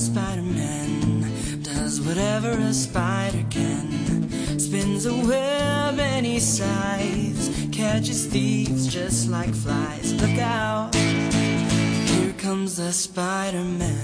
Spider 0.00 0.40
Man 0.40 1.62
does 1.62 2.00
whatever 2.00 2.52
a 2.52 2.72
spider 2.72 3.44
can. 3.50 4.58
Spins 4.58 5.04
a 5.04 5.14
web 5.14 5.98
any 5.98 6.40
size, 6.40 7.68
catches 7.70 8.24
thieves 8.24 8.86
just 8.86 9.28
like 9.28 9.54
flies. 9.54 10.14
Look 10.14 10.38
out, 10.38 10.94
here 10.94 12.32
comes 12.38 12.78
the 12.78 12.92
Spider 12.92 13.62
Man. 13.62 14.00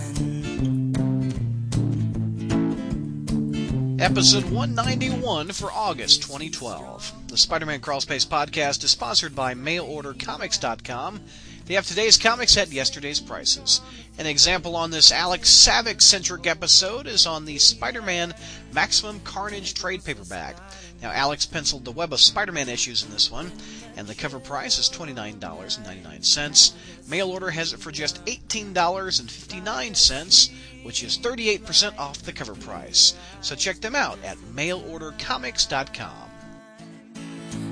Episode 3.99 4.45
191 4.45 5.53
for 5.53 5.73
August 5.73 6.23
2012. 6.25 7.13
The 7.29 7.39
Spider 7.39 7.65
Man 7.65 7.81
Crawlspace 7.81 8.27
podcast 8.27 8.85
is 8.85 8.91
sponsored 8.91 9.35
by 9.35 9.55
MailOrderComics.com. 9.55 11.21
They 11.67 11.75
have 11.75 11.87
today's 11.87 12.17
comics 12.17 12.57
at 12.57 12.70
yesterday's 12.70 13.19
prices. 13.19 13.80
An 14.19 14.27
example 14.27 14.77
on 14.77 14.93
this 14.93 15.11
Alex 15.11 15.51
Saviuk 15.51 16.01
centric 16.01 16.47
episode 16.47 17.09
is 17.09 17.27
on 17.27 17.45
the 17.45 17.59
Spider 17.59 18.02
Man 18.02 18.33
Maximum 18.73 19.19
Carnage 19.20 19.75
trade 19.75 20.05
paperback. 20.05 20.55
Now, 21.02 21.11
Alex 21.11 21.45
penciled 21.45 21.84
the 21.84 21.91
web 21.91 22.12
of 22.12 22.20
Spider 22.20 22.52
Man 22.52 22.69
issues 22.69 23.02
in 23.02 23.11
this 23.11 23.33
one, 23.33 23.51
and 23.97 24.06
the 24.06 24.15
cover 24.15 24.39
price 24.39 24.79
is 24.79 24.89
$29.99. 24.89 26.73
Mail 27.09 27.33
order 27.33 27.51
has 27.51 27.73
it 27.73 27.80
for 27.80 27.91
just 27.91 28.25
$18.59, 28.27 30.51
which 30.84 31.03
is 31.03 31.19
38% 31.19 31.98
off 31.98 32.23
the 32.23 32.33
cover 32.33 32.55
price. 32.55 33.17
So 33.41 33.56
check 33.56 33.80
them 33.80 33.97
out 33.97 34.20
at 34.25 34.37
mailordercomics.com. 34.55 36.30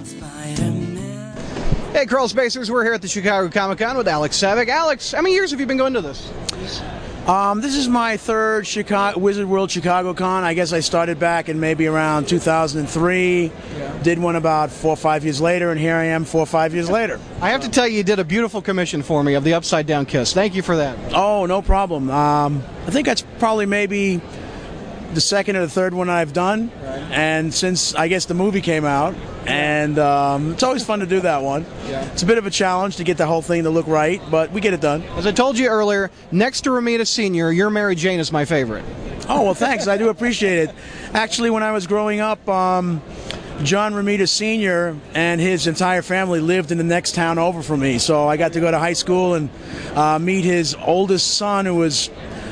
Spider-Man. 0.04 0.73
Hey, 1.94 2.06
Crawl 2.06 2.26
Spacers, 2.26 2.72
we're 2.72 2.82
here 2.82 2.94
at 2.94 3.02
the 3.02 3.06
Chicago 3.06 3.48
Comic 3.48 3.78
Con 3.78 3.96
with 3.96 4.08
Alex 4.08 4.36
Saviuk. 4.36 4.66
Alex, 4.66 5.12
how 5.12 5.22
many 5.22 5.32
years 5.32 5.52
have 5.52 5.60
you 5.60 5.66
been 5.66 5.76
going 5.76 5.92
to 5.92 6.00
this? 6.00 6.28
Um, 7.28 7.60
this 7.60 7.76
is 7.76 7.88
my 7.88 8.16
third 8.16 8.66
Chicago, 8.66 9.20
Wizard 9.20 9.46
World 9.46 9.70
Chicago 9.70 10.12
Con. 10.12 10.42
I 10.42 10.54
guess 10.54 10.72
I 10.72 10.80
started 10.80 11.20
back 11.20 11.48
in 11.48 11.60
maybe 11.60 11.86
around 11.86 12.26
2003. 12.26 13.52
Did 14.02 14.18
one 14.18 14.34
about 14.34 14.72
four 14.72 14.90
or 14.90 14.96
five 14.96 15.22
years 15.22 15.40
later, 15.40 15.70
and 15.70 15.78
here 15.78 15.94
I 15.94 16.06
am 16.06 16.24
four 16.24 16.40
or 16.40 16.46
five 16.46 16.74
years 16.74 16.90
later. 16.90 17.20
I 17.40 17.50
have 17.50 17.60
to 17.60 17.70
tell 17.70 17.86
you, 17.86 17.98
you 17.98 18.02
did 18.02 18.18
a 18.18 18.24
beautiful 18.24 18.60
commission 18.60 19.04
for 19.04 19.22
me 19.22 19.34
of 19.34 19.44
the 19.44 19.54
Upside 19.54 19.86
Down 19.86 20.04
Kiss. 20.04 20.32
Thank 20.32 20.56
you 20.56 20.62
for 20.62 20.76
that. 20.78 20.98
Oh, 21.14 21.46
no 21.46 21.62
problem. 21.62 22.10
Um, 22.10 22.64
I 22.88 22.90
think 22.90 23.06
that's 23.06 23.22
probably 23.38 23.66
maybe 23.66 24.20
the 25.12 25.20
second 25.20 25.56
or 25.56 25.60
the 25.60 25.70
third 25.70 25.94
one 25.94 26.08
I've 26.08 26.32
done. 26.32 26.70
And 27.10 27.52
since 27.52 27.94
I 27.94 28.08
guess 28.08 28.24
the 28.24 28.34
movie 28.34 28.60
came 28.60 28.84
out, 28.84 29.14
and 29.46 29.98
um, 29.98 30.52
it's 30.52 30.62
always 30.62 30.84
fun 30.84 31.00
to 31.00 31.06
do 31.06 31.20
that 31.20 31.42
one. 31.42 31.66
Yeah. 31.86 32.04
It's 32.12 32.22
a 32.22 32.26
bit 32.26 32.38
of 32.38 32.46
a 32.46 32.50
challenge 32.50 32.96
to 32.96 33.04
get 33.04 33.18
the 33.18 33.26
whole 33.26 33.42
thing 33.42 33.64
to 33.64 33.70
look 33.70 33.86
right, 33.86 34.20
but 34.30 34.50
we 34.52 34.60
get 34.60 34.74
it 34.74 34.80
done. 34.80 35.02
As 35.16 35.26
I 35.26 35.32
told 35.32 35.58
you 35.58 35.68
earlier, 35.68 36.10
next 36.32 36.62
to 36.62 36.70
Romita 36.70 37.06
Sr., 37.06 37.52
your 37.52 37.70
Mary 37.70 37.94
Jane 37.94 38.20
is 38.20 38.32
my 38.32 38.44
favorite. 38.44 38.84
Oh 39.28 39.42
well, 39.42 39.54
thanks. 39.54 39.86
I 39.86 39.96
do 39.96 40.08
appreciate 40.08 40.68
it. 40.68 40.74
Actually, 41.12 41.50
when 41.50 41.62
I 41.62 41.72
was 41.72 41.86
growing 41.86 42.20
up, 42.20 42.46
um, 42.48 43.00
John 43.62 43.94
Romita 43.94 44.28
Sr. 44.28 44.96
and 45.14 45.40
his 45.40 45.66
entire 45.66 46.02
family 46.02 46.40
lived 46.40 46.72
in 46.72 46.78
the 46.78 46.84
next 46.84 47.14
town 47.14 47.38
over 47.38 47.62
from 47.62 47.80
me, 47.80 47.98
so 47.98 48.28
I 48.28 48.36
got 48.36 48.52
to 48.54 48.60
go 48.60 48.70
to 48.70 48.78
high 48.78 48.92
school 48.94 49.34
and 49.34 49.48
uh, 49.94 50.18
meet 50.18 50.44
his 50.44 50.74
oldest 50.74 51.36
son, 51.36 51.64
who 51.64 51.76
was 51.76 52.10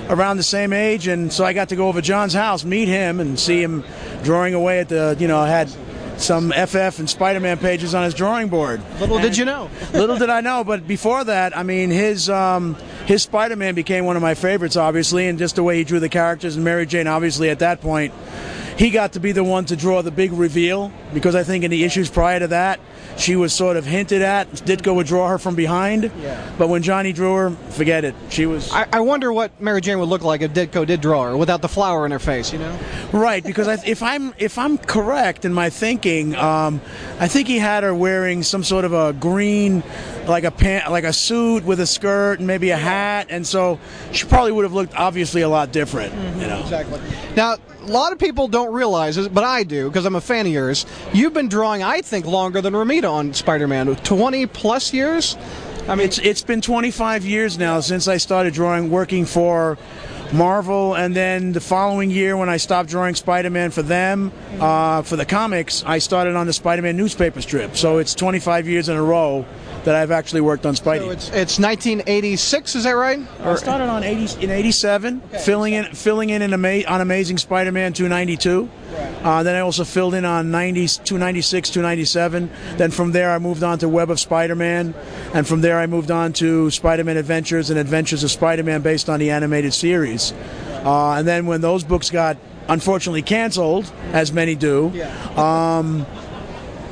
around 0.08 0.36
the 0.36 0.42
same 0.42 0.72
age, 0.72 1.06
and 1.06 1.32
so 1.32 1.44
I 1.44 1.52
got 1.52 1.68
to 1.70 1.76
go 1.76 1.88
over 1.88 2.00
to 2.00 2.06
John's 2.06 2.34
house, 2.34 2.64
meet 2.64 2.88
him, 2.88 3.20
and 3.20 3.38
see 3.38 3.62
him 3.62 3.84
drawing 4.22 4.54
away 4.54 4.80
at 4.80 4.88
the, 4.88 5.16
you 5.18 5.28
know, 5.28 5.44
had 5.44 5.70
some 6.18 6.52
FF 6.52 6.98
and 6.98 7.08
Spider-Man 7.08 7.58
pages 7.58 7.94
on 7.94 8.04
his 8.04 8.14
drawing 8.14 8.48
board. 8.48 8.80
Little 9.00 9.18
did 9.18 9.36
you 9.36 9.44
know. 9.44 9.70
Little 9.92 10.16
did 10.16 10.30
I 10.30 10.40
know, 10.40 10.64
but 10.64 10.86
before 10.86 11.24
that, 11.24 11.56
I 11.56 11.62
mean, 11.62 11.90
his 11.90 12.30
um, 12.30 12.76
his 13.06 13.22
Spider-Man 13.22 13.74
became 13.74 14.04
one 14.04 14.16
of 14.16 14.22
my 14.22 14.34
favorites, 14.34 14.76
obviously, 14.76 15.26
and 15.26 15.38
just 15.38 15.56
the 15.56 15.62
way 15.62 15.78
he 15.78 15.84
drew 15.84 16.00
the 16.00 16.08
characters 16.08 16.56
and 16.56 16.64
Mary 16.64 16.86
Jane, 16.86 17.06
obviously, 17.06 17.50
at 17.50 17.58
that 17.60 17.80
point, 17.80 18.14
he 18.78 18.90
got 18.90 19.12
to 19.12 19.20
be 19.20 19.32
the 19.32 19.44
one 19.44 19.64
to 19.66 19.76
draw 19.76 20.02
the 20.02 20.10
big 20.10 20.32
reveal 20.32 20.92
because 21.12 21.34
I 21.34 21.42
think 21.42 21.64
in 21.64 21.70
the 21.70 21.84
issues 21.84 22.10
prior 22.10 22.38
to 22.38 22.48
that, 22.48 22.80
she 23.16 23.36
was 23.36 23.52
sort 23.52 23.76
of 23.76 23.84
hinted 23.84 24.22
at. 24.22 24.48
Ditko 24.52 24.94
would 24.94 25.06
draw 25.06 25.28
her 25.28 25.38
from 25.38 25.54
behind, 25.54 26.10
Yeah. 26.22 26.40
but 26.58 26.68
when 26.68 26.82
Johnny 26.82 27.12
drew 27.12 27.34
her, 27.34 27.50
forget 27.70 28.04
it. 28.04 28.14
She 28.30 28.46
was 28.46 28.72
I, 28.72 28.86
I 28.92 29.00
wonder 29.00 29.32
what 29.32 29.60
Mary 29.60 29.80
Jane 29.80 29.98
would 29.98 30.08
look 30.08 30.22
like 30.22 30.40
if 30.40 30.52
Ditko 30.52 30.86
did 30.86 31.00
draw 31.00 31.24
her 31.30 31.36
without 31.36 31.62
the 31.62 31.68
flower 31.68 32.04
in 32.06 32.12
her 32.12 32.18
face, 32.18 32.52
you 32.52 32.58
know? 32.58 32.78
Right, 33.12 33.44
because 33.44 33.68
I, 33.68 33.78
if 33.86 34.02
I'm 34.02 34.32
if 34.38 34.58
I'm 34.58 34.78
correct 34.78 35.44
in 35.44 35.52
my 35.52 35.70
thinking, 35.70 36.34
um, 36.36 36.80
I 37.20 37.28
think 37.28 37.48
he 37.48 37.58
had 37.58 37.82
her 37.84 37.94
wearing 37.94 38.42
some 38.42 38.64
sort 38.64 38.84
of 38.84 38.92
a 38.92 39.12
green, 39.12 39.82
like 40.26 40.44
a 40.44 40.50
pant, 40.50 40.90
like 40.90 41.04
a 41.04 41.12
suit 41.12 41.64
with 41.64 41.80
a 41.80 41.86
skirt 41.86 42.38
and 42.38 42.46
maybe 42.46 42.70
a 42.70 42.76
hat, 42.76 43.26
and 43.30 43.46
so 43.46 43.78
she 44.12 44.26
probably 44.26 44.52
would 44.52 44.64
have 44.64 44.72
looked 44.72 44.94
obviously 44.96 45.42
a 45.42 45.48
lot 45.48 45.72
different. 45.72 46.12
You 46.40 46.46
know, 46.46 46.60
Exactly. 46.60 47.00
Now, 47.36 47.56
a 47.82 47.90
lot 47.90 48.12
of 48.12 48.18
people 48.18 48.48
don't 48.48 48.72
realize 48.72 49.16
this, 49.16 49.28
but 49.28 49.44
I 49.44 49.64
do 49.64 49.88
because 49.88 50.04
I'm 50.04 50.14
a 50.14 50.20
fan 50.20 50.46
of 50.46 50.52
yours. 50.52 50.86
You've 51.12 51.34
been 51.34 51.48
drawing, 51.48 51.82
I 51.82 52.00
think, 52.00 52.26
longer 52.26 52.60
than 52.60 52.74
Romita 52.74 53.10
on 53.10 53.34
Spider-Man. 53.34 53.96
20 53.96 54.46
plus 54.46 54.92
years. 54.92 55.36
I 55.88 55.96
mean, 55.96 56.06
it's 56.06 56.18
it's 56.18 56.42
been 56.42 56.60
25 56.60 57.24
years 57.24 57.58
now 57.58 57.80
since 57.80 58.06
I 58.06 58.18
started 58.18 58.54
drawing, 58.54 58.90
working 58.90 59.26
for. 59.26 59.78
Marvel, 60.32 60.94
and 60.94 61.14
then 61.14 61.52
the 61.52 61.60
following 61.60 62.10
year, 62.10 62.38
when 62.38 62.48
I 62.48 62.56
stopped 62.56 62.88
drawing 62.88 63.14
Spider-Man 63.14 63.70
for 63.70 63.82
them, 63.82 64.32
uh, 64.60 65.02
for 65.02 65.16
the 65.16 65.26
comics, 65.26 65.84
I 65.84 65.98
started 65.98 66.36
on 66.36 66.46
the 66.46 66.54
Spider-Man 66.54 66.96
newspaper 66.96 67.42
strip. 67.42 67.76
So 67.76 67.98
it's 67.98 68.14
25 68.14 68.66
years 68.66 68.88
in 68.88 68.96
a 68.96 69.02
row 69.02 69.44
that 69.84 69.94
I've 69.94 70.10
actually 70.10 70.40
worked 70.42 70.64
on 70.66 70.74
Spidey. 70.74 71.00
so 71.00 71.10
it's 71.10 71.28
it's 71.30 71.58
1986. 71.58 72.76
Is 72.76 72.84
that 72.84 72.92
right? 72.92 73.18
I 73.40 73.54
started 73.56 73.88
on 73.88 74.04
80 74.04 74.44
in 74.44 74.50
87, 74.50 75.20
filling 75.44 75.72
in 75.74 75.84
filling 75.94 76.30
in, 76.30 76.42
in 76.42 76.52
ama- 76.52 76.84
on 76.86 77.00
Amazing 77.00 77.38
Spider-Man 77.38 77.92
292. 77.92 78.68
Uh, 79.22 79.42
then 79.42 79.54
I 79.56 79.60
also 79.60 79.84
filled 79.84 80.14
in 80.14 80.24
on 80.24 80.50
90, 80.50 80.86
296, 81.04 81.70
297. 81.70 82.50
Then 82.76 82.90
from 82.90 83.12
there 83.12 83.30
I 83.32 83.38
moved 83.38 83.62
on 83.62 83.78
to 83.78 83.88
Web 83.88 84.10
of 84.10 84.20
Spider-Man, 84.20 84.94
and 85.34 85.46
from 85.46 85.60
there 85.60 85.78
I 85.78 85.86
moved 85.86 86.10
on 86.10 86.32
to 86.34 86.70
Spider-Man 86.70 87.16
Adventures 87.16 87.70
and 87.70 87.78
Adventures 87.78 88.24
of 88.24 88.30
Spider-Man 88.30 88.82
based 88.82 89.08
on 89.08 89.20
the 89.20 89.30
animated 89.30 89.72
series. 89.74 90.32
Uh, 90.84 91.12
and 91.12 91.26
then 91.26 91.46
when 91.46 91.60
those 91.60 91.84
books 91.84 92.10
got 92.10 92.36
unfortunately 92.68 93.22
canceled, 93.22 93.90
as 94.12 94.32
many 94.32 94.54
do, 94.54 94.88
um, 95.36 96.04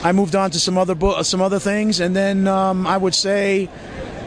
I 0.02 0.12
moved 0.12 0.34
on 0.34 0.50
to 0.52 0.60
some 0.60 0.78
other 0.78 0.94
book, 0.94 1.24
some 1.24 1.42
other 1.42 1.58
things, 1.58 2.00
and 2.00 2.16
then 2.16 2.48
um, 2.48 2.86
I 2.86 2.96
would 2.96 3.14
say 3.14 3.68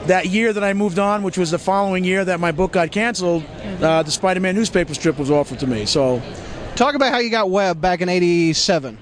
that 0.05 0.27
year 0.27 0.53
that 0.53 0.63
I 0.63 0.73
moved 0.73 0.99
on, 0.99 1.23
which 1.23 1.37
was 1.37 1.51
the 1.51 1.57
following 1.57 2.03
year 2.03 2.23
that 2.25 2.39
my 2.39 2.51
book 2.51 2.73
got 2.73 2.91
canceled, 2.91 3.43
uh, 3.81 4.03
the 4.03 4.11
Spider-Man 4.11 4.53
newspaper 4.53 4.93
strip 4.93 5.17
was 5.17 5.31
offered 5.31 5.59
to 5.59 5.67
me. 5.67 5.85
So, 5.85 6.21
Talk 6.75 6.95
about 6.95 7.11
how 7.11 7.19
you 7.19 7.29
got 7.29 7.49
Web 7.51 7.79
back 7.79 8.01
in 8.01 8.09
'87. 8.09 8.97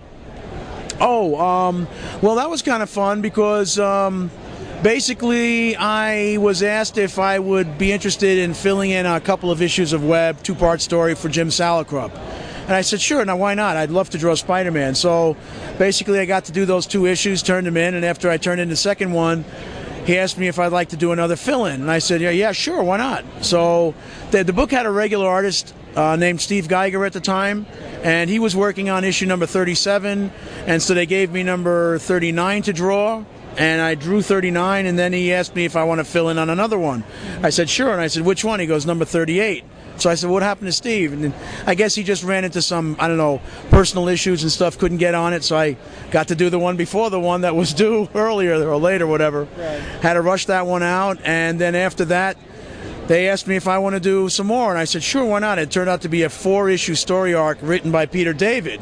oh, 1.00 1.40
um, 1.40 1.88
well, 2.22 2.36
that 2.36 2.50
was 2.50 2.62
kind 2.62 2.84
of 2.84 2.90
fun 2.90 3.22
because 3.22 3.80
um, 3.80 4.30
basically 4.84 5.76
I 5.78 6.38
was 6.38 6.64
asked 6.64 6.98
if 6.98 7.18
I 7.18 7.40
would 7.40 7.78
be 7.78 7.92
interested 7.92 8.40
in 8.40 8.54
filling 8.54 8.92
in 8.92 9.06
a 9.06 9.20
couple 9.22 9.52
of 9.52 9.62
issues 9.62 9.94
of 9.94 10.04
Web, 10.04 10.44
two-part 10.44 10.82
story 10.82 11.16
for 11.16 11.30
Jim 11.30 11.48
Salicrup. 11.48 12.12
And 12.64 12.74
I 12.74 12.82
said, 12.82 13.02
sure, 13.02 13.24
now 13.26 13.38
why 13.38 13.54
not? 13.54 13.78
I'd 13.78 13.92
love 13.92 14.10
to 14.12 14.18
draw 14.18 14.36
Spider 14.36 14.72
Man. 14.72 14.96
So 14.96 15.36
basically, 15.78 16.20
I 16.20 16.26
got 16.26 16.46
to 16.46 16.52
do 16.52 16.66
those 16.66 16.86
two 16.86 17.06
issues, 17.06 17.44
turned 17.44 17.68
them 17.68 17.78
in, 17.78 17.96
and 17.96 18.06
after 18.06 18.30
I 18.30 18.38
turned 18.38 18.62
in 18.62 18.70
the 18.70 18.76
second 18.76 19.12
one, 19.12 19.44
he 20.06 20.18
asked 20.18 20.38
me 20.38 20.48
if 20.48 20.58
I'd 20.58 20.72
like 20.72 20.90
to 20.90 20.98
do 20.98 21.12
another 21.12 21.36
fill 21.36 21.66
in. 21.66 21.82
And 21.82 21.92
I 21.92 22.00
said, 22.00 22.22
yeah, 22.22 22.32
yeah, 22.32 22.52
sure, 22.52 22.84
why 22.84 22.98
not? 22.98 23.24
So 23.42 23.94
the, 24.32 24.44
the 24.44 24.54
book 24.54 24.72
had 24.72 24.86
a 24.86 24.92
regular 24.92 25.28
artist 25.28 25.74
uh, 25.96 26.16
named 26.16 26.42
Steve 26.42 26.68
Geiger 26.68 27.06
at 27.06 27.14
the 27.14 27.20
time, 27.20 27.66
and 28.04 28.30
he 28.30 28.40
was 28.40 28.56
working 28.56 28.90
on 28.90 29.04
issue 29.04 29.26
number 29.26 29.46
37, 29.46 30.32
and 30.66 30.82
so 30.82 30.94
they 30.94 31.06
gave 31.06 31.32
me 31.32 31.44
number 31.44 32.00
39 32.00 32.64
to 32.64 32.74
draw. 32.74 33.26
And 33.58 33.82
I 33.82 33.96
drew 33.96 34.22
39, 34.22 34.86
and 34.86 34.98
then 34.98 35.12
he 35.12 35.34
asked 35.34 35.56
me 35.56 35.66
if 35.66 35.76
I 35.76 35.84
want 35.84 36.00
to 36.00 36.06
fill 36.06 36.30
in 36.30 36.38
on 36.38 36.50
another 36.50 36.80
one. 36.80 37.04
I 37.44 37.50
said, 37.50 37.70
sure. 37.70 37.92
And 37.92 38.00
I 38.00 38.08
said, 38.08 38.24
which 38.24 38.46
one? 38.46 38.62
He 38.62 38.66
goes, 38.66 38.86
number 38.86 39.04
38. 39.04 39.66
So 39.98 40.10
I 40.10 40.16
said, 40.16 40.30
"What 40.30 40.44
happened 40.44 40.68
to 40.68 40.72
Steve?" 40.72 41.14
And 41.14 41.34
I 41.66 41.76
guess 41.76 41.96
he 41.96 42.04
just 42.04 42.24
ran 42.24 42.44
into 42.44 42.62
some, 42.62 42.96
I 43.00 43.08
don't 43.08 43.18
know, 43.18 43.42
personal 43.70 44.08
issues 44.08 44.44
and 44.44 44.52
stuff. 44.52 44.78
Couldn't 44.78 44.98
get 44.98 45.14
on 45.16 45.34
it, 45.34 45.44
so 45.44 45.58
I 45.58 45.78
got 46.12 46.30
to 46.30 46.36
do 46.36 46.50
the 46.50 46.60
one 46.60 46.78
before 46.78 47.10
the 47.10 47.20
one 47.20 47.42
that 47.42 47.56
was 47.56 47.74
due 47.86 48.10
earlier 48.16 48.68
or 48.68 48.78
later, 48.78 49.08
whatever. 49.08 49.46
Had 50.02 50.14
to 50.14 50.22
rush 50.22 50.46
that 50.48 50.66
one 50.66 50.84
out, 50.84 51.20
and 51.24 51.60
then 51.60 51.76
after 51.76 52.06
that, 52.06 52.38
they 53.08 53.28
asked 53.28 53.48
me 53.48 53.56
if 53.56 53.68
I 53.68 53.78
want 53.80 53.96
to 53.96 54.00
do 54.00 54.30
some 54.30 54.48
more, 54.48 54.70
and 54.70 54.80
I 54.80 54.86
said, 54.86 55.04
"Sure, 55.04 55.26
why 55.26 55.40
not?" 55.40 55.60
It 55.60 55.70
turned 55.70 55.90
out 55.90 56.02
to 56.02 56.10
be 56.10 56.24
a 56.24 56.30
four-issue 56.30 56.96
story 56.96 57.34
arc 57.34 57.58
written 57.62 57.92
by 57.92 58.06
Peter 58.06 58.34
David, 58.34 58.80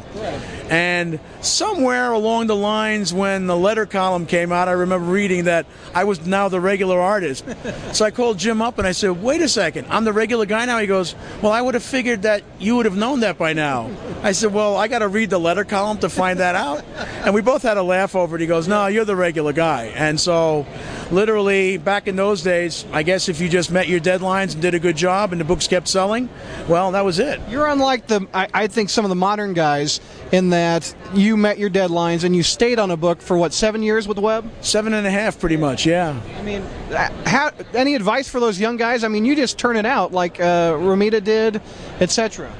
And 0.70 1.18
somewhere 1.40 2.12
along 2.12 2.46
the 2.46 2.54
lines, 2.54 3.12
when 3.12 3.48
the 3.48 3.56
letter 3.56 3.86
column 3.86 4.24
came 4.24 4.52
out, 4.52 4.68
I 4.68 4.72
remember 4.72 5.10
reading 5.10 5.44
that 5.44 5.66
I 5.92 6.04
was 6.04 6.24
now 6.24 6.48
the 6.48 6.60
regular 6.60 7.00
artist. 7.00 7.44
so 7.92 8.04
I 8.04 8.12
called 8.12 8.38
Jim 8.38 8.62
up 8.62 8.78
and 8.78 8.86
I 8.86 8.92
said, 8.92 9.20
"Wait 9.20 9.42
a 9.42 9.48
second, 9.48 9.88
I'm 9.90 10.04
the 10.04 10.12
regular 10.12 10.46
guy 10.46 10.64
now." 10.66 10.78
He 10.78 10.86
goes, 10.86 11.16
"Well, 11.42 11.50
I 11.50 11.60
would 11.60 11.74
have 11.74 11.82
figured 11.82 12.22
that 12.22 12.44
you 12.60 12.76
would 12.76 12.86
have 12.86 12.96
known 12.96 13.20
that 13.20 13.36
by 13.36 13.52
now." 13.52 13.90
I 14.22 14.30
said, 14.30 14.54
"Well, 14.54 14.76
I 14.76 14.86
got 14.86 15.00
to 15.00 15.08
read 15.08 15.30
the 15.30 15.40
letter 15.40 15.64
column 15.64 15.98
to 15.98 16.08
find 16.08 16.38
that 16.38 16.54
out." 16.54 16.84
And 17.24 17.34
we 17.34 17.40
both 17.40 17.62
had 17.62 17.76
a 17.76 17.82
laugh 17.82 18.14
over 18.14 18.36
it. 18.36 18.40
He 18.40 18.46
goes, 18.46 18.68
"No, 18.68 18.86
you're 18.86 19.04
the 19.04 19.16
regular 19.16 19.52
guy." 19.52 19.86
And 19.96 20.20
so, 20.20 20.66
literally, 21.10 21.78
back 21.78 22.06
in 22.06 22.14
those 22.14 22.42
days, 22.42 22.84
I 22.92 23.02
guess 23.02 23.28
if 23.28 23.40
you 23.40 23.48
just 23.48 23.72
met 23.72 23.88
your 23.88 23.98
deadlines 23.98 24.52
and 24.52 24.62
did 24.62 24.74
a 24.74 24.78
good 24.78 24.96
job, 24.96 25.32
and 25.32 25.40
the 25.40 25.44
books 25.44 25.66
kept 25.66 25.88
selling, 25.88 26.28
well, 26.68 26.92
that 26.92 27.04
was 27.04 27.18
it. 27.18 27.40
You're 27.48 27.66
unlike 27.66 28.06
the, 28.06 28.28
I, 28.32 28.46
I 28.54 28.66
think, 28.68 28.88
some 28.88 29.04
of 29.04 29.08
the 29.08 29.16
modern 29.16 29.52
guys 29.52 30.00
in 30.30 30.50
that 30.60 30.94
you 31.14 31.38
met 31.38 31.58
your 31.58 31.70
deadlines 31.70 32.22
and 32.22 32.36
you 32.36 32.42
stayed 32.42 32.78
on 32.78 32.90
a 32.90 32.96
book 32.96 33.22
for 33.22 33.36
what 33.36 33.54
seven 33.54 33.82
years 33.82 34.06
with 34.06 34.18
Web. 34.18 34.48
Seven 34.60 34.92
and 34.92 35.06
a 35.06 35.10
half, 35.10 35.40
pretty 35.40 35.56
much. 35.56 35.86
Yeah. 35.86 36.20
I 36.36 36.42
mean, 36.42 36.60
uh, 36.92 37.08
how, 37.24 37.50
any 37.72 37.94
advice 37.94 38.28
for 38.28 38.40
those 38.40 38.60
young 38.60 38.76
guys? 38.76 39.02
I 39.02 39.08
mean, 39.08 39.24
you 39.24 39.34
just 39.34 39.58
turn 39.58 39.76
it 39.76 39.86
out 39.86 40.12
like 40.12 40.38
uh, 40.38 40.74
Romita 40.74 41.24
did, 41.24 41.62
etc. 41.98 42.52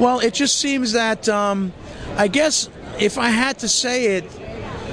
Well, 0.00 0.18
it 0.18 0.34
just 0.34 0.56
seems 0.56 0.92
that 0.92 1.28
um, 1.28 1.72
I 2.16 2.26
guess 2.26 2.68
if 2.98 3.18
I 3.18 3.28
had 3.28 3.60
to 3.60 3.68
say 3.68 4.16
it, 4.16 4.24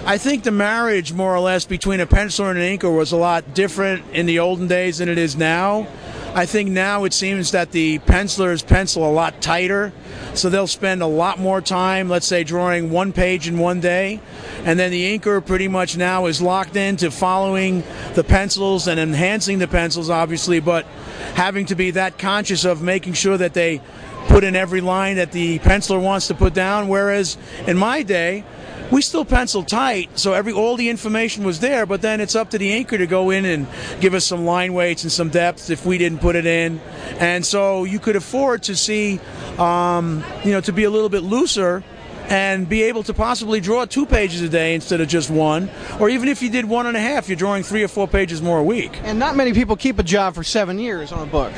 I 0.06 0.18
think 0.18 0.44
the 0.44 0.52
marriage, 0.52 1.12
more 1.12 1.36
or 1.36 1.40
less, 1.40 1.66
between 1.66 2.00
a 2.00 2.06
penciler 2.06 2.52
and 2.52 2.60
an 2.60 2.78
inker 2.78 2.96
was 2.96 3.12
a 3.12 3.18
lot 3.18 3.54
different 3.54 4.04
in 4.14 4.28
the 4.28 4.40
olden 4.40 4.68
days 4.68 5.00
than 5.00 5.10
it 5.10 5.18
is 5.18 5.36
now. 5.36 5.88
I 6.36 6.46
think 6.46 6.70
now 6.70 7.06
it 7.06 7.14
seems 7.14 7.52
that 7.52 7.72
the 7.72 7.98
pencilers 8.00 8.62
pencil 8.62 9.10
a 9.10 9.12
lot 9.12 9.42
tighter, 9.42 9.92
so 10.36 10.50
they'll 10.50 10.68
spend 10.68 11.02
a 11.02 11.08
lot 11.08 11.40
more 11.40 11.60
time, 11.60 12.08
let's 12.08 12.28
say, 12.28 12.44
drawing 12.44 12.92
one 12.92 13.14
page 13.14 13.48
in 13.48 13.58
one 13.58 13.80
day. 13.80 14.22
And 14.64 14.80
then 14.80 14.92
the 14.92 15.18
inker 15.18 15.44
pretty 15.44 15.68
much 15.68 15.98
now 15.98 16.28
is 16.28 16.40
locked 16.40 16.76
into 16.76 17.10
following 17.10 17.84
the 18.14 18.24
pencils 18.24 18.88
and 18.88 19.00
enhancing 19.00 19.58
the 19.58 19.68
pencils, 19.68 20.10
obviously, 20.10 20.60
but 20.60 20.86
having 21.34 21.66
to 21.66 21.76
be 21.76 21.92
that 21.92 22.20
conscious 22.20 22.64
of 22.64 22.82
making 22.82 23.14
sure 23.14 23.38
that 23.38 23.56
they 23.56 23.82
put 24.28 24.44
in 24.44 24.56
every 24.56 24.82
line 24.82 25.16
that 25.16 25.32
the 25.32 25.58
penciler 25.60 26.02
wants 26.02 26.28
to 26.28 26.36
put 26.36 26.54
down. 26.54 26.88
Whereas 26.90 27.38
in 27.66 27.76
my 27.76 28.04
day, 28.04 28.44
we 28.92 29.02
still 29.02 29.26
pencil 29.26 29.64
tight, 29.64 30.18
so 30.18 30.34
every 30.34 30.54
all 30.54 30.76
the 30.76 30.90
information 30.90 31.44
was 31.44 31.60
there. 31.60 31.86
But 31.86 32.02
then 32.02 32.22
it's 32.22 32.36
up 32.36 32.50
to 32.52 32.58
the 32.58 32.72
inker 32.72 32.98
to 32.98 33.08
go 33.08 33.30
in 33.30 33.46
and 33.46 33.68
give 34.00 34.14
us 34.14 34.26
some 34.26 34.46
line 34.46 34.74
weights 34.74 35.04
and 35.04 35.12
some 35.12 35.30
depth 35.30 35.70
if 35.70 35.86
we 35.86 35.98
didn't 35.98 36.20
put 36.20 36.36
it 36.36 36.46
in. 36.46 36.80
And 37.20 37.46
so 37.46 37.84
you 37.84 38.00
could 38.00 38.16
afford 38.16 38.64
to 38.64 38.76
see, 38.76 39.20
um, 39.58 40.24
you 40.44 40.52
know, 40.52 40.62
to 40.62 40.74
be 40.74 40.84
a 40.86 40.90
little 40.90 41.10
bit 41.10 41.24
looser 41.24 41.84
and 42.30 42.70
be 42.70 42.84
able 42.84 43.02
to 43.04 43.14
possibly 43.14 43.60
draw 43.60 43.86
two 43.86 44.06
pages 44.06 44.42
a 44.42 44.50
day 44.50 44.76
instead 44.76 45.02
of 45.02 45.08
just 45.08 45.30
one. 45.30 45.70
Or 46.00 46.10
even 46.10 46.30
if 46.30 46.42
you 46.42 46.50
did 46.50 46.66
one 46.66 46.86
and 46.86 46.96
a 46.96 47.00
half, 47.00 47.28
you're 47.28 47.36
drawing 47.36 47.64
three 47.64 47.84
or 47.84 47.88
four 47.88 48.08
pages 48.08 48.42
more 48.42 48.60
a 48.60 48.64
week. 48.64 49.00
And 49.04 49.18
not 49.18 49.36
many 49.36 49.54
people 49.54 49.76
keep 49.76 49.98
a 50.00 50.04
job 50.04 50.36
for 50.36 50.44
seven 50.44 50.78
years 50.78 51.12
on 51.12 51.28
a 51.28 51.32
book. 51.32 51.52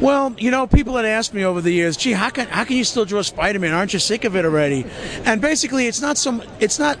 Well, 0.00 0.34
you 0.38 0.50
know, 0.50 0.66
people 0.66 0.96
had 0.96 1.04
asked 1.04 1.34
me 1.34 1.44
over 1.44 1.60
the 1.60 1.70
years, 1.70 1.96
"Gee, 1.96 2.12
how 2.12 2.30
can 2.30 2.46
how 2.48 2.64
can 2.64 2.76
you 2.76 2.84
still 2.84 3.04
draw 3.04 3.20
Spider-Man? 3.20 3.74
Aren't 3.74 3.92
you 3.92 3.98
sick 3.98 4.24
of 4.24 4.34
it 4.34 4.44
already?" 4.44 4.86
And 5.26 5.40
basically, 5.40 5.86
it's 5.86 6.00
not 6.00 6.16
some. 6.16 6.42
It's 6.58 6.78
not. 6.78 6.98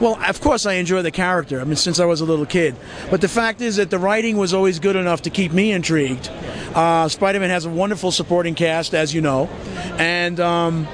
Well, 0.00 0.18
of 0.28 0.40
course, 0.40 0.66
I 0.66 0.74
enjoy 0.74 1.02
the 1.02 1.10
character. 1.10 1.60
I 1.60 1.64
mean, 1.64 1.76
since 1.76 2.00
I 2.00 2.04
was 2.04 2.20
a 2.20 2.24
little 2.24 2.46
kid. 2.46 2.74
But 3.10 3.20
the 3.20 3.28
fact 3.28 3.60
is 3.60 3.76
that 3.76 3.90
the 3.90 3.98
writing 3.98 4.36
was 4.36 4.52
always 4.52 4.78
good 4.78 4.96
enough 4.96 5.22
to 5.22 5.30
keep 5.30 5.52
me 5.52 5.72
intrigued. 5.72 6.28
Uh, 6.74 7.08
Spider-Man 7.08 7.50
has 7.50 7.64
a 7.64 7.70
wonderful 7.70 8.10
supporting 8.10 8.54
cast, 8.54 8.94
as 8.94 9.14
you 9.14 9.20
know, 9.20 9.48
and. 9.98 10.38
Um, 10.38 10.86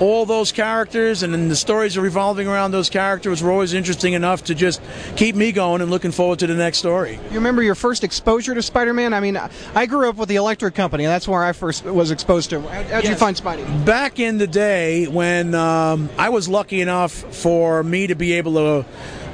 all 0.00 0.24
those 0.26 0.52
characters 0.52 1.22
and 1.22 1.50
the 1.50 1.56
stories 1.56 1.98
revolving 1.98 2.46
around 2.46 2.70
those 2.70 2.88
characters 2.88 3.42
were 3.42 3.50
always 3.50 3.72
interesting 3.74 4.12
enough 4.12 4.44
to 4.44 4.54
just 4.54 4.80
keep 5.16 5.34
me 5.34 5.50
going 5.52 5.82
and 5.82 5.90
looking 5.90 6.12
forward 6.12 6.38
to 6.38 6.46
the 6.46 6.54
next 6.54 6.78
story. 6.78 7.14
You 7.30 7.36
remember 7.36 7.62
your 7.62 7.74
first 7.74 8.04
exposure 8.04 8.54
to 8.54 8.62
Spider-Man? 8.62 9.12
I 9.12 9.20
mean, 9.20 9.38
I 9.74 9.86
grew 9.86 10.08
up 10.08 10.16
with 10.16 10.28
the 10.28 10.36
Electric 10.36 10.74
Company, 10.74 11.04
and 11.04 11.10
that's 11.10 11.26
where 11.26 11.42
I 11.42 11.52
first 11.52 11.84
was 11.84 12.10
exposed 12.10 12.50
to. 12.50 12.60
How 12.60 12.82
did 12.82 13.04
you 13.04 13.10
Yes. 13.10 13.18
find 13.18 13.36
Spidey? 13.36 13.84
Back 13.84 14.18
in 14.20 14.38
the 14.38 14.46
day 14.46 15.06
when 15.06 15.54
um, 15.54 16.08
I 16.16 16.28
was 16.28 16.48
lucky 16.48 16.80
enough 16.80 17.12
for 17.12 17.82
me 17.82 18.06
to 18.06 18.14
be 18.14 18.34
able 18.34 18.54
to. 18.54 18.86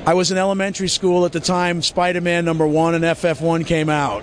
I 0.06 0.12
was 0.12 0.30
in 0.30 0.36
elementary 0.36 0.88
school 0.88 1.24
at 1.24 1.32
the 1.32 1.40
time 1.40 1.80
Spider 1.80 2.20
Man 2.20 2.44
number 2.44 2.66
one 2.66 2.94
and 2.94 3.02
FF1 3.02 3.66
came 3.66 3.88
out. 3.88 4.22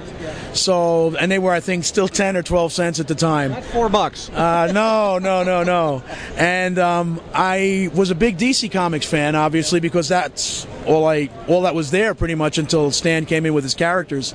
So, 0.54 1.16
and 1.16 1.31
they 1.31 1.39
were, 1.39 1.51
I 1.51 1.60
think, 1.60 1.86
still 1.86 2.07
10 2.07 2.38
or 2.38 2.44
12 2.44 2.72
cents 2.72 3.00
at 3.00 3.07
the 3.07 3.16
time. 3.16 3.60
Four 3.63 3.89
bucks. 3.89 4.30
Uh, 4.30 4.72
no, 4.72 5.18
no, 5.18 5.44
no, 5.44 5.63
no. 5.63 6.04
And 6.36 6.78
um, 6.78 7.19
I 7.33 7.89
was 7.95 8.12
a 8.12 8.16
big 8.16 8.38
DC 8.38 8.72
Comics 8.72 9.07
fan, 9.07 9.36
obviously, 9.36 9.80
because 9.80 10.07
that's 10.07 10.68
all 10.86 11.07
I 11.07 11.30
all 11.48 11.62
that 11.62 11.75
was 11.75 11.92
there 11.92 12.13
pretty 12.13 12.36
much 12.36 12.57
until 12.57 12.92
Stan 12.92 13.25
came 13.25 13.45
in 13.45 13.54
with 13.54 13.63
his 13.63 13.74
characters. 13.74 14.33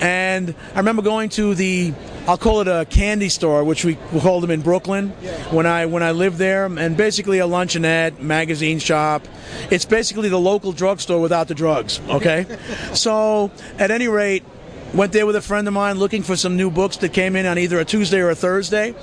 And 0.00 0.54
I 0.74 0.78
remember 0.78 1.02
going 1.02 1.28
to 1.30 1.54
the 1.54 1.94
I'll 2.26 2.38
call 2.38 2.60
it 2.60 2.68
a 2.68 2.84
candy 2.90 3.28
store, 3.28 3.62
which 3.62 3.84
we 3.84 3.94
called 4.18 4.42
them 4.42 4.50
in 4.50 4.60
Brooklyn 4.60 5.10
when 5.50 5.64
I 5.64 5.86
when 5.86 6.02
I 6.02 6.10
lived 6.10 6.38
there, 6.38 6.66
and 6.66 6.96
basically 6.96 7.38
a 7.38 7.46
luncheonette, 7.46 8.20
magazine 8.20 8.78
shop. 8.78 9.26
It's 9.70 9.84
basically 9.84 10.28
the 10.28 10.40
local 10.40 10.72
drugstore 10.72 11.20
without 11.20 11.48
the 11.48 11.54
drugs. 11.54 12.00
Okay, 12.08 12.46
so 12.94 13.50
at 13.78 13.90
any 13.90 14.08
rate, 14.08 14.44
went 14.92 15.12
there 15.12 15.24
with 15.24 15.36
a 15.36 15.40
friend 15.40 15.68
of 15.68 15.74
mine 15.74 15.98
looking 15.98 16.22
for 16.22 16.36
some 16.36 16.56
new 16.56 16.70
books 16.70 16.96
that 16.98 17.12
came 17.12 17.36
in 17.36 17.46
on 17.46 17.58
either 17.58 17.78
a 17.78 17.84
Tuesday 17.84 18.18
or 18.18 18.30
a 18.30 18.34
Thursday, 18.34 18.94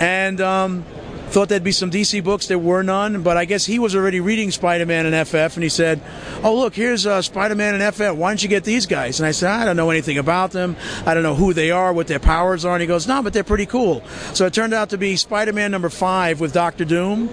and 0.00 0.40
um, 0.40 0.84
thought 1.32 1.48
there'd 1.48 1.64
be 1.64 1.72
some 1.72 1.90
DC 1.90 2.22
books. 2.22 2.46
There 2.46 2.58
were 2.58 2.82
none, 2.82 3.22
but 3.22 3.38
I 3.38 3.46
guess 3.46 3.64
he 3.64 3.78
was 3.78 3.96
already 3.96 4.20
reading 4.20 4.50
Spider-Man 4.50 5.06
and 5.06 5.26
FF, 5.26 5.56
and 5.56 5.62
he 5.62 5.70
said, 5.70 5.98
"Oh, 6.44 6.54
look, 6.54 6.74
here's 6.74 7.06
uh, 7.06 7.22
Spider-Man 7.22 7.80
and 7.80 7.94
FF. 7.94 8.16
Why 8.18 8.30
don't 8.30 8.42
you 8.42 8.50
get 8.50 8.64
these 8.64 8.84
guys?" 8.84 9.18
And 9.18 9.26
I 9.26 9.30
said, 9.30 9.50
"I 9.50 9.64
don't 9.64 9.76
know 9.76 9.88
anything 9.88 10.18
about 10.18 10.50
them. 10.50 10.76
I 11.06 11.14
don't 11.14 11.22
know 11.22 11.34
who 11.34 11.54
they 11.54 11.70
are, 11.70 11.92
what 11.94 12.06
their 12.06 12.18
powers 12.18 12.66
are." 12.66 12.74
And 12.74 12.82
he 12.82 12.86
goes, 12.86 13.08
"No, 13.08 13.22
but 13.22 13.32
they're 13.32 13.44
pretty 13.44 13.64
cool." 13.64 14.02
So 14.34 14.44
it 14.44 14.52
turned 14.52 14.74
out 14.74 14.90
to 14.90 14.98
be 14.98 15.16
Spider-Man 15.16 15.70
number 15.70 15.88
five 15.88 16.38
with 16.38 16.52
Doctor 16.52 16.84
Doom, 16.84 17.30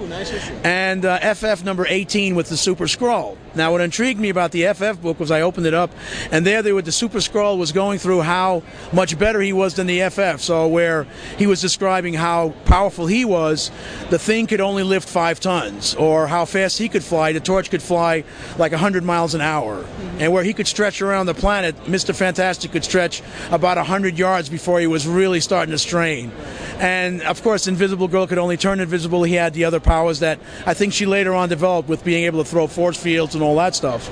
and 0.63 1.03
uh, 1.03 1.33
FF 1.33 1.65
number 1.65 1.85
18 1.85 2.35
with 2.35 2.47
the 2.47 2.57
Super-Skrull. 2.57 3.35
Now, 3.59 3.73
what 3.73 3.81
intrigued 3.81 4.21
me 4.21 4.29
about 4.29 4.53
the 4.53 4.73
FF 4.73 5.01
book 5.01 5.19
was 5.19 5.31
I 5.31 5.41
opened 5.41 5.65
it 5.65 5.73
up, 5.73 5.91
and 6.31 6.45
there, 6.45 6.61
they 6.61 6.71
were, 6.71 6.81
the 6.81 6.93
Super-Skrull 6.93 7.57
was 7.57 7.73
going 7.73 7.99
through 7.99 8.21
how 8.21 8.63
much 8.93 9.19
better 9.19 9.41
he 9.41 9.51
was 9.51 9.73
than 9.73 9.85
the 9.85 10.09
FF. 10.09 10.41
So, 10.41 10.65
where 10.69 11.05
he 11.37 11.45
was 11.45 11.59
describing 11.59 12.13
how 12.13 12.53
powerful 12.63 13.05
he 13.05 13.25
was, 13.25 13.69
the 14.11 14.17
thing 14.17 14.47
could 14.47 14.61
only 14.61 14.83
lift 14.83 15.09
five 15.09 15.41
tons, 15.41 15.93
or 15.95 16.25
how 16.27 16.45
fast 16.45 16.77
he 16.77 16.87
could 16.87 17.03
fly. 17.03 17.33
The 17.33 17.41
torch 17.41 17.69
could 17.69 17.81
fly 17.81 18.23
like 18.57 18.71
100 18.71 19.03
miles 19.03 19.35
an 19.35 19.41
hour, 19.41 19.83
mm-hmm. 19.83 20.21
and 20.21 20.31
where 20.31 20.43
he 20.43 20.53
could 20.53 20.67
stretch 20.67 21.01
around 21.01 21.25
the 21.25 21.33
planet, 21.33 21.75
Mr. 21.83 22.15
Fantastic 22.15 22.71
could 22.71 22.85
stretch 22.85 23.21
about 23.51 23.75
100 23.75 24.17
yards 24.17 24.47
before 24.47 24.79
he 24.79 24.87
was 24.87 25.05
really 25.05 25.41
starting 25.41 25.71
to 25.71 25.77
strain. 25.77 26.31
And 26.79 27.21
of 27.23 27.43
course, 27.43 27.67
Invisible 27.67 28.07
Girl 28.07 28.25
could 28.25 28.37
only 28.37 28.55
turn 28.55 28.79
invisible. 28.79 29.23
He 29.23 29.33
had 29.33 29.53
the 29.53 29.65
other 29.65 29.81
powers 29.81 30.19
that 30.19 30.39
I 30.65 30.73
think 30.73 30.93
she 30.93 31.05
later 31.05 31.33
on 31.33 31.49
developed 31.49 31.89
with 31.89 32.05
being 32.05 32.23
able 32.23 32.41
to 32.41 32.49
throw 32.49 32.67
force 32.67 32.97
fields 32.97 33.35
and 33.35 33.43
all 33.43 33.48
that 33.57 33.75
stuff. 33.75 34.09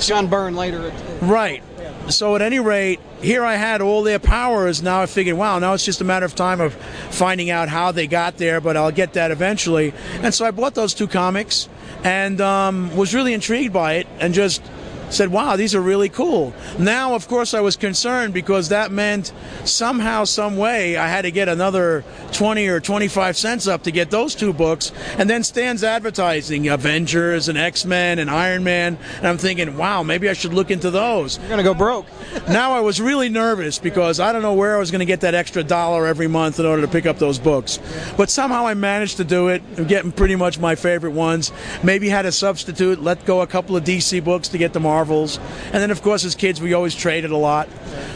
John 0.00 0.26
Byrne 0.28 0.56
later. 0.56 0.92
Right. 1.20 1.62
So 2.08 2.36
at 2.36 2.42
any 2.42 2.58
rate, 2.58 3.00
here 3.22 3.44
I 3.44 3.56
had 3.56 3.80
all 3.80 4.02
their 4.02 4.18
powers. 4.18 4.82
Now 4.82 5.00
I 5.00 5.06
figured, 5.06 5.36
wow, 5.36 5.58
now 5.58 5.72
it's 5.72 5.84
just 5.84 6.00
a 6.00 6.04
matter 6.04 6.26
of 6.26 6.34
time 6.34 6.60
of 6.60 6.74
finding 7.10 7.50
out 7.50 7.68
how 7.68 7.92
they 7.92 8.06
got 8.06 8.36
there, 8.36 8.60
but 8.60 8.76
I'll 8.76 8.92
get 8.92 9.14
that 9.14 9.30
eventually. 9.30 9.94
And 10.20 10.34
so 10.34 10.44
I 10.44 10.50
bought 10.50 10.74
those 10.74 10.92
two 10.92 11.08
comics 11.08 11.68
and 12.02 12.40
um, 12.40 12.94
was 12.94 13.14
really 13.14 13.32
intrigued 13.32 13.72
by 13.72 13.94
it 13.94 14.06
and 14.20 14.34
just 14.34 14.62
said, 15.10 15.30
wow, 15.30 15.56
these 15.56 15.74
are 15.74 15.80
really 15.80 16.08
cool. 16.08 16.52
Now, 16.78 17.14
of 17.14 17.28
course, 17.28 17.54
I 17.54 17.60
was 17.60 17.76
concerned 17.76 18.34
because 18.34 18.68
that 18.68 18.90
meant 18.90 19.32
somehow, 19.64 20.24
some 20.24 20.56
way, 20.56 20.96
I 20.96 21.08
had 21.08 21.22
to 21.22 21.30
get 21.30 21.48
another 21.48 22.04
20 22.32 22.68
or 22.68 22.80
25 22.80 23.36
cents 23.36 23.66
up 23.66 23.84
to 23.84 23.90
get 23.90 24.10
those 24.10 24.34
two 24.34 24.52
books. 24.52 24.92
And 25.18 25.28
then 25.28 25.44
Stan's 25.44 25.84
advertising 25.84 26.68
Avengers 26.68 27.48
and 27.48 27.58
X 27.58 27.84
Men 27.84 28.18
and 28.18 28.30
Iron 28.30 28.64
Man. 28.64 28.98
And 29.18 29.26
I'm 29.26 29.38
thinking, 29.38 29.76
wow, 29.76 30.02
maybe 30.02 30.28
I 30.28 30.32
should 30.32 30.54
look 30.54 30.70
into 30.70 30.90
those. 30.90 31.38
You're 31.38 31.48
gonna 31.48 31.62
go 31.62 31.74
broke. 31.74 32.06
now 32.48 32.72
I 32.72 32.80
was 32.80 33.00
really 33.00 33.28
nervous 33.28 33.78
because 33.78 34.20
I 34.20 34.32
don't 34.32 34.42
know 34.42 34.54
where 34.54 34.76
I 34.76 34.78
was 34.78 34.90
going 34.90 35.00
to 35.00 35.06
get 35.06 35.20
that 35.20 35.34
extra 35.34 35.62
dollar 35.62 36.06
every 36.06 36.26
month 36.26 36.58
in 36.58 36.66
order 36.66 36.82
to 36.82 36.88
pick 36.88 37.06
up 37.06 37.18
those 37.18 37.38
books. 37.38 37.78
But 38.16 38.30
somehow 38.30 38.66
I 38.66 38.74
managed 38.74 39.18
to 39.18 39.24
do 39.24 39.48
it. 39.48 39.62
I'm 39.76 39.86
getting 39.86 40.12
pretty 40.12 40.36
much 40.36 40.58
my 40.58 40.74
favorite 40.74 41.12
ones. 41.12 41.52
Maybe 41.82 42.08
had 42.08 42.26
a 42.26 42.32
substitute, 42.32 43.02
let 43.02 43.24
go 43.24 43.40
a 43.40 43.46
couple 43.46 43.76
of 43.76 43.84
DC 43.84 44.22
books 44.24 44.48
to 44.48 44.58
get 44.58 44.72
the 44.72 44.80
Marvels. 44.94 45.40
And 45.72 45.82
then, 45.82 45.90
of 45.90 46.02
course, 46.02 46.24
as 46.24 46.36
kids, 46.36 46.60
we 46.60 46.72
always 46.72 46.94
traded 46.94 47.32
a 47.32 47.36
lot. 47.36 47.68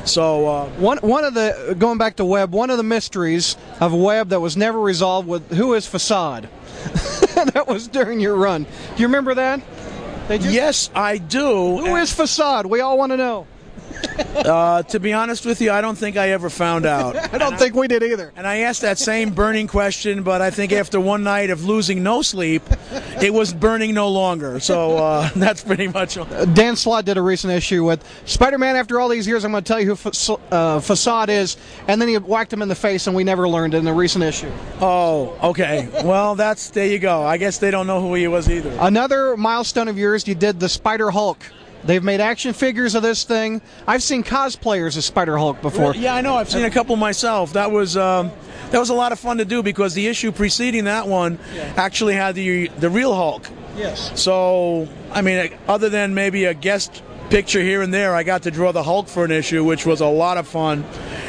So, 0.05 0.47
uh, 0.47 0.69
One 0.79 0.99
one 0.99 1.25
of 1.25 1.35
the 1.35 1.75
going 1.77 1.99
back 1.99 2.17
to 2.17 2.25
Web, 2.25 2.53
one 2.53 2.71
of 2.71 2.77
the 2.77 2.85
mysteries 2.85 3.57
of 3.81 3.93
Web 3.93 4.29
that 4.29 4.41
was 4.41 4.57
never 4.57 4.79
resolved 4.81 5.27
with 5.27 5.53
who 5.53 5.75
is 5.75 5.87
Facade. 5.87 6.49
that 7.35 7.65
was 7.67 7.89
during 7.89 8.21
your 8.21 8.37
run. 8.37 8.63
Do 8.63 9.03
you 9.03 9.09
remember 9.09 9.35
that? 9.35 9.61
Just, 10.29 10.51
yes, 10.51 10.91
I 10.95 11.19
do. 11.19 11.79
Who 11.79 11.97
is 11.97 12.13
Facade? 12.13 12.67
We 12.67 12.81
all 12.81 12.97
want 12.97 13.11
to 13.13 13.17
know. 13.17 13.47
Uh, 14.19 14.83
to 14.85 15.01
be 15.01 15.13
honest 15.13 15.45
with 15.47 15.61
you, 15.61 15.71
I 15.71 15.81
don't 15.81 15.97
think 15.97 16.17
I 16.17 16.31
ever 16.31 16.51
found 16.51 16.87
out. 16.87 17.17
I 17.35 17.39
don't 17.39 17.59
think 17.59 17.75
we 17.75 17.89
did 17.89 18.03
either. 18.03 18.33
And 18.37 18.47
I 18.47 18.59
asked 18.59 18.83
that 18.83 18.99
same 18.99 19.31
burning 19.31 19.67
question, 19.67 20.23
but 20.23 20.41
I 20.41 20.51
think 20.51 20.73
after 20.73 21.01
one 21.01 21.23
night 21.23 21.51
of 21.51 21.65
losing 21.65 22.03
no 22.03 22.23
sleep, 22.23 22.63
it 23.23 23.33
was 23.33 23.53
burning 23.53 23.95
no 23.95 24.09
longer. 24.09 24.61
So 24.61 24.97
uh, 24.97 25.29
that's 25.37 25.63
pretty 25.63 25.89
much. 25.89 26.17
Dan 26.55 26.77
Slott 26.77 27.05
did 27.05 27.17
a 27.17 27.23
recent 27.23 27.53
issue 27.53 27.85
with 27.85 28.05
Spider-Man. 28.27 28.77
After 28.77 29.01
all 29.01 29.09
these 29.09 29.27
years, 29.27 29.45
I'm 29.45 29.51
going 29.51 29.65
to 29.65 29.69
tell 29.69 29.81
you 29.81 29.95
who 29.95 29.97
Fa- 29.97 30.39
uh, 30.51 30.81
Facade 30.81 31.31
is, 31.31 31.57
and 31.87 32.01
then 32.01 32.09
he 32.09 32.17
whacked 32.19 32.53
him 32.53 32.63
in 32.63 32.69
the 32.69 32.75
face, 32.75 33.07
and 33.07 33.15
we 33.17 33.25
never 33.25 33.49
learned 33.49 33.75
in 33.75 33.85
the 33.85 33.93
recent 33.93 34.25
issue. 34.25 34.51
Oh, 34.81 35.37
okay. 35.43 35.89
Well, 36.05 36.35
that's 36.35 36.71
there 36.71 36.87
you 36.87 36.99
go. 36.99 37.25
I 37.25 37.37
guess 37.37 37.59
they 37.59 37.71
don't 37.71 37.87
know 37.87 38.01
who 38.01 38.15
he 38.15 38.29
was 38.29 38.49
either. 38.49 38.75
Another 38.81 39.37
milestone 39.37 39.89
of 39.89 39.99
yours, 39.99 40.27
you 40.27 40.35
did 40.35 40.61
the 40.61 40.69
Spider 40.69 41.11
Hulk. 41.11 41.39
They've 41.85 42.03
made 42.03 42.21
action 42.21 42.53
figures 42.53 42.95
of 42.95 43.03
this 43.03 43.25
thing. 43.25 43.63
I've 43.87 44.03
seen 44.03 44.25
cosplayers 44.25 44.97
of 44.97 45.05
Spider 45.05 45.39
Hulk 45.39 45.63
before. 45.63 45.95
Yeah, 45.95 46.15
I 46.15 46.21
know. 46.21 46.35
I've 46.35 46.51
seen 46.51 46.65
a 46.65 46.71
couple 46.71 46.97
myself. 46.97 47.53
That 47.53 47.71
was 47.71 47.97
um, 47.97 48.31
that 48.71 48.79
was 48.79 48.91
a 48.91 48.95
lot 48.95 49.13
of 49.13 49.19
fun 49.19 49.39
to 49.39 49.45
do 49.45 49.63
because 49.63 49.95
the 49.95 50.07
issue 50.07 50.33
preceding 50.33 50.85
that 50.85 51.07
one 51.07 51.39
actually 51.77 52.15
had 52.15 52.35
the 52.35 52.69
the 52.69 52.91
real 52.91 53.15
Hulk. 53.15 53.49
Yes. 53.77 54.21
So, 54.21 54.89
I 55.13 55.23
mean, 55.23 55.53
other 55.69 55.89
than 55.89 56.13
maybe 56.13 56.47
a 56.47 56.55
guest 56.55 57.03
picture 57.31 57.61
here 57.63 57.83
and 57.83 57.93
there, 57.93 58.15
I 58.15 58.23
got 58.23 58.43
to 58.43 58.51
draw 58.51 58.73
the 58.73 58.83
Hulk 58.83 59.09
for 59.09 59.25
an 59.25 59.31
issue, 59.31 59.65
which 59.65 59.85
was 59.85 60.01
a 60.01 60.07
lot 60.07 60.39
of 60.39 60.47
fun. 60.47 60.85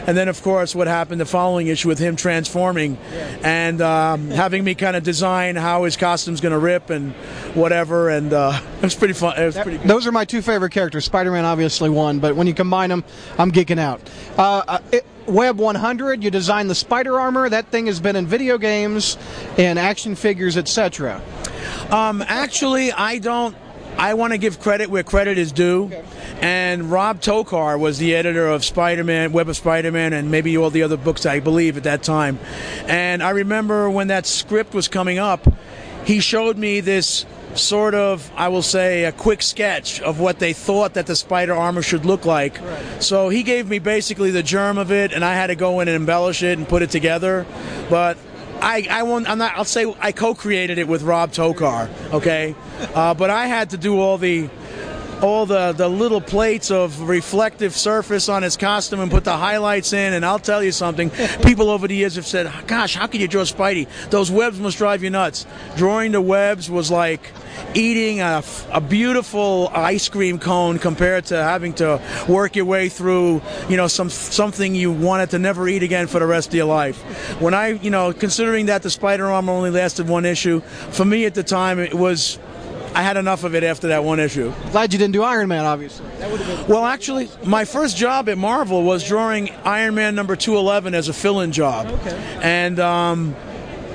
And 0.07 0.17
then, 0.17 0.27
of 0.27 0.41
course, 0.41 0.73
what 0.73 0.87
happened 0.87 1.21
the 1.21 1.25
following 1.25 1.67
issue 1.67 1.87
with 1.87 1.99
him 1.99 2.15
transforming 2.15 2.97
and 3.43 3.81
um, 3.81 4.29
having 4.29 4.63
me 4.63 4.75
kind 4.75 4.95
of 4.95 5.03
design 5.03 5.55
how 5.55 5.83
his 5.83 5.97
costume's 5.97 6.41
going 6.41 6.53
to 6.53 6.59
rip 6.59 6.89
and 6.89 7.13
whatever. 7.53 8.09
And 8.09 8.33
uh, 8.33 8.59
it 8.77 8.83
was 8.83 8.95
pretty 8.95 9.13
fun. 9.13 9.37
It 9.37 9.45
was 9.45 9.57
pretty 9.57 9.77
good. 9.77 9.87
Those 9.87 10.07
are 10.07 10.11
my 10.11 10.25
two 10.25 10.41
favorite 10.41 10.71
characters. 10.71 11.05
Spider-Man, 11.05 11.45
obviously 11.45 11.89
one, 11.89 12.19
but 12.19 12.35
when 12.35 12.47
you 12.47 12.53
combine 12.53 12.89
them, 12.89 13.03
I'm 13.37 13.51
geeking 13.51 13.79
out. 13.79 14.01
Uh, 14.37 14.63
uh, 14.67 14.79
it, 14.91 15.05
Web 15.27 15.59
100, 15.59 16.23
you 16.23 16.31
designed 16.31 16.71
the 16.71 16.75
Spider 16.75 17.19
Armor. 17.19 17.49
That 17.49 17.67
thing 17.67 17.85
has 17.85 17.99
been 17.99 18.15
in 18.15 18.25
video 18.25 18.57
games 18.57 19.15
and 19.59 19.77
action 19.77 20.15
figures, 20.15 20.57
etc. 20.57 21.21
Um, 21.91 22.23
actually, 22.27 22.91
I 22.91 23.19
don't. 23.19 23.55
I 23.99 24.13
want 24.13 24.31
to 24.31 24.37
give 24.37 24.61
credit 24.61 24.89
where 24.89 25.03
credit 25.03 25.37
is 25.37 25.51
due. 25.51 25.91
And 26.39 26.89
Rob 26.89 27.19
Tokar 27.19 27.77
was 27.77 27.97
the 27.97 28.15
editor 28.15 28.47
of 28.47 28.63
Spider-Man, 28.63 29.33
Web 29.33 29.49
of 29.49 29.57
Spider-Man, 29.57 30.13
and 30.13 30.31
maybe 30.31 30.55
all 30.57 30.69
the 30.69 30.83
other 30.83 30.95
books 30.95 31.25
I 31.25 31.41
believe 31.41 31.75
at 31.75 31.83
that 31.83 32.01
time. 32.01 32.39
And 32.87 33.21
I 33.21 33.31
remember 33.31 33.89
when 33.89 34.07
that 34.07 34.25
script 34.25 34.73
was 34.73 34.87
coming 34.87 35.19
up, 35.19 35.51
he 36.05 36.21
showed 36.21 36.57
me 36.57 36.79
this 36.79 37.25
sort 37.55 37.93
of, 37.93 38.31
I 38.37 38.47
will 38.47 38.61
say, 38.61 39.03
a 39.03 39.11
quick 39.11 39.41
sketch 39.41 39.99
of 39.99 40.21
what 40.21 40.39
they 40.39 40.53
thought 40.53 40.93
that 40.93 41.05
the 41.05 41.15
spider 41.15 41.53
armor 41.53 41.81
should 41.81 42.05
look 42.05 42.25
like. 42.25 42.57
So 43.01 43.27
he 43.27 43.43
gave 43.43 43.67
me 43.67 43.79
basically 43.79 44.31
the 44.31 44.43
germ 44.43 44.77
of 44.77 44.93
it, 44.93 45.11
and 45.11 45.25
I 45.25 45.33
had 45.33 45.47
to 45.47 45.55
go 45.55 45.81
in 45.81 45.89
and 45.89 45.95
embellish 45.95 46.41
it 46.41 46.57
and 46.57 46.65
put 46.65 46.83
it 46.83 46.89
together. 46.89 47.45
But 47.89 48.17
I, 48.61 48.87
I 48.89 49.03
won't. 49.03 49.29
I'm 49.29 49.37
not. 49.37 49.53
I'll 49.55 49.65
say 49.65 49.93
I 49.99 50.11
co-created 50.11 50.77
it 50.77 50.87
with 50.87 51.03
Rob 51.03 51.31
Tokar. 51.31 51.89
Okay, 52.13 52.55
uh, 52.93 53.13
but 53.13 53.29
I 53.29 53.47
had 53.47 53.71
to 53.71 53.77
do 53.77 53.99
all 53.99 54.17
the 54.17 54.49
all 55.21 55.45
the, 55.45 55.73
the 55.73 55.89
little 55.89 56.21
plates 56.21 56.71
of 56.71 57.01
reflective 57.09 57.75
surface 57.75 58.29
on 58.29 58.41
his 58.41 58.55
costume 58.55 59.01
and 59.01 59.11
put 59.11 59.25
the 59.25 59.35
highlights 59.35 59.91
in. 59.91 60.13
And 60.13 60.25
I'll 60.25 60.39
tell 60.39 60.63
you 60.63 60.71
something. 60.71 61.09
People 61.43 61.69
over 61.69 61.87
the 61.87 61.95
years 61.95 62.15
have 62.15 62.25
said, 62.25 62.51
"Gosh, 62.67 62.95
how 62.95 63.07
can 63.07 63.21
you 63.21 63.27
draw 63.27 63.43
Spidey? 63.43 63.87
Those 64.09 64.31
webs 64.31 64.59
must 64.59 64.77
drive 64.77 65.03
you 65.03 65.09
nuts." 65.09 65.45
Drawing 65.75 66.11
the 66.11 66.21
webs 66.21 66.69
was 66.69 66.89
like 66.91 67.31
eating 67.73 68.21
a, 68.21 68.43
a 68.71 68.81
beautiful 68.81 69.69
ice 69.73 70.09
cream 70.09 70.39
cone 70.39 70.79
compared 70.79 71.25
to 71.25 71.35
having 71.35 71.73
to 71.73 72.01
work 72.27 72.55
your 72.55 72.65
way 72.65 72.89
through, 72.89 73.41
you 73.69 73.77
know, 73.77 73.87
some 73.87 74.09
something 74.09 74.75
you 74.75 74.91
wanted 74.91 75.31
to 75.31 75.39
never 75.39 75.67
eat 75.67 75.83
again 75.83 76.07
for 76.07 76.19
the 76.19 76.25
rest 76.25 76.49
of 76.49 76.55
your 76.55 76.65
life. 76.65 77.01
When 77.41 77.53
I, 77.53 77.69
you 77.69 77.89
know, 77.89 78.13
considering 78.13 78.67
that 78.67 78.83
the 78.83 78.89
Spider 78.89 79.27
Armor 79.27 79.53
only 79.53 79.71
lasted 79.71 80.07
one 80.07 80.25
issue, 80.25 80.61
for 80.61 81.05
me 81.05 81.25
at 81.25 81.33
the 81.33 81.43
time 81.43 81.79
it 81.79 81.93
was. 81.93 82.39
I 82.95 83.03
had 83.03 83.17
enough 83.17 83.43
of 83.43 83.53
it 83.53 83.63
after 83.63 83.89
that 83.89 84.03
one 84.03 84.19
issue. 84.19 84.51
Glad 84.71 84.91
you 84.91 84.97
didn't 84.97 85.13
do 85.13 85.21
Iron 85.21 85.47
Man, 85.47 85.63
obviously. 85.63 86.07
Well, 86.67 86.85
actually, 86.85 87.29
my 87.45 87.63
first 87.63 87.95
job 87.95 88.27
at 88.29 88.37
Marvel 88.37 88.81
was 88.81 89.07
drawing 89.07 89.51
Iron 89.63 89.93
Man 89.93 90.15
number 90.15 90.35
211 90.35 90.95
as 90.95 91.07
a 91.07 91.13
fill 91.13 91.41
in 91.41 91.51
job. 91.51 91.85
Okay. 91.85 92.39
And 92.41 92.79
um, 92.79 93.35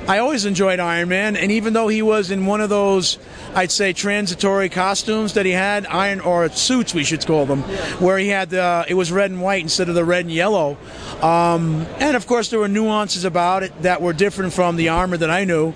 I 0.06 0.18
always 0.18 0.44
enjoyed 0.44 0.80
Iron 0.80 1.08
Man, 1.08 1.34
and 1.34 1.50
even 1.50 1.72
though 1.72 1.88
he 1.88 2.02
was 2.02 2.30
in 2.30 2.44
one 2.44 2.60
of 2.60 2.68
those, 2.68 3.16
I'd 3.54 3.70
say, 3.70 3.94
transitory 3.94 4.68
costumes 4.68 5.32
that 5.32 5.46
he 5.46 5.52
had, 5.52 5.86
iron 5.86 6.20
or 6.20 6.50
suits, 6.50 6.92
we 6.92 7.04
should 7.04 7.26
call 7.26 7.46
them, 7.46 7.62
where 8.00 8.18
he 8.18 8.28
had 8.28 8.50
the, 8.50 8.84
it 8.86 8.94
was 8.94 9.10
red 9.10 9.30
and 9.30 9.40
white 9.40 9.62
instead 9.62 9.88
of 9.88 9.94
the 9.94 10.04
red 10.04 10.26
and 10.26 10.34
yellow. 10.34 10.76
Um, 11.22 11.86
and 12.00 12.18
of 12.18 12.26
course, 12.26 12.50
there 12.50 12.58
were 12.58 12.68
nuances 12.68 13.24
about 13.24 13.62
it 13.62 13.80
that 13.80 14.02
were 14.02 14.12
different 14.12 14.52
from 14.52 14.76
the 14.76 14.90
armor 14.90 15.16
that 15.16 15.30
I 15.30 15.44
knew. 15.44 15.72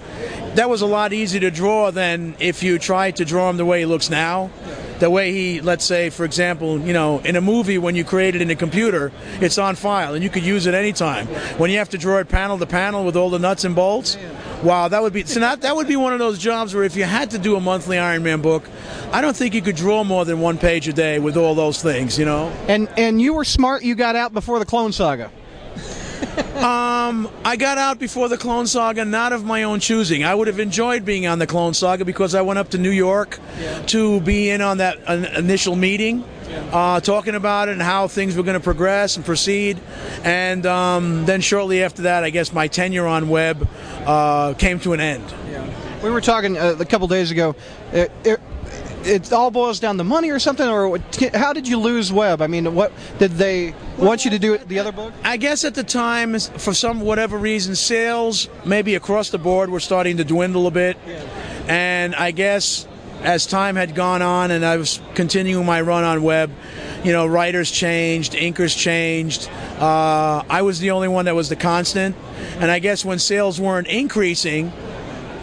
That 0.56 0.68
was 0.68 0.82
a 0.82 0.86
lot 0.86 1.14
easier 1.14 1.40
to 1.40 1.50
draw 1.50 1.90
than 1.90 2.36
if 2.38 2.62
you 2.62 2.78
tried 2.78 3.16
to 3.16 3.24
draw 3.24 3.48
him 3.48 3.56
the 3.56 3.64
way 3.64 3.80
he 3.80 3.86
looks 3.86 4.10
now 4.10 4.50
the 4.98 5.10
way 5.10 5.32
he, 5.32 5.60
let's 5.60 5.84
say, 5.84 6.10
for 6.10 6.24
example, 6.24 6.80
you 6.80 6.92
know, 6.92 7.18
in 7.20 7.36
a 7.36 7.40
movie 7.40 7.78
when 7.78 7.94
you 7.94 8.04
create 8.04 8.34
it 8.34 8.42
in 8.42 8.50
a 8.50 8.56
computer, 8.56 9.12
it's 9.40 9.58
on 9.58 9.76
file 9.76 10.14
and 10.14 10.22
you 10.22 10.30
could 10.30 10.44
use 10.44 10.66
it 10.66 10.74
anytime. 10.74 11.26
When 11.58 11.70
you 11.70 11.78
have 11.78 11.90
to 11.90 11.98
draw 11.98 12.18
it 12.18 12.28
panel 12.28 12.58
to 12.58 12.66
panel 12.66 13.04
with 13.04 13.16
all 13.16 13.30
the 13.30 13.38
nuts 13.38 13.64
and 13.64 13.74
bolts, 13.74 14.16
wow, 14.62 14.88
that 14.88 15.02
would 15.02 15.12
be 15.12 15.24
so 15.24 15.40
that 15.40 15.60
that 15.62 15.76
would 15.76 15.88
be 15.88 15.96
one 15.96 16.12
of 16.12 16.18
those 16.18 16.38
jobs 16.38 16.74
where 16.74 16.84
if 16.84 16.96
you 16.96 17.04
had 17.04 17.30
to 17.30 17.38
do 17.38 17.56
a 17.56 17.60
monthly 17.60 17.98
Iron 17.98 18.22
Man 18.22 18.40
book, 18.42 18.64
I 19.12 19.20
don't 19.20 19.36
think 19.36 19.54
you 19.54 19.62
could 19.62 19.76
draw 19.76 20.04
more 20.04 20.24
than 20.24 20.40
one 20.40 20.58
page 20.58 20.88
a 20.88 20.92
day 20.92 21.18
with 21.18 21.36
all 21.36 21.54
those 21.54 21.82
things, 21.82 22.18
you 22.18 22.24
know. 22.24 22.48
And 22.68 22.88
and 22.96 23.20
you 23.20 23.34
were 23.34 23.44
smart. 23.44 23.82
You 23.82 23.94
got 23.94 24.16
out 24.16 24.32
before 24.32 24.58
the 24.58 24.66
Clone 24.66 24.92
Saga. 24.92 25.30
Um, 26.38 26.64
Um, 27.08 27.26
I 27.42 27.56
got 27.56 27.78
out 27.78 27.98
before 27.98 28.28
the 28.28 28.36
Clone 28.36 28.66
Saga, 28.66 29.02
not 29.02 29.32
of 29.32 29.42
my 29.42 29.62
own 29.62 29.80
choosing. 29.80 30.24
I 30.24 30.34
would 30.34 30.46
have 30.46 30.60
enjoyed 30.60 31.06
being 31.06 31.26
on 31.26 31.38
the 31.38 31.46
Clone 31.46 31.72
Saga 31.72 32.04
because 32.04 32.34
I 32.34 32.42
went 32.42 32.58
up 32.58 32.68
to 32.70 32.78
New 32.78 32.90
York 32.90 33.38
to 33.86 34.20
be 34.20 34.50
in 34.50 34.60
on 34.60 34.78
that 34.78 34.98
uh, 35.08 35.14
initial 35.38 35.74
meeting, 35.74 36.22
uh, 36.70 37.00
talking 37.00 37.34
about 37.34 37.68
it 37.68 37.72
and 37.72 37.80
how 37.80 38.08
things 38.08 38.36
were 38.36 38.42
going 38.42 38.58
to 38.58 38.62
progress 38.62 39.16
and 39.16 39.24
proceed. 39.24 39.80
And 40.22 40.66
um, 40.66 41.24
then 41.24 41.40
shortly 41.40 41.82
after 41.82 42.02
that, 42.02 42.24
I 42.24 42.30
guess 42.30 42.52
my 42.52 42.68
tenure 42.68 43.06
on 43.06 43.30
Web 43.30 43.66
uh, 44.04 44.52
came 44.58 44.78
to 44.80 44.92
an 44.92 45.00
end. 45.00 45.24
We 46.02 46.10
were 46.10 46.20
talking 46.20 46.58
uh, 46.58 46.76
a 46.78 46.84
couple 46.84 47.08
days 47.08 47.30
ago. 47.30 47.56
It, 47.90 48.12
it, 48.22 48.40
it 49.08 49.32
all 49.32 49.50
boils 49.50 49.80
down 49.80 49.96
to 49.98 50.04
money 50.04 50.30
or 50.30 50.38
something, 50.38 50.68
or 50.68 50.98
how 51.34 51.52
did 51.52 51.66
you 51.66 51.78
lose 51.78 52.12
Web? 52.12 52.42
I 52.42 52.46
mean, 52.46 52.74
what 52.74 52.92
did 53.18 53.32
they 53.32 53.74
want 53.96 54.24
you 54.24 54.30
to 54.32 54.38
do? 54.38 54.58
The 54.58 54.78
other 54.78 54.92
book? 54.92 55.12
I 55.24 55.36
guess 55.36 55.64
at 55.64 55.74
the 55.74 55.82
time, 55.82 56.38
for 56.38 56.74
some 56.74 57.00
whatever 57.00 57.38
reason, 57.38 57.74
sales 57.74 58.48
maybe 58.64 58.94
across 58.94 59.30
the 59.30 59.38
board 59.38 59.70
were 59.70 59.80
starting 59.80 60.18
to 60.18 60.24
dwindle 60.24 60.66
a 60.66 60.70
bit, 60.70 60.96
and 61.66 62.14
I 62.14 62.30
guess 62.30 62.86
as 63.22 63.46
time 63.46 63.76
had 63.76 63.94
gone 63.94 64.22
on 64.22 64.50
and 64.52 64.64
I 64.64 64.76
was 64.76 65.00
continuing 65.14 65.66
my 65.66 65.80
run 65.80 66.04
on 66.04 66.22
web, 66.22 66.52
you 67.02 67.12
know, 67.12 67.26
writers 67.26 67.70
changed, 67.70 68.34
inkers 68.34 68.76
changed. 68.76 69.48
Uh, 69.78 70.44
I 70.48 70.62
was 70.62 70.78
the 70.78 70.92
only 70.92 71.08
one 71.08 71.24
that 71.24 71.34
was 71.34 71.48
the 71.48 71.56
constant, 71.56 72.14
and 72.58 72.70
I 72.70 72.78
guess 72.78 73.04
when 73.04 73.18
sales 73.18 73.60
weren't 73.60 73.88
increasing. 73.88 74.72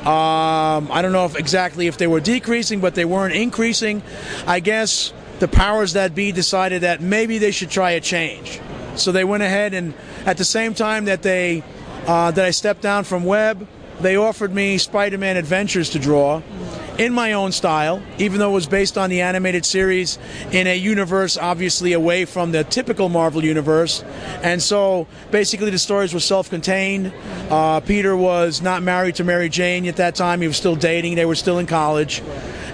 Um, 0.06 0.92
I 0.92 1.02
don't 1.02 1.14
know 1.14 1.26
if 1.26 1.36
exactly 1.36 1.88
if 1.88 1.98
they 1.98 2.06
were 2.06 2.20
decreasing, 2.20 2.80
but 2.80 2.94
they 2.94 3.06
weren't 3.06 3.34
increasing. 3.34 4.04
I 4.46 4.60
guess 4.60 5.12
the 5.40 5.48
powers 5.48 5.94
that 5.94 6.14
be 6.14 6.32
decided 6.32 6.84
that 6.84 7.02
maybe 7.02 7.40
they 7.40 7.52
should 7.52 7.72
try 7.72 7.92
a 7.92 8.02
change. 8.02 8.62
So 8.96 9.12
they 9.12 9.24
went 9.24 9.42
ahead 9.44 9.74
and 9.74 9.94
at 10.26 10.38
the 10.38 10.46
same 10.46 10.74
time 10.74 11.06
that 11.06 11.24
they 11.24 11.64
uh, 12.06 12.32
that 12.32 12.46
I 12.46 12.52
stepped 12.52 12.82
down 12.82 13.04
from 13.04 13.24
web, 13.24 13.68
they 14.00 14.16
offered 14.16 14.54
me 14.54 14.78
Spider-Man 14.78 15.38
Adventures 15.38 15.90
to 15.92 16.00
draw 16.00 16.42
in 16.98 17.14
my 17.14 17.34
own 17.34 17.52
style, 17.52 18.02
even 18.18 18.40
though 18.40 18.52
it 18.52 18.54
was 18.54 18.68
based 18.68 18.98
on 18.98 19.10
the 19.10 19.22
animated 19.22 19.66
series 19.66 20.18
in 20.52 20.68
a 20.68 20.76
universe 20.76 21.38
obviously 21.38 21.94
away 21.94 22.26
from 22.26 22.52
the 22.52 22.64
typical 22.64 23.10
Marvel 23.10 23.44
universe. 23.44 24.04
And 24.42 24.62
so 24.62 25.08
basically 25.32 25.72
the 25.72 25.80
stories 25.80 26.14
were 26.14 26.20
self-contained. 26.20 27.14
Uh, 27.50 27.80
Peter 27.82 28.16
was 28.16 28.62
not 28.62 28.84
married 28.84 29.16
to 29.16 29.24
Mary 29.24 29.50
Jane 29.50 29.86
at 29.88 29.98
that 29.98 30.16
time; 30.16 30.42
he 30.42 30.48
was 30.48 30.58
still 30.58 30.76
dating. 30.76 31.16
They 31.16 31.26
were 31.26 31.36
still 31.36 31.60
in 31.60 31.66
college, 31.66 32.22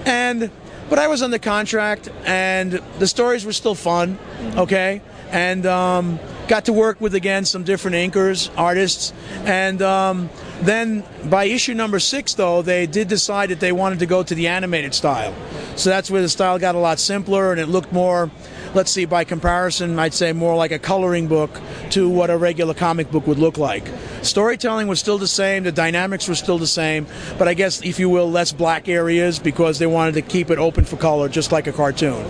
and 0.06 0.50
but 0.88 0.98
I 0.98 1.08
was 1.08 1.22
under 1.22 1.38
contract, 1.38 2.10
and 2.24 2.72
the 2.98 3.06
stories 3.06 3.46
were 3.46 3.52
still 3.52 3.74
fun. 3.74 4.18
Okay, 4.56 5.00
and 5.30 5.64
um, 5.66 6.20
got 6.48 6.66
to 6.66 6.72
work 6.72 7.00
with 7.00 7.14
again 7.14 7.44
some 7.44 7.64
different 7.64 7.96
inkers, 7.96 8.50
artists, 8.56 9.12
and 9.44 9.80
um, 9.80 10.28
then 10.62 11.04
by 11.28 11.44
issue 11.44 11.74
number 11.74 11.98
six, 11.98 12.34
though, 12.34 12.62
they 12.62 12.86
did 12.86 13.08
decide 13.08 13.50
that 13.50 13.60
they 13.60 13.72
wanted 13.72 13.98
to 13.98 14.06
go 14.06 14.22
to 14.22 14.34
the 14.34 14.48
animated 14.48 14.94
style. 14.94 15.34
So 15.76 15.90
that's 15.90 16.10
where 16.10 16.22
the 16.22 16.28
style 16.28 16.58
got 16.58 16.74
a 16.74 16.78
lot 16.78 16.98
simpler, 16.98 17.50
and 17.50 17.60
it 17.60 17.66
looked 17.66 17.92
more. 17.92 18.30
Let's 18.74 18.90
see, 18.90 19.04
by 19.04 19.24
comparison, 19.24 19.98
I'd 19.98 20.14
say 20.14 20.32
more 20.32 20.56
like 20.56 20.72
a 20.72 20.78
coloring 20.78 21.26
book 21.26 21.50
to 21.90 22.08
what 22.08 22.30
a 22.30 22.36
regular 22.38 22.74
comic 22.74 23.10
book 23.10 23.26
would 23.26 23.38
look 23.38 23.58
like. 23.58 23.86
Storytelling 24.22 24.88
was 24.88 24.98
still 25.00 25.18
the 25.18 25.26
same, 25.26 25.64
the 25.64 25.72
dynamics 25.72 26.28
were 26.28 26.34
still 26.34 26.58
the 26.58 26.66
same, 26.66 27.06
but 27.38 27.48
I 27.48 27.54
guess, 27.54 27.82
if 27.82 27.98
you 27.98 28.08
will, 28.08 28.30
less 28.30 28.52
black 28.52 28.88
areas 28.88 29.38
because 29.38 29.78
they 29.78 29.86
wanted 29.86 30.14
to 30.14 30.22
keep 30.22 30.50
it 30.50 30.58
open 30.58 30.84
for 30.84 30.96
color, 30.96 31.28
just 31.28 31.52
like 31.52 31.66
a 31.66 31.72
cartoon. 31.72 32.24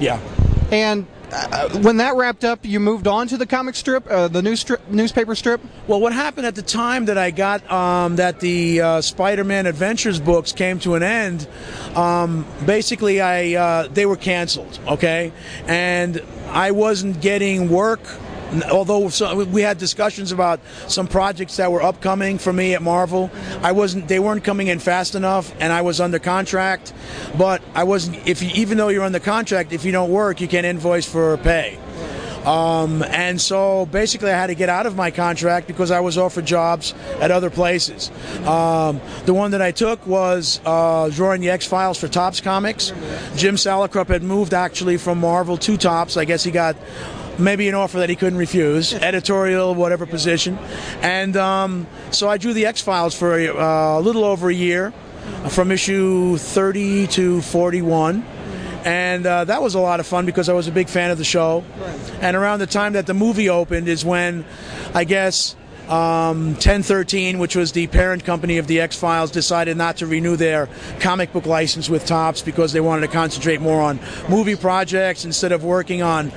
Yeah. 0.00 0.20
And 0.70 1.06
uh, 1.32 1.78
when 1.80 1.98
that 1.98 2.16
wrapped 2.16 2.44
up, 2.44 2.64
you 2.64 2.80
moved 2.80 3.06
on 3.06 3.28
to 3.28 3.36
the 3.36 3.46
comic 3.46 3.74
strip, 3.74 4.06
uh, 4.08 4.28
the 4.28 4.42
news 4.42 4.60
strip, 4.60 4.88
newspaper 4.88 5.34
strip. 5.34 5.60
Well, 5.86 6.00
what 6.00 6.12
happened 6.12 6.46
at 6.46 6.54
the 6.54 6.62
time 6.62 7.06
that 7.06 7.18
I 7.18 7.30
got 7.30 7.68
um, 7.70 8.16
that 8.16 8.40
the 8.40 8.80
uh, 8.80 9.00
Spider-Man 9.00 9.66
Adventures 9.66 10.20
books 10.20 10.52
came 10.52 10.78
to 10.80 10.94
an 10.94 11.02
end? 11.02 11.48
Um, 11.94 12.46
basically, 12.66 13.20
I 13.20 13.54
uh, 13.54 13.88
they 13.88 14.06
were 14.06 14.16
canceled. 14.16 14.78
Okay, 14.86 15.32
and 15.66 16.22
I 16.48 16.72
wasn't 16.72 17.20
getting 17.20 17.68
work 17.68 18.00
although 18.70 19.10
we 19.44 19.62
had 19.62 19.78
discussions 19.78 20.32
about 20.32 20.60
some 20.88 21.06
projects 21.06 21.56
that 21.56 21.70
were 21.70 21.82
upcoming 21.82 22.38
for 22.38 22.52
me 22.52 22.74
at 22.74 22.82
Marvel, 22.82 23.30
I 23.62 23.72
wasn't. 23.72 24.08
They 24.08 24.18
weren't 24.18 24.44
coming 24.44 24.68
in 24.68 24.78
fast 24.78 25.14
enough, 25.14 25.54
and 25.60 25.72
I 25.72 25.82
was 25.82 26.00
under 26.00 26.18
contract. 26.18 26.92
But 27.36 27.62
I 27.74 27.84
wasn't. 27.84 28.26
If 28.26 28.42
you, 28.42 28.50
even 28.54 28.78
though 28.78 28.88
you're 28.88 29.04
under 29.04 29.20
contract, 29.20 29.72
if 29.72 29.84
you 29.84 29.92
don't 29.92 30.10
work, 30.10 30.40
you 30.40 30.48
can't 30.48 30.66
invoice 30.66 31.06
for 31.06 31.36
pay. 31.38 31.78
Um, 32.44 33.02
and 33.02 33.38
so 33.38 33.86
basically, 33.86 34.30
I 34.30 34.38
had 34.38 34.46
to 34.46 34.54
get 34.54 34.68
out 34.68 34.86
of 34.86 34.96
my 34.96 35.10
contract 35.10 35.66
because 35.66 35.90
I 35.90 36.00
was 36.00 36.16
offered 36.16 36.46
jobs 36.46 36.94
at 37.20 37.30
other 37.30 37.50
places. 37.50 38.10
Um, 38.46 39.00
the 39.26 39.34
one 39.34 39.50
that 39.50 39.60
I 39.60 39.72
took 39.72 40.06
was 40.06 40.60
uh, 40.64 41.10
drawing 41.10 41.42
the 41.42 41.50
X 41.50 41.66
Files 41.66 41.98
for 41.98 42.08
Topps 42.08 42.40
Comics. 42.40 42.92
Jim 43.36 43.56
Salicrup 43.56 44.08
had 44.08 44.22
moved 44.22 44.54
actually 44.54 44.96
from 44.96 45.20
Marvel 45.20 45.58
to 45.58 45.76
Topps. 45.76 46.16
I 46.16 46.24
guess 46.24 46.42
he 46.42 46.50
got 46.50 46.76
maybe 47.38 47.68
an 47.68 47.74
offer 47.74 47.98
that 47.98 48.08
he 48.08 48.16
couldn't 48.16 48.38
refuse, 48.38 48.92
editorial, 48.94 49.74
whatever 49.74 50.06
position. 50.06 50.58
And 51.00 51.36
um, 51.36 51.86
so 52.10 52.28
I 52.28 52.38
drew 52.38 52.52
the 52.52 52.66
X 52.66 52.80
Files 52.80 53.14
for 53.14 53.38
a, 53.38 53.48
uh, 53.48 53.98
a 53.98 54.00
little 54.00 54.24
over 54.24 54.48
a 54.48 54.54
year, 54.54 54.92
from 55.50 55.70
issue 55.70 56.36
30 56.36 57.06
to 57.08 57.40
41 57.42 58.24
and 58.84 59.26
uh, 59.26 59.44
that 59.44 59.62
was 59.62 59.74
a 59.74 59.80
lot 59.80 60.00
of 60.00 60.06
fun 60.06 60.26
because 60.26 60.48
I 60.48 60.54
was 60.54 60.66
a 60.66 60.72
big 60.72 60.88
fan 60.88 61.10
of 61.10 61.18
the 61.18 61.24
show. 61.24 61.64
Right. 61.78 62.12
And 62.22 62.36
around 62.36 62.60
the 62.60 62.66
time 62.66 62.94
that 62.94 63.06
the 63.06 63.14
movie 63.14 63.48
opened 63.48 63.88
is 63.88 64.04
when, 64.04 64.44
I 64.94 65.04
guess, 65.04 65.54
um, 65.90 66.52
1013, 66.52 67.40
which 67.40 67.56
was 67.56 67.72
the 67.72 67.88
parent 67.88 68.24
company 68.24 68.58
of 68.58 68.68
the 68.68 68.80
X 68.80 68.96
Files, 68.96 69.30
decided 69.30 69.76
not 69.76 69.96
to 69.96 70.06
renew 70.06 70.36
their 70.36 70.68
comic 71.00 71.32
book 71.32 71.46
license 71.46 71.90
with 71.90 72.06
Topps 72.06 72.42
because 72.42 72.72
they 72.72 72.80
wanted 72.80 73.02
to 73.02 73.12
concentrate 73.12 73.60
more 73.60 73.82
on 73.82 73.98
movie 74.28 74.54
projects 74.54 75.24
instead 75.24 75.50
of 75.50 75.64
working 75.64 76.00
on 76.00 76.30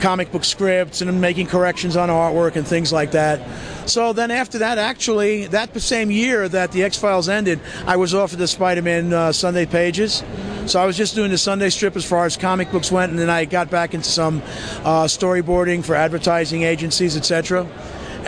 comic 0.00 0.30
book 0.30 0.44
scripts 0.44 1.00
and 1.00 1.20
making 1.20 1.46
corrections 1.46 1.96
on 1.96 2.10
artwork 2.10 2.56
and 2.56 2.66
things 2.66 2.92
like 2.92 3.12
that. 3.12 3.40
So 3.88 4.12
then 4.12 4.30
after 4.30 4.58
that, 4.58 4.76
actually, 4.76 5.46
that 5.46 5.74
same 5.80 6.10
year 6.10 6.46
that 6.46 6.72
the 6.72 6.82
X 6.82 6.98
Files 6.98 7.30
ended, 7.30 7.60
I 7.86 7.96
was 7.96 8.12
offered 8.14 8.38
the 8.38 8.48
Spider 8.48 8.82
Man 8.82 9.14
uh, 9.14 9.32
Sunday 9.32 9.64
pages. 9.64 10.22
So 10.66 10.78
I 10.78 10.84
was 10.84 10.98
just 10.98 11.14
doing 11.14 11.30
the 11.30 11.38
Sunday 11.38 11.70
strip 11.70 11.96
as 11.96 12.04
far 12.04 12.26
as 12.26 12.36
comic 12.36 12.70
books 12.70 12.92
went, 12.92 13.10
and 13.10 13.18
then 13.18 13.30
I 13.30 13.46
got 13.46 13.70
back 13.70 13.94
into 13.94 14.10
some 14.10 14.42
uh, 14.84 15.04
storyboarding 15.04 15.82
for 15.82 15.94
advertising 15.94 16.62
agencies, 16.62 17.16
etc 17.16 17.66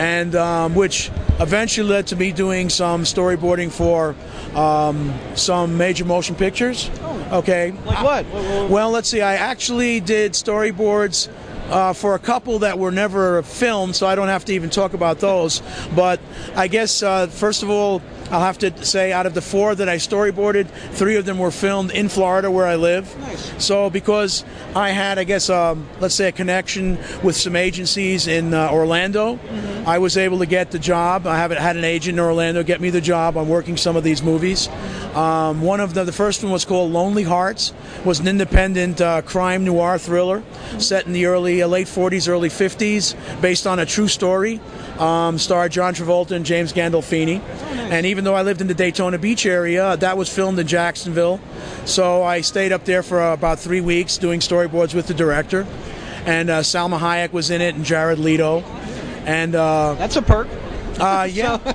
and 0.01 0.33
um, 0.33 0.73
which 0.73 1.11
eventually 1.39 1.87
led 1.87 2.07
to 2.07 2.15
me 2.15 2.31
doing 2.31 2.69
some 2.69 3.03
storyboarding 3.03 3.71
for 3.71 4.15
um, 4.57 5.13
some 5.35 5.77
major 5.77 6.05
motion 6.05 6.35
pictures. 6.35 6.89
Oh. 7.01 7.39
Okay. 7.39 7.71
Like 7.85 8.03
what? 8.03 8.25
Well, 8.69 8.89
let's 8.89 9.09
see. 9.09 9.21
I 9.21 9.35
actually 9.35 9.99
did 9.99 10.33
storyboards. 10.33 11.29
Uh, 11.69 11.93
for 11.93 12.15
a 12.15 12.19
couple 12.19 12.59
that 12.59 12.77
were 12.77 12.91
never 12.91 13.41
filmed, 13.43 13.95
so 13.95 14.05
I 14.05 14.15
don't 14.15 14.27
have 14.27 14.43
to 14.45 14.53
even 14.53 14.69
talk 14.69 14.93
about 14.93 15.19
those. 15.19 15.61
But 15.95 16.19
I 16.53 16.67
guess, 16.67 17.01
uh, 17.01 17.27
first 17.27 17.63
of 17.63 17.69
all, 17.69 18.01
I'll 18.31 18.41
have 18.41 18.59
to 18.59 18.85
say, 18.85 19.11
out 19.11 19.25
of 19.25 19.33
the 19.33 19.41
four 19.41 19.75
that 19.75 19.89
I 19.89 19.97
storyboarded, 19.97 20.67
three 20.67 21.17
of 21.17 21.25
them 21.25 21.37
were 21.37 21.51
filmed 21.51 21.91
in 21.91 22.07
Florida, 22.07 22.49
where 22.49 22.65
I 22.65 22.75
live. 22.75 23.17
Nice. 23.19 23.63
So 23.63 23.89
because 23.89 24.45
I 24.73 24.91
had, 24.91 25.19
I 25.19 25.25
guess, 25.25 25.49
um, 25.49 25.87
let's 25.99 26.15
say, 26.15 26.29
a 26.29 26.31
connection 26.31 26.97
with 27.23 27.35
some 27.35 27.57
agencies 27.57 28.27
in 28.27 28.53
uh, 28.53 28.69
Orlando, 28.71 29.35
mm-hmm. 29.35 29.87
I 29.87 29.97
was 29.97 30.15
able 30.15 30.39
to 30.39 30.45
get 30.45 30.71
the 30.71 30.79
job. 30.79 31.27
I 31.27 31.37
haven't 31.37 31.57
had 31.57 31.75
an 31.75 31.83
agent 31.83 32.17
in 32.17 32.23
Orlando 32.23 32.63
get 32.63 32.79
me 32.79 32.89
the 32.89 33.01
job 33.01 33.35
on 33.35 33.49
working 33.49 33.75
some 33.75 33.95
of 33.95 34.03
these 34.03 34.23
movies. 34.23 34.69
Um, 35.13 35.61
one 35.61 35.81
of 35.81 35.93
the, 35.93 36.05
the 36.05 36.13
first 36.13 36.41
one 36.41 36.53
was 36.53 36.63
called 36.63 36.91
Lonely 36.91 37.23
Hearts. 37.23 37.73
Was 38.05 38.19
an 38.19 38.27
independent 38.27 39.01
uh, 39.01 39.21
crime 39.23 39.65
noir 39.65 39.97
thriller 39.97 40.39
mm-hmm. 40.39 40.79
set 40.79 41.05
in 41.05 41.11
the 41.11 41.25
early, 41.25 41.61
uh, 41.61 41.67
late 41.67 41.87
40s, 41.87 42.29
early 42.29 42.49
50s, 42.49 43.41
based 43.41 43.67
on 43.67 43.79
a 43.79 43.85
true 43.85 44.07
story. 44.07 44.61
Um, 44.99 45.37
starred 45.37 45.71
John 45.71 45.93
Travolta 45.93 46.31
and 46.31 46.45
James 46.45 46.73
Gandolfini, 46.73 47.41
oh, 47.41 47.75
nice. 47.75 47.91
and 47.91 48.05
even 48.05 48.20
even 48.21 48.25
though 48.25 48.37
I 48.37 48.43
lived 48.43 48.61
in 48.61 48.67
the 48.67 48.75
Daytona 48.75 49.17
Beach 49.17 49.47
area, 49.47 49.97
that 49.97 50.15
was 50.15 50.29
filmed 50.29 50.59
in 50.59 50.67
Jacksonville. 50.67 51.39
So 51.85 52.21
I 52.21 52.41
stayed 52.41 52.71
up 52.71 52.85
there 52.85 53.01
for 53.01 53.19
uh, 53.19 53.33
about 53.33 53.57
three 53.57 53.81
weeks 53.81 54.19
doing 54.19 54.41
storyboards 54.41 54.93
with 54.93 55.07
the 55.07 55.15
director. 55.15 55.65
And 56.27 56.51
uh, 56.51 56.59
Salma 56.59 56.99
Hayek 56.99 57.31
was 57.31 57.49
in 57.49 57.61
it, 57.61 57.73
and 57.73 57.83
Jared 57.83 58.19
Leto. 58.19 58.59
And 59.25 59.55
uh, 59.55 59.95
that's 59.97 60.17
a 60.17 60.21
perk. 60.21 60.47
Uh, 61.01 61.23
yeah. 61.23 61.53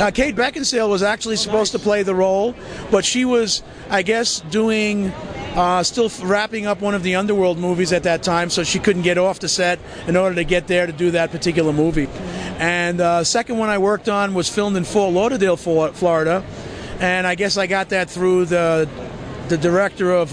uh, 0.00 0.10
Kate 0.10 0.34
Beckinsale 0.34 0.88
was 0.88 1.02
actually 1.02 1.36
supposed 1.36 1.72
to 1.72 1.78
play 1.78 2.02
the 2.02 2.14
role, 2.14 2.54
but 2.90 3.04
she 3.04 3.24
was, 3.24 3.62
I 3.88 4.02
guess, 4.02 4.40
doing. 4.40 5.12
Uh, 5.54 5.82
still 5.82 6.10
wrapping 6.22 6.64
up 6.64 6.80
one 6.80 6.94
of 6.94 7.02
the 7.02 7.14
Underworld 7.14 7.58
movies 7.58 7.92
at 7.92 8.04
that 8.04 8.22
time, 8.22 8.48
so 8.48 8.64
she 8.64 8.78
couldn't 8.78 9.02
get 9.02 9.18
off 9.18 9.38
the 9.38 9.50
set 9.50 9.78
in 10.06 10.16
order 10.16 10.34
to 10.34 10.44
get 10.44 10.66
there 10.66 10.86
to 10.86 10.92
do 10.94 11.10
that 11.10 11.30
particular 11.30 11.74
movie. 11.74 12.08
And 12.58 13.02
uh, 13.02 13.22
second 13.22 13.58
one 13.58 13.68
I 13.68 13.76
worked 13.76 14.08
on 14.08 14.32
was 14.32 14.48
filmed 14.48 14.78
in 14.78 14.84
Fort 14.84 15.12
Lauderdale, 15.12 15.58
Florida, 15.58 16.42
and 17.00 17.26
I 17.26 17.34
guess 17.34 17.58
I 17.58 17.66
got 17.66 17.90
that 17.90 18.08
through 18.08 18.46
the 18.46 18.88
the 19.48 19.58
director 19.58 20.10
of 20.10 20.32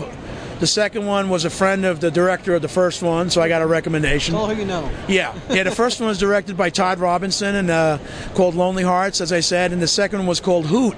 the 0.60 0.68
second 0.68 1.06
one 1.06 1.30
was 1.30 1.46
a 1.46 1.50
friend 1.50 1.86
of 1.86 2.00
the 2.00 2.12
director 2.12 2.56
of 2.56 2.62
the 2.62 2.68
first 2.68 3.02
one, 3.02 3.30
so 3.30 3.42
I 3.42 3.48
got 3.48 3.62
a 3.62 3.68
recommendation. 3.68 4.36
Oh, 4.36 4.48
who 4.48 4.60
you 4.60 4.66
know? 4.66 4.90
Yeah, 5.08 5.38
yeah. 5.50 5.64
The 5.64 5.72
first 5.72 6.00
one 6.00 6.10
was 6.10 6.18
directed 6.18 6.58
by 6.58 6.70
Todd 6.70 7.00
Robinson 7.00 7.56
and 7.56 7.70
uh, 7.70 7.98
called 8.34 8.56
Lonely 8.56 8.84
Hearts, 8.84 9.22
as 9.22 9.32
I 9.32 9.40
said, 9.40 9.72
and 9.72 9.82
the 9.82 9.88
second 9.88 10.20
one 10.20 10.28
was 10.28 10.40
called 10.40 10.66
Hoot, 10.66 10.98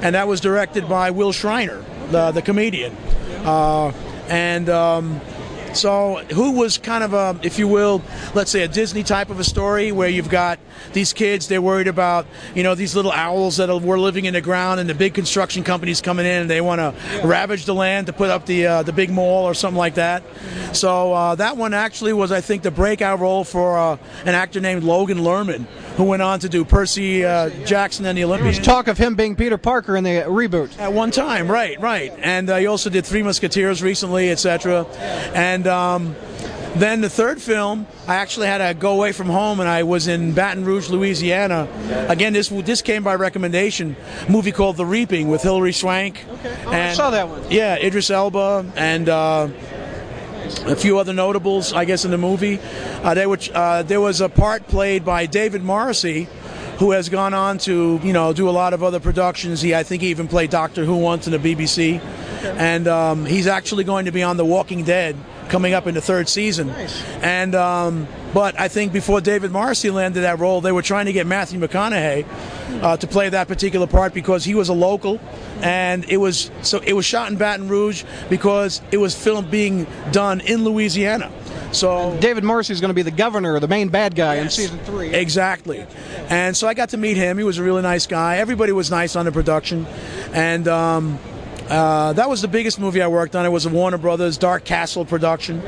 and 0.00 0.14
that 0.14 0.28
was 0.28 0.40
directed 0.40 0.88
by 0.88 1.10
Wil 1.10 1.32
Shriner, 1.32 1.84
the 2.10 2.32
the 2.32 2.42
comedian. 2.42 2.96
Uh, 3.44 3.92
and 4.28 4.68
um, 4.68 5.20
so, 5.74 6.22
who 6.32 6.52
was 6.52 6.78
kind 6.78 7.04
of 7.04 7.14
a, 7.14 7.38
if 7.42 7.58
you 7.58 7.68
will, 7.68 8.02
let's 8.34 8.50
say 8.50 8.62
a 8.62 8.68
Disney 8.68 9.02
type 9.02 9.30
of 9.30 9.40
a 9.40 9.44
story 9.44 9.92
where 9.92 10.08
you've 10.08 10.28
got 10.28 10.58
these 10.92 11.12
kids, 11.12 11.48
they're 11.48 11.62
worried 11.62 11.88
about, 11.88 12.26
you 12.54 12.62
know, 12.62 12.74
these 12.74 12.94
little 12.94 13.12
owls 13.12 13.56
that 13.56 13.68
were 13.82 13.98
living 13.98 14.24
in 14.24 14.34
the 14.34 14.40
ground 14.40 14.80
and 14.80 14.88
the 14.88 14.94
big 14.94 15.14
construction 15.14 15.64
companies 15.64 16.00
coming 16.00 16.26
in 16.26 16.42
and 16.42 16.50
they 16.50 16.60
want 16.60 16.78
to 16.80 16.94
yeah. 17.14 17.26
ravage 17.26 17.64
the 17.64 17.74
land 17.74 18.06
to 18.06 18.12
put 18.12 18.30
up 18.30 18.46
the 18.46 18.66
uh, 18.66 18.82
the 18.82 18.92
big 18.92 19.10
mall 19.10 19.44
or 19.44 19.54
something 19.54 19.78
like 19.78 19.94
that. 19.94 20.22
So, 20.72 21.12
uh, 21.12 21.34
that 21.36 21.56
one 21.56 21.74
actually 21.74 22.12
was, 22.12 22.32
I 22.32 22.40
think, 22.40 22.62
the 22.62 22.70
breakout 22.70 23.20
role 23.20 23.44
for 23.44 23.78
uh, 23.78 23.96
an 24.24 24.34
actor 24.34 24.60
named 24.60 24.84
Logan 24.84 25.18
Lerman, 25.18 25.64
who 25.96 26.04
went 26.04 26.22
on 26.22 26.40
to 26.40 26.48
do 26.48 26.64
Percy 26.64 27.24
uh, 27.24 27.50
Jackson 27.64 28.06
and 28.06 28.16
the 28.16 28.24
Olympians. 28.24 28.56
There 28.56 28.60
was 28.60 28.66
talk 28.66 28.88
of 28.88 28.98
him 28.98 29.14
being 29.14 29.36
Peter 29.36 29.58
Parker 29.58 29.96
in 29.96 30.04
the 30.04 30.24
reboot. 30.26 30.78
At 30.78 30.92
one 30.92 31.10
time, 31.10 31.50
right, 31.50 31.80
right. 31.80 32.12
And 32.18 32.50
uh, 32.50 32.56
he 32.56 32.66
also 32.66 32.90
did 32.90 33.04
Three 33.04 33.22
Musketeers 33.22 33.82
recently, 33.82 34.30
etc. 34.30 34.86
And 35.34 35.61
and 35.62 35.68
um, 35.68 36.16
then 36.74 37.02
the 37.02 37.08
third 37.08 37.40
film, 37.40 37.86
I 38.08 38.16
actually 38.16 38.48
had 38.48 38.66
to 38.66 38.74
go 38.74 38.94
away 38.94 39.12
from 39.12 39.28
home, 39.28 39.60
and 39.60 39.68
I 39.68 39.84
was 39.84 40.08
in 40.08 40.32
Baton 40.32 40.64
Rouge, 40.64 40.90
Louisiana. 40.90 41.68
Again, 42.08 42.32
this 42.32 42.48
this 42.48 42.82
came 42.82 43.04
by 43.04 43.14
recommendation. 43.14 43.94
Movie 44.28 44.50
called 44.50 44.76
The 44.76 44.86
Reaping 44.86 45.28
with 45.28 45.42
Hilary 45.42 45.72
Swank. 45.72 46.24
Okay, 46.28 46.56
oh, 46.66 46.72
and, 46.72 46.90
I 46.90 46.92
saw 46.94 47.10
that 47.10 47.28
one. 47.28 47.44
Yeah, 47.50 47.76
Idris 47.76 48.10
Elba 48.10 48.72
and. 48.76 49.08
Uh, 49.08 49.48
a 50.66 50.76
few 50.76 50.98
other 50.98 51.14
notables, 51.14 51.72
I 51.72 51.84
guess, 51.86 52.04
in 52.04 52.10
the 52.10 52.18
movie. 52.18 52.58
Uh, 53.02 53.14
they 53.14 53.26
were, 53.26 53.38
uh, 53.54 53.84
there 53.84 54.00
was 54.00 54.20
a 54.20 54.28
part 54.28 54.66
played 54.66 55.02
by 55.02 55.24
David 55.24 55.62
Morrissey, 55.62 56.28
who 56.78 56.90
has 56.90 57.08
gone 57.08 57.32
on 57.32 57.58
to 57.58 58.00
you 58.02 58.12
know 58.12 58.32
do 58.32 58.48
a 58.48 58.50
lot 58.50 58.74
of 58.74 58.82
other 58.82 58.98
productions. 59.00 59.62
He 59.62 59.72
I 59.74 59.84
think 59.84 60.02
he 60.02 60.08
even 60.08 60.26
played 60.26 60.50
Doctor 60.50 60.84
Who 60.84 60.96
once 60.96 61.28
in 61.28 61.32
the 61.32 61.38
BBC, 61.38 62.00
and 62.42 62.88
um, 62.88 63.24
he's 63.24 63.46
actually 63.46 63.84
going 63.84 64.06
to 64.06 64.12
be 64.12 64.24
on 64.24 64.36
The 64.36 64.44
Walking 64.44 64.82
Dead 64.82 65.16
coming 65.48 65.74
up 65.74 65.86
in 65.86 65.94
the 65.94 66.00
third 66.00 66.28
season. 66.28 66.68
Nice. 66.68 67.02
And 67.22 67.54
um, 67.54 68.08
but 68.34 68.58
I 68.58 68.68
think 68.68 68.92
before 68.92 69.20
David 69.20 69.50
Morrissey 69.50 69.90
landed 69.90 70.22
that 70.22 70.38
role, 70.38 70.60
they 70.60 70.72
were 70.72 70.82
trying 70.82 71.06
to 71.06 71.12
get 71.12 71.26
Matthew 71.26 71.60
McConaughey 71.60 72.26
uh, 72.82 72.96
to 72.96 73.06
play 73.06 73.28
that 73.28 73.48
particular 73.48 73.86
part 73.86 74.14
because 74.14 74.44
he 74.44 74.54
was 74.54 74.68
a 74.68 74.72
local, 74.72 75.20
and 75.60 76.04
it 76.08 76.16
was 76.16 76.50
so 76.62 76.78
it 76.78 76.94
was 76.94 77.04
shot 77.04 77.30
in 77.30 77.36
Baton 77.36 77.68
Rouge 77.68 78.04
because 78.30 78.80
it 78.90 78.96
was 78.98 79.14
film 79.14 79.50
being 79.50 79.86
done 80.10 80.40
in 80.40 80.64
Louisiana. 80.64 81.30
So 81.72 82.16
David 82.20 82.44
Morrissey 82.44 82.72
is 82.74 82.80
going 82.80 82.90
to 82.90 82.94
be 82.94 83.02
the 83.02 83.10
governor, 83.10 83.58
the 83.58 83.68
main 83.68 83.88
bad 83.88 84.14
guy 84.14 84.36
yes, 84.36 84.44
in 84.44 84.50
season 84.50 84.78
three. 84.84 85.14
Exactly. 85.14 85.86
And 86.28 86.54
so 86.56 86.68
I 86.68 86.74
got 86.74 86.90
to 86.90 86.98
meet 86.98 87.16
him. 87.16 87.38
He 87.38 87.44
was 87.44 87.56
a 87.58 87.62
really 87.62 87.82
nice 87.82 88.06
guy. 88.06 88.36
Everybody 88.36 88.72
was 88.72 88.90
nice 88.90 89.16
on 89.16 89.24
the 89.24 89.32
production, 89.32 89.86
and. 90.32 90.68
Um, 90.68 91.18
uh, 91.72 92.12
that 92.12 92.28
was 92.28 92.42
the 92.42 92.48
biggest 92.48 92.78
movie 92.78 93.00
I 93.00 93.08
worked 93.08 93.34
on. 93.34 93.46
It 93.46 93.48
was 93.48 93.64
a 93.64 93.70
Warner 93.70 93.96
Brothers 93.96 94.36
Dark 94.36 94.64
Castle 94.64 95.06
production, 95.06 95.62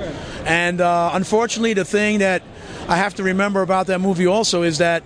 and 0.44 0.82
uh, 0.82 1.10
unfortunately, 1.14 1.72
the 1.72 1.86
thing 1.86 2.18
that 2.18 2.42
I 2.88 2.96
have 2.96 3.14
to 3.14 3.22
remember 3.22 3.62
about 3.62 3.86
that 3.86 4.02
movie 4.02 4.26
also 4.26 4.64
is 4.64 4.78
that 4.78 5.02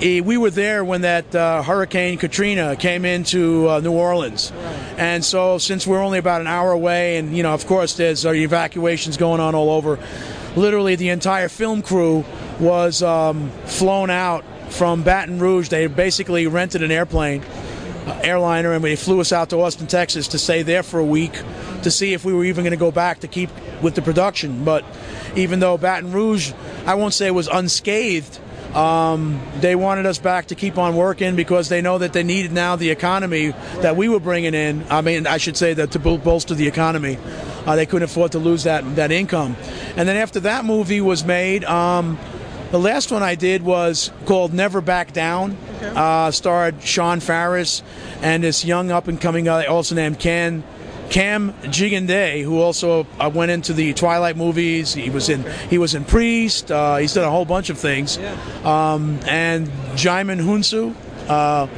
eh, 0.00 0.18
we 0.18 0.36
were 0.36 0.50
there 0.50 0.84
when 0.84 1.02
that 1.02 1.32
uh, 1.32 1.62
Hurricane 1.62 2.18
Katrina 2.18 2.74
came 2.74 3.04
into 3.04 3.68
uh, 3.68 3.78
New 3.78 3.92
Orleans, 3.92 4.50
and 4.98 5.24
so 5.24 5.58
since 5.58 5.86
we're 5.86 6.02
only 6.02 6.18
about 6.18 6.40
an 6.40 6.48
hour 6.48 6.72
away, 6.72 7.18
and 7.18 7.36
you 7.36 7.44
know, 7.44 7.54
of 7.54 7.64
course, 7.68 7.94
there's 7.96 8.26
uh, 8.26 8.32
evacuations 8.32 9.16
going 9.16 9.40
on 9.40 9.54
all 9.54 9.70
over. 9.70 9.96
literally 10.56 10.96
the 10.96 11.10
entire 11.10 11.48
film 11.48 11.82
crew 11.82 12.24
was 12.58 13.00
um, 13.00 13.48
flown 13.66 14.10
out 14.10 14.44
from 14.70 15.02
Baton 15.04 15.38
Rouge. 15.38 15.68
They 15.68 15.86
basically 15.86 16.46
rented 16.46 16.82
an 16.82 16.90
airplane, 16.90 17.42
airliner, 18.06 18.72
and 18.72 18.84
they 18.84 18.96
flew 18.96 19.20
us 19.20 19.32
out 19.32 19.50
to 19.50 19.60
Austin, 19.60 19.86
Texas 19.86 20.28
to 20.28 20.38
stay 20.38 20.62
there 20.62 20.82
for 20.82 20.98
a 20.98 21.04
week 21.04 21.32
to 21.82 21.90
see 21.90 22.12
if 22.14 22.24
we 22.24 22.32
were 22.32 22.44
even 22.44 22.64
going 22.64 22.72
to 22.72 22.76
go 22.76 22.90
back 22.90 23.20
to 23.20 23.28
keep 23.28 23.50
with 23.82 23.94
the 23.94 24.02
production. 24.02 24.64
But 24.64 24.84
even 25.36 25.60
though 25.60 25.76
Baton 25.76 26.12
Rouge, 26.12 26.52
I 26.86 26.94
won't 26.94 27.14
say 27.14 27.30
was 27.30 27.48
unscathed, 27.48 28.38
um, 28.74 29.40
they 29.60 29.76
wanted 29.76 30.06
us 30.06 30.18
back 30.18 30.46
to 30.46 30.54
keep 30.54 30.78
on 30.78 30.96
working 30.96 31.36
because 31.36 31.68
they 31.68 31.82
know 31.82 31.98
that 31.98 32.14
they 32.14 32.22
needed 32.22 32.52
now 32.52 32.76
the 32.76 32.90
economy 32.90 33.50
that 33.80 33.96
we 33.96 34.08
were 34.08 34.20
bringing 34.20 34.54
in. 34.54 34.84
I 34.88 35.02
mean, 35.02 35.26
I 35.26 35.36
should 35.36 35.56
say 35.56 35.74
that 35.74 35.90
to 35.92 35.98
bol- 35.98 36.18
bolster 36.18 36.54
the 36.54 36.66
economy, 36.68 37.18
uh, 37.66 37.76
they 37.76 37.84
couldn't 37.84 38.04
afford 38.04 38.32
to 38.32 38.38
lose 38.38 38.64
that 38.64 38.96
that 38.96 39.12
income. 39.12 39.56
And 39.96 40.08
then 40.08 40.16
after 40.16 40.40
that 40.40 40.64
movie 40.64 41.02
was 41.02 41.22
made, 41.22 41.64
um, 41.64 42.18
the 42.72 42.80
last 42.80 43.12
one 43.12 43.22
I 43.22 43.36
did 43.36 43.62
was 43.62 44.10
called 44.24 44.52
Never 44.52 44.80
Back 44.80 45.12
Down. 45.12 45.56
Uh, 45.82 46.30
starred 46.30 46.82
Sean 46.82 47.20
Faris 47.20 47.82
and 48.22 48.42
this 48.42 48.64
young 48.64 48.90
up 48.90 49.06
and 49.08 49.20
coming 49.20 49.44
guy 49.44 49.66
also 49.66 49.94
named 49.94 50.18
Ken. 50.18 50.64
Cam 51.10 51.52
Gigandet, 51.64 52.42
who 52.42 52.58
also 52.62 53.06
uh, 53.20 53.30
went 53.32 53.50
into 53.50 53.74
the 53.74 53.92
Twilight 53.92 54.34
movies. 54.34 54.94
He 54.94 55.10
was 55.10 55.28
in 55.28 55.44
he 55.68 55.76
was 55.76 55.94
in 55.94 56.06
Priest. 56.06 56.72
Uh, 56.72 56.96
he's 56.96 57.12
done 57.12 57.24
a 57.24 57.30
whole 57.30 57.44
bunch 57.44 57.68
of 57.68 57.78
things. 57.78 58.16
Um, 58.64 59.18
and 59.26 59.66
Jaimin 59.94 60.40
Hounsou, 60.40 60.94
uh, 61.28 61.68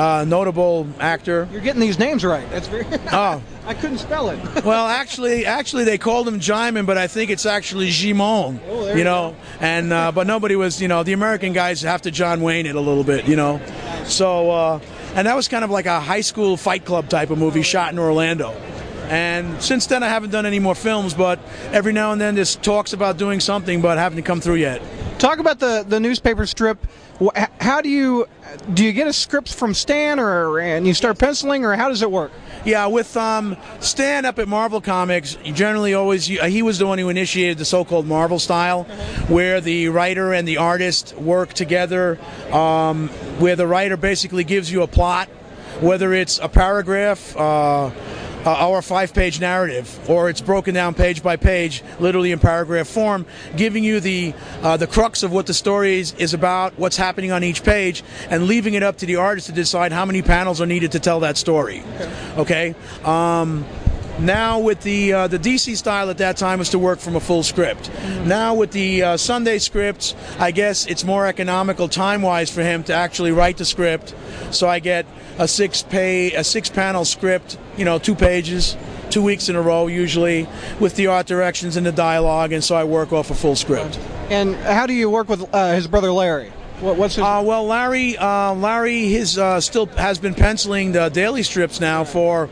uh, 0.00 0.24
notable 0.28 0.86
actor. 1.00 1.48
You're 1.50 1.60
getting 1.60 1.80
these 1.80 1.98
names 1.98 2.24
right. 2.24 2.48
That's 2.50 2.68
very. 2.68 2.86
Oh, 3.10 3.42
I 3.68 3.74
couldn't 3.74 3.98
spell 3.98 4.30
it. 4.30 4.40
well, 4.64 4.86
actually, 4.86 5.44
actually, 5.44 5.84
they 5.84 5.98
called 5.98 6.26
him 6.26 6.40
Jaimin, 6.40 6.86
but 6.86 6.96
I 6.96 7.06
think 7.06 7.30
it's 7.30 7.44
actually 7.44 7.90
Jimon. 7.90 8.58
Oh, 8.66 8.84
there 8.84 8.92
you 8.92 8.98
you 9.00 9.04
know, 9.04 9.36
and 9.60 9.92
uh, 9.92 10.10
but 10.10 10.26
nobody 10.26 10.56
was. 10.56 10.80
You 10.80 10.88
know, 10.88 11.02
the 11.02 11.12
American 11.12 11.52
guys 11.52 11.82
have 11.82 12.00
to 12.02 12.10
John 12.10 12.40
Wayne 12.40 12.64
it 12.64 12.76
a 12.76 12.80
little 12.80 13.04
bit. 13.04 13.28
You 13.28 13.36
know, 13.36 13.60
so 14.06 14.50
uh, 14.50 14.80
and 15.14 15.26
that 15.26 15.36
was 15.36 15.48
kind 15.48 15.64
of 15.64 15.70
like 15.70 15.84
a 15.84 16.00
high 16.00 16.22
school 16.22 16.56
fight 16.56 16.86
club 16.86 17.10
type 17.10 17.28
of 17.28 17.36
movie 17.36 17.60
shot 17.60 17.92
in 17.92 17.98
Orlando. 17.98 18.52
And 19.10 19.60
since 19.62 19.86
then, 19.86 20.02
I 20.02 20.08
haven't 20.08 20.30
done 20.30 20.46
any 20.46 20.58
more 20.60 20.74
films, 20.74 21.12
but 21.12 21.38
every 21.70 21.92
now 21.92 22.12
and 22.12 22.20
then, 22.20 22.36
there's 22.36 22.56
talks 22.56 22.94
about 22.94 23.18
doing 23.18 23.38
something, 23.38 23.82
but 23.82 23.98
haven't 23.98 24.22
come 24.22 24.40
through 24.40 24.56
yet. 24.56 24.80
Talk 25.18 25.40
about 25.40 25.58
the 25.58 25.84
the 25.86 26.00
newspaper 26.00 26.46
strip. 26.46 26.86
How 27.60 27.82
do 27.82 27.90
you 27.90 28.28
do? 28.72 28.82
You 28.82 28.92
get 28.92 29.08
a 29.08 29.12
script 29.12 29.52
from 29.52 29.74
Stan, 29.74 30.18
or 30.18 30.58
and 30.58 30.86
you 30.86 30.94
start 30.94 31.18
penciling, 31.18 31.66
or 31.66 31.74
how 31.74 31.90
does 31.90 32.00
it 32.00 32.10
work? 32.10 32.32
Yeah, 32.68 32.84
with 32.88 33.16
um, 33.16 33.56
Stan 33.80 34.26
up 34.26 34.38
at 34.38 34.46
Marvel 34.46 34.82
Comics, 34.82 35.38
generally 35.54 35.94
always 35.94 36.26
he 36.26 36.60
was 36.60 36.78
the 36.78 36.86
one 36.86 36.98
who 36.98 37.08
initiated 37.08 37.56
the 37.56 37.64
so-called 37.64 38.06
Marvel 38.06 38.38
style, 38.38 38.84
where 39.28 39.62
the 39.62 39.88
writer 39.88 40.34
and 40.34 40.46
the 40.46 40.58
artist 40.58 41.16
work 41.16 41.54
together, 41.54 42.18
um, 42.52 43.08
where 43.38 43.56
the 43.56 43.66
writer 43.66 43.96
basically 43.96 44.44
gives 44.44 44.70
you 44.70 44.82
a 44.82 44.86
plot, 44.86 45.30
whether 45.80 46.12
it's 46.12 46.40
a 46.40 46.48
paragraph. 46.50 47.34
Uh, 47.38 47.90
uh, 48.44 48.68
or 48.68 48.78
a 48.78 48.82
five-page 48.82 49.40
narrative, 49.40 49.98
or 50.08 50.28
it's 50.28 50.40
broken 50.40 50.74
down 50.74 50.94
page 50.94 51.22
by 51.22 51.36
page, 51.36 51.82
literally 51.98 52.32
in 52.32 52.38
paragraph 52.38 52.88
form, 52.88 53.26
giving 53.56 53.84
you 53.84 54.00
the 54.00 54.34
uh, 54.62 54.76
the 54.76 54.86
crux 54.86 55.22
of 55.22 55.32
what 55.32 55.46
the 55.46 55.54
story 55.54 55.98
is, 55.98 56.12
is 56.14 56.34
about, 56.34 56.78
what's 56.78 56.96
happening 56.96 57.32
on 57.32 57.42
each 57.44 57.62
page, 57.62 58.02
and 58.30 58.44
leaving 58.44 58.74
it 58.74 58.82
up 58.82 58.96
to 58.98 59.06
the 59.06 59.16
artist 59.16 59.46
to 59.46 59.52
decide 59.52 59.92
how 59.92 60.04
many 60.04 60.22
panels 60.22 60.60
are 60.60 60.66
needed 60.66 60.92
to 60.92 61.00
tell 61.00 61.20
that 61.20 61.36
story. 61.36 61.82
Okay. 62.36 62.74
Um, 63.04 63.64
now 64.18 64.58
with 64.58 64.80
the 64.82 65.12
uh, 65.12 65.28
the 65.28 65.38
DC 65.38 65.76
style 65.76 66.10
at 66.10 66.18
that 66.18 66.36
time 66.36 66.58
was 66.58 66.70
to 66.70 66.78
work 66.78 66.98
from 66.98 67.16
a 67.16 67.20
full 67.20 67.42
script. 67.42 67.90
Now 68.24 68.54
with 68.54 68.72
the 68.72 69.02
uh, 69.02 69.16
Sunday 69.16 69.58
scripts, 69.58 70.14
I 70.38 70.50
guess 70.50 70.86
it's 70.86 71.04
more 71.04 71.26
economical 71.26 71.88
time 71.88 72.22
wise 72.22 72.50
for 72.50 72.62
him 72.62 72.82
to 72.84 72.94
actually 72.94 73.32
write 73.32 73.58
the 73.58 73.64
script. 73.64 74.14
So 74.50 74.68
I 74.68 74.78
get 74.80 75.06
a 75.38 75.46
six 75.46 75.82
pay 75.82 76.34
a 76.34 76.44
six 76.44 76.68
panel 76.68 77.04
script, 77.04 77.58
you 77.76 77.84
know, 77.84 77.98
two 77.98 78.14
pages, 78.14 78.76
two 79.10 79.22
weeks 79.22 79.48
in 79.48 79.56
a 79.56 79.62
row 79.62 79.86
usually, 79.86 80.48
with 80.80 80.96
the 80.96 81.06
art 81.06 81.26
directions 81.26 81.76
and 81.76 81.86
the 81.86 81.92
dialogue, 81.92 82.52
and 82.52 82.62
so 82.62 82.74
I 82.74 82.84
work 82.84 83.12
off 83.12 83.30
a 83.30 83.34
full 83.34 83.56
script. 83.56 83.98
And 84.30 84.54
how 84.56 84.86
do 84.86 84.92
you 84.92 85.08
work 85.08 85.28
with 85.28 85.48
uh, 85.54 85.72
his 85.74 85.86
brother 85.86 86.12
Larry? 86.12 86.50
What, 86.80 86.96
what's 86.96 87.16
his? 87.16 87.24
Uh, 87.24 87.42
well, 87.44 87.66
Larry, 87.66 88.16
uh, 88.16 88.54
Larry, 88.54 89.08
his 89.08 89.36
uh, 89.36 89.60
still 89.60 89.86
has 89.86 90.18
been 90.18 90.34
penciling 90.34 90.92
the 90.92 91.08
daily 91.08 91.42
strips 91.42 91.80
now 91.80 92.04
for 92.04 92.48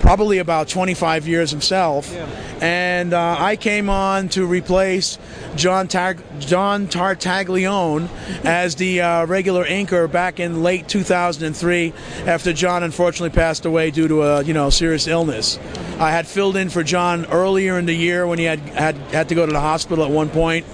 probably 0.00 0.38
about 0.38 0.68
25 0.68 1.26
years 1.26 1.50
himself, 1.50 2.14
and 2.62 3.12
uh, 3.12 3.36
I 3.38 3.56
came 3.56 3.88
on 3.90 4.28
to 4.30 4.46
replace 4.46 5.18
John 5.56 5.88
Tag- 5.88 6.22
John 6.38 6.86
Tartaglione 6.86 8.08
as 8.44 8.76
the 8.76 9.00
uh, 9.00 9.26
regular 9.26 9.64
inker 9.64 10.10
back 10.10 10.40
in 10.40 10.62
late 10.62 10.88
2003 10.88 11.92
after 12.26 12.52
John 12.52 12.82
unfortunately 12.82 13.34
passed 13.34 13.64
away 13.64 13.90
due 13.90 14.08
to 14.08 14.22
a 14.22 14.42
you 14.42 14.54
know 14.54 14.70
serious 14.70 15.06
illness. 15.06 15.58
I 15.98 16.10
had 16.10 16.26
filled 16.26 16.56
in 16.56 16.68
for 16.68 16.82
John 16.82 17.24
earlier 17.26 17.78
in 17.78 17.86
the 17.86 17.94
year 17.94 18.26
when 18.26 18.38
he 18.38 18.44
had 18.44 18.60
had, 18.60 18.96
had 19.12 19.28
to 19.30 19.34
go 19.34 19.46
to 19.46 19.52
the 19.52 19.60
hospital 19.60 20.04
at 20.04 20.10
one 20.10 20.28
point. 20.28 20.66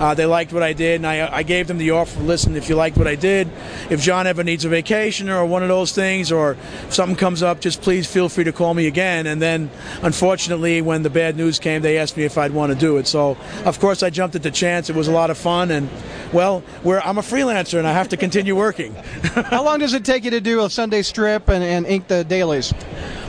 Uh, 0.00 0.14
they 0.14 0.24
liked 0.24 0.50
what 0.50 0.62
I 0.62 0.72
did, 0.72 0.96
and 0.96 1.06
I, 1.06 1.30
I 1.30 1.42
gave 1.42 1.66
them 1.66 1.76
the 1.76 1.90
offer. 1.90 2.20
Listen, 2.20 2.56
if 2.56 2.70
you 2.70 2.74
liked 2.74 2.96
what 2.96 3.06
I 3.06 3.16
did, 3.16 3.50
if 3.90 4.00
John 4.00 4.26
ever 4.26 4.42
needs 4.42 4.64
a 4.64 4.70
vacation 4.70 5.28
or 5.28 5.44
one 5.44 5.62
of 5.62 5.68
those 5.68 5.92
things, 5.92 6.32
or 6.32 6.56
if 6.86 6.94
something 6.94 7.16
comes 7.16 7.42
up, 7.42 7.60
just 7.60 7.82
please 7.82 8.10
feel 8.10 8.30
free 8.30 8.44
to 8.44 8.52
call 8.52 8.72
me 8.72 8.86
again. 8.86 9.26
And 9.26 9.42
then, 9.42 9.70
unfortunately, 10.02 10.80
when 10.80 11.02
the 11.02 11.10
bad 11.10 11.36
news 11.36 11.58
came, 11.58 11.82
they 11.82 11.98
asked 11.98 12.16
me 12.16 12.24
if 12.24 12.38
I'd 12.38 12.52
want 12.52 12.72
to 12.72 12.78
do 12.78 12.96
it. 12.96 13.06
So, 13.06 13.36
of 13.66 13.78
course, 13.78 14.02
I 14.02 14.08
jumped 14.08 14.34
at 14.34 14.42
the 14.42 14.50
chance. 14.50 14.88
It 14.88 14.96
was 14.96 15.06
a 15.06 15.12
lot 15.12 15.28
of 15.28 15.36
fun, 15.36 15.70
and 15.70 15.90
well, 16.32 16.62
I'm 16.82 17.18
a 17.18 17.22
freelancer, 17.22 17.78
and 17.78 17.86
I 17.86 17.92
have 17.92 18.08
to 18.08 18.16
continue 18.16 18.56
working. 18.56 18.94
how 19.34 19.62
long 19.62 19.80
does 19.80 19.92
it 19.92 20.06
take 20.06 20.24
you 20.24 20.30
to 20.30 20.40
do 20.40 20.64
a 20.64 20.70
Sunday 20.70 21.02
strip 21.02 21.48
and, 21.48 21.62
and 21.62 21.86
ink 21.86 22.08
the 22.08 22.24
dailies? 22.24 22.72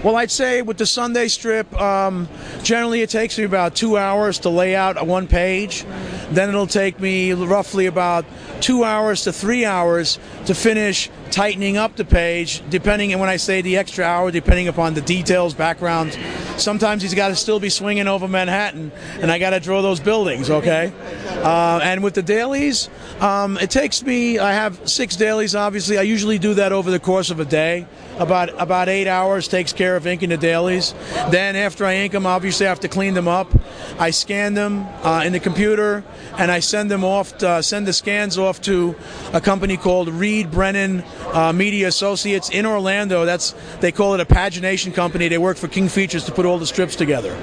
Well, 0.04 0.16
I'd 0.16 0.32
say 0.32 0.64
with 0.64 0.80
the 0.80 0.88
Sunday 0.88 1.28
strip, 1.28 1.72
um, 1.80 2.28
generally 2.64 3.04
it 3.04 3.12
takes 3.12 3.38
me 3.38 3.44
about 3.44 3.76
two 3.76 3.98
hours 3.98 4.40
to 4.40 4.50
lay 4.50 4.76
out 4.76 5.06
one 5.06 5.28
page. 5.28 5.86
Then 6.32 6.50
it'll 6.50 6.66
take 6.66 7.00
me 7.00 7.34
roughly 7.34 7.86
about 7.86 8.26
two 8.62 8.84
hours 8.84 9.26
to 9.26 9.34
three 9.34 9.64
hours 9.64 10.18
to 10.48 10.56
finish 10.56 11.12
tightening 11.30 11.78
up 11.78 11.98
the 11.98 12.06
page, 12.06 12.64
depending, 12.70 13.12
and 13.12 13.22
when 13.22 13.30
I 13.30 13.38
say 13.38 13.62
the 13.62 13.78
extra 13.78 14.04
hour, 14.04 14.32
depending 14.32 14.68
upon 14.68 14.96
the 14.96 15.02
details, 15.02 15.54
backgrounds. 15.54 16.18
Sometimes 16.58 17.04
he's 17.04 17.14
got 17.14 17.30
to 17.30 17.36
still 17.36 17.60
be 17.60 17.70
swinging 17.70 18.08
over 18.08 18.28
Manhattan, 18.28 18.92
and 19.20 19.32
I 19.32 19.40
got 19.40 19.52
to 19.52 19.60
draw 19.60 19.82
those 19.82 20.00
buildings, 20.00 20.50
okay? 20.50 20.92
Uh, 21.28 21.80
and 21.84 22.04
with 22.04 22.16
the 22.16 22.22
dailies, 22.22 22.90
um, 23.20 23.58
it 23.58 23.70
takes 23.70 24.04
me, 24.04 24.40
I 24.40 24.54
have 24.54 24.90
six 24.90 25.16
dailies, 25.16 25.56
obviously. 25.56 25.98
I 25.98 26.04
usually 26.04 26.40
do 26.40 26.56
that 26.56 26.72
over 26.72 26.92
the 26.92 27.00
course 27.00 27.30
of 27.30 27.40
a 27.40 27.46
day. 27.46 27.86
About 28.22 28.50
about 28.62 28.88
eight 28.88 29.08
hours 29.08 29.48
takes 29.48 29.74
care 29.74 29.96
of 29.96 30.06
inking 30.06 30.30
the 30.30 30.38
dailies. 30.38 30.94
Then 31.32 31.56
after 31.56 31.86
I 31.86 31.96
ink 31.96 32.12
them, 32.12 32.28
obviously 32.28 32.68
I 32.68 32.70
have 32.70 32.82
to 32.82 32.88
clean 32.88 33.16
them 33.16 33.28
up. 33.28 33.52
I 33.98 34.12
scan 34.12 34.54
them 34.54 34.86
uh, 35.04 35.24
in 35.26 35.34
the 35.34 35.40
computer 35.40 36.04
and 36.38 36.52
I 36.52 36.60
send 36.60 36.92
them 36.92 37.04
off. 37.04 37.36
To, 37.40 37.50
uh, 37.50 37.62
send 37.64 37.88
the 37.88 37.94
scans 37.94 38.38
off 38.38 38.62
to 38.62 38.96
a 39.34 39.42
company 39.42 39.76
called 39.76 40.08
Reed 40.08 40.52
Brennan 40.52 41.04
uh, 41.34 41.52
Media 41.52 41.88
Associates 41.88 42.52
in 42.52 42.68
Orlando. 42.68 43.26
That's 43.26 43.56
they 43.80 43.92
call 43.92 44.14
it 44.14 44.20
a 44.20 44.26
pagination 44.26 44.94
company. 44.94 45.28
They 45.28 45.40
work 45.40 45.58
for 45.58 45.68
King 45.68 45.90
Features 45.90 46.24
to 46.26 46.32
put 46.32 46.46
all 46.46 46.60
the 46.60 46.68
strips 46.68 46.96
together. 46.96 47.36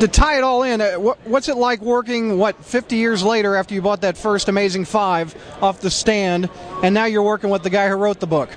To 0.00 0.08
tie 0.08 0.38
it 0.38 0.44
all 0.44 0.62
in, 0.64 0.80
uh, 0.80 0.94
what's 0.96 1.48
it 1.48 1.56
like 1.56 1.80
working? 1.80 2.38
What 2.38 2.64
50 2.64 2.96
years 2.96 3.22
later, 3.22 3.54
after 3.54 3.74
you 3.74 3.82
bought 3.82 4.00
that 4.00 4.18
first 4.18 4.48
Amazing 4.48 4.84
Five 4.84 5.34
off 5.62 5.80
the 5.80 5.90
stand, 5.90 6.50
and 6.82 6.94
now 6.94 7.04
you're 7.04 7.22
working 7.22 7.50
with 7.50 7.62
the 7.62 7.70
guy 7.70 7.88
who 7.88 7.94
wrote 7.94 8.18
the 8.18 8.26
book? 8.26 8.50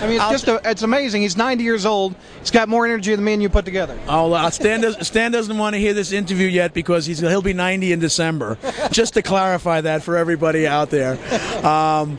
I 0.00 0.06
mean, 0.06 0.16
it's 0.16 0.22
I'll 0.22 0.30
just 0.30 0.48
a, 0.48 0.60
it's 0.64 0.82
amazing. 0.82 1.22
He's 1.22 1.36
90 1.36 1.64
years 1.64 1.86
old. 1.86 2.14
He's 2.40 2.50
got 2.50 2.68
more 2.68 2.86
energy 2.86 3.14
than 3.14 3.24
me 3.24 3.32
and 3.32 3.42
you 3.42 3.48
put 3.48 3.64
together. 3.64 3.98
Uh, 4.06 4.50
Stan, 4.50 4.82
does, 4.82 5.06
Stan 5.06 5.32
doesn't 5.32 5.56
want 5.56 5.74
to 5.74 5.80
hear 5.80 5.94
this 5.94 6.12
interview 6.12 6.46
yet 6.46 6.74
because 6.74 7.06
he's, 7.06 7.18
he'll 7.20 7.42
be 7.42 7.54
90 7.54 7.92
in 7.92 7.98
December. 7.98 8.58
Just 8.92 9.14
to 9.14 9.22
clarify 9.22 9.80
that 9.80 10.02
for 10.02 10.16
everybody 10.16 10.66
out 10.66 10.90
there. 10.90 11.18
Um, 11.66 12.18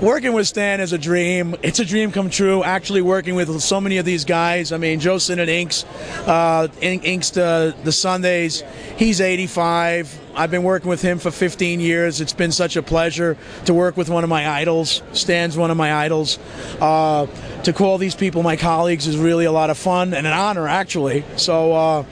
working 0.00 0.32
with 0.32 0.46
Stan 0.46 0.80
is 0.80 0.92
a 0.92 0.98
dream. 0.98 1.56
It's 1.62 1.78
a 1.78 1.84
dream 1.84 2.12
come 2.12 2.30
true. 2.30 2.62
Actually, 2.62 3.02
working 3.02 3.34
with 3.34 3.60
so 3.60 3.80
many 3.80 3.98
of 3.98 4.04
these 4.04 4.24
guys. 4.24 4.72
I 4.72 4.76
mean, 4.76 5.00
Joe 5.00 5.18
Sinnott 5.18 5.48
inks, 5.48 5.84
uh, 6.26 6.68
ink, 6.80 7.04
inks 7.04 7.30
the, 7.30 7.74
the 7.84 7.92
Sundays. 7.92 8.62
He's 8.96 9.20
85. 9.20 10.20
I've 10.34 10.50
been 10.50 10.62
working 10.62 10.88
with 10.88 11.00
him 11.00 11.18
for 11.18 11.30
15 11.30 11.80
years. 11.80 12.20
It's 12.20 12.32
been 12.32 12.52
such 12.52 12.76
a 12.76 12.82
pleasure 12.82 13.36
to 13.64 13.74
work 13.74 13.96
with 13.96 14.10
one 14.10 14.22
of 14.22 14.30
my 14.30 14.48
idols. 14.48 15.02
Stan's 15.12 15.56
one 15.56 15.70
of 15.70 15.76
my 15.76 15.94
idols. 15.94 16.38
Uh, 16.80 17.26
to 17.64 17.72
call 17.72 17.98
these 17.98 18.14
people 18.14 18.42
my 18.42 18.56
colleagues 18.56 19.06
is 19.06 19.16
really 19.16 19.46
a 19.46 19.52
lot 19.52 19.70
of 19.70 19.78
fun 19.78 20.14
and 20.14 20.26
an 20.26 20.32
honor, 20.32 20.68
actually. 20.68 21.24
So. 21.36 21.72
Uh, 21.72 22.04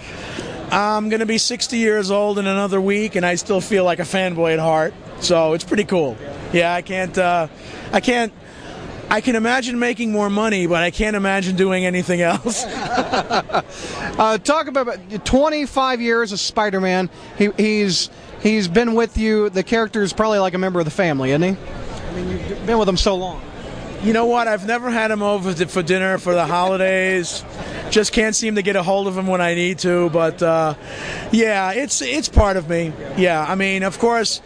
I'm 0.70 1.08
going 1.08 1.20
to 1.20 1.26
be 1.26 1.38
60 1.38 1.76
years 1.76 2.10
old 2.10 2.36
in 2.36 2.48
another 2.48 2.80
week, 2.80 3.14
and 3.14 3.24
I 3.24 3.36
still 3.36 3.60
feel 3.60 3.84
like 3.84 4.00
a 4.00 4.04
fanboy 4.04 4.54
at 4.54 4.58
heart. 4.58 4.92
So 5.24 5.54
it's 5.54 5.64
pretty 5.64 5.84
cool. 5.84 6.18
Yeah, 6.52 6.74
I 6.74 6.82
can't. 6.82 7.16
Uh, 7.16 7.48
I 7.92 8.00
can't. 8.00 8.32
I 9.10 9.20
can 9.20 9.36
imagine 9.36 9.78
making 9.78 10.12
more 10.12 10.28
money, 10.28 10.66
but 10.66 10.82
I 10.82 10.90
can't 10.90 11.16
imagine 11.16 11.56
doing 11.56 11.86
anything 11.86 12.20
else. 12.20 12.64
uh, 12.66 13.62
talk 14.42 14.66
about 14.66 15.24
25 15.24 16.00
years 16.00 16.32
of 16.32 16.40
Spider-Man. 16.40 17.10
He, 17.38 17.50
he's 17.56 18.10
he's 18.42 18.68
been 18.68 18.94
with 18.94 19.16
you. 19.16 19.50
The 19.50 19.62
character 19.62 20.02
is 20.02 20.12
probably 20.12 20.40
like 20.40 20.54
a 20.54 20.58
member 20.58 20.78
of 20.78 20.84
the 20.84 20.90
family, 20.90 21.30
isn't 21.30 21.42
he? 21.42 21.56
I 21.56 22.14
mean, 22.14 22.30
you've 22.30 22.66
been 22.66 22.78
with 22.78 22.88
him 22.88 22.96
so 22.96 23.14
long. 23.14 23.42
You 24.02 24.12
know 24.12 24.26
what? 24.26 24.46
I've 24.46 24.66
never 24.66 24.90
had 24.90 25.10
him 25.10 25.22
over 25.22 25.54
for 25.66 25.82
dinner 25.82 26.18
for 26.18 26.34
the 26.34 26.44
holidays. 26.44 27.42
Just 27.88 28.12
can't 28.12 28.36
seem 28.36 28.56
to 28.56 28.62
get 28.62 28.76
a 28.76 28.82
hold 28.82 29.08
of 29.08 29.16
him 29.16 29.26
when 29.26 29.40
I 29.40 29.54
need 29.54 29.78
to. 29.78 30.10
But 30.10 30.42
uh, 30.42 30.74
yeah, 31.32 31.72
it's 31.72 32.02
it's 32.02 32.28
part 32.28 32.58
of 32.58 32.68
me. 32.68 32.92
Yeah, 33.16 33.42
I 33.42 33.54
mean, 33.54 33.82
of 33.82 33.98
course, 33.98 34.42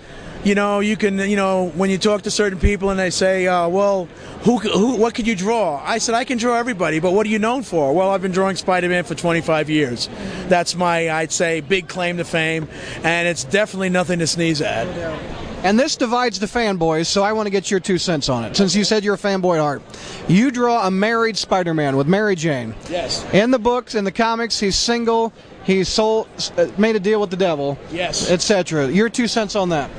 you 0.48 0.54
know, 0.54 0.80
you 0.80 0.96
can, 0.96 1.18
you 1.18 1.36
know, 1.36 1.68
when 1.76 1.90
you 1.90 1.98
talk 1.98 2.22
to 2.22 2.30
certain 2.30 2.58
people 2.58 2.88
and 2.88 2.98
they 2.98 3.10
say, 3.10 3.46
uh, 3.46 3.68
well, 3.68 4.06
who, 4.42 4.56
who, 4.56 4.96
what 4.96 5.14
could 5.14 5.26
you 5.26 5.36
draw? 5.36 5.80
I 5.84 5.98
said, 5.98 6.14
I 6.14 6.24
can 6.24 6.38
draw 6.38 6.56
everybody, 6.56 7.00
but 7.00 7.12
what 7.12 7.26
are 7.26 7.28
you 7.28 7.38
known 7.38 7.62
for? 7.62 7.92
Well, 7.92 8.08
I've 8.10 8.22
been 8.22 8.32
drawing 8.32 8.56
Spider-Man 8.56 9.04
for 9.04 9.14
25 9.14 9.68
years. 9.68 10.08
That's 10.48 10.74
my, 10.74 11.10
I'd 11.10 11.32
say, 11.32 11.60
big 11.60 11.86
claim 11.86 12.16
to 12.16 12.24
fame, 12.24 12.66
and 13.04 13.28
it's 13.28 13.44
definitely 13.44 13.90
nothing 13.90 14.20
to 14.20 14.26
sneeze 14.26 14.62
at. 14.62 14.86
And 15.64 15.78
this 15.78 15.96
divides 15.96 16.38
the 16.38 16.46
fanboys, 16.46 17.06
so 17.06 17.22
I 17.22 17.32
want 17.32 17.46
to 17.46 17.50
get 17.50 17.70
your 17.70 17.80
two 17.80 17.98
cents 17.98 18.30
on 18.30 18.44
it. 18.44 18.56
Since 18.56 18.74
you 18.74 18.84
said 18.84 19.04
you're 19.04 19.16
a 19.16 19.18
fanboy 19.18 19.56
at 19.56 19.60
heart, 19.60 19.82
you 20.28 20.50
draw 20.50 20.86
a 20.86 20.90
married 20.90 21.36
Spider-Man 21.36 21.96
with 21.96 22.06
Mary 22.06 22.36
Jane. 22.36 22.74
Yes. 22.88 23.26
In 23.34 23.50
the 23.50 23.58
books, 23.58 23.94
in 23.94 24.04
the 24.04 24.12
comics, 24.12 24.58
he's 24.58 24.76
single. 24.76 25.32
He's 25.64 25.88
sold, 25.90 26.28
uh, 26.56 26.68
made 26.78 26.96
a 26.96 27.00
deal 27.00 27.20
with 27.20 27.28
the 27.28 27.36
devil. 27.36 27.76
Yes. 27.90 28.30
Etc. 28.30 28.90
Your 28.90 29.10
two 29.10 29.26
cents 29.26 29.54
on 29.54 29.68
that. 29.68 29.90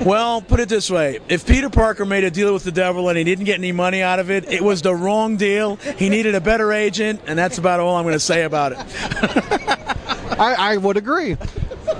Well, 0.00 0.42
put 0.42 0.60
it 0.60 0.68
this 0.68 0.90
way: 0.90 1.20
if 1.28 1.46
Peter 1.46 1.70
Parker 1.70 2.04
made 2.04 2.24
a 2.24 2.30
deal 2.30 2.52
with 2.52 2.64
the 2.64 2.72
devil 2.72 3.08
and 3.08 3.16
he 3.16 3.24
didn't 3.24 3.44
get 3.44 3.58
any 3.58 3.72
money 3.72 4.02
out 4.02 4.18
of 4.18 4.30
it, 4.30 4.50
it 4.50 4.62
was 4.62 4.82
the 4.82 4.94
wrong 4.94 5.36
deal. 5.36 5.76
He 5.76 6.08
needed 6.08 6.34
a 6.34 6.40
better 6.40 6.72
agent, 6.72 7.20
and 7.26 7.38
that's 7.38 7.58
about 7.58 7.80
all 7.80 7.96
I'm 7.96 8.04
going 8.04 8.14
to 8.14 8.20
say 8.20 8.42
about 8.42 8.72
it. 8.72 8.78
I, 10.38 10.54
I 10.58 10.76
would 10.76 10.96
agree. 10.96 11.36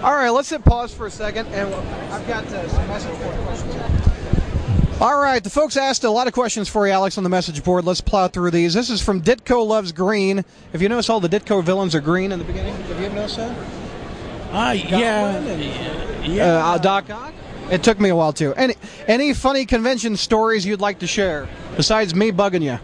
All 0.03 0.15
right, 0.15 0.31
let's 0.31 0.51
hit 0.51 0.65
pause 0.65 0.93
for 0.93 1.07
a 1.07 1.11
second, 1.11 1.47
and 1.49 1.73
I've 2.13 2.27
got 2.27 2.45
uh, 2.47 2.69
some 2.69 2.87
message 2.89 3.19
board 3.21 3.37
questions. 3.47 5.01
All 5.01 5.19
right, 5.19 5.43
the 5.43 5.51
folks 5.51 5.77
asked 5.77 6.05
a 6.05 6.11
lot 6.11 6.27
of 6.27 6.33
questions 6.33 6.69
for 6.69 6.87
you, 6.87 6.93
Alex, 6.93 7.19
on 7.19 7.25
the 7.25 7.31
message 7.31 7.63
board. 7.65 7.85
Let's 7.85 8.01
plow 8.01 8.29
through 8.29 8.51
these. 8.53 8.75
This 8.75 8.91
is 8.91 9.03
from 9.03 9.23
Ditko 9.23 9.67
Loves 9.67 9.93
Green. 9.93 10.45
If 10.73 10.83
you 10.83 10.89
notice, 10.89 11.09
all 11.11 11.21
the 11.21 11.29
Ditko 11.29 11.65
villains 11.65 11.95
are 11.95 12.01
green 12.01 12.33
in 12.33 12.39
the 12.39 12.45
beginning. 12.45 12.75
Have 12.75 13.01
you 13.01 13.07
ever 13.07 13.15
noticed 13.15 13.37
that? 13.37 13.57
Ah, 14.53 14.73
yeah, 14.73 15.37
and, 15.37 16.33
yeah. 16.33 16.65
Uh, 16.65 16.79
Doc 16.79 17.11
Ock. 17.11 17.35
It 17.71 17.83
took 17.83 17.99
me 17.99 18.11
a 18.11 18.17
while 18.17 18.33
too. 18.33 18.55
Any 18.55 18.75
any 19.07 19.35
funny 19.35 19.65
convention 19.65 20.17
stories 20.17 20.67
you'd 20.67 20.81
like 20.81 20.99
to 21.01 21.07
share 21.07 21.49
besides 21.77 22.15
me 22.15 22.31
bugging 22.31 22.63
you? 22.63 22.79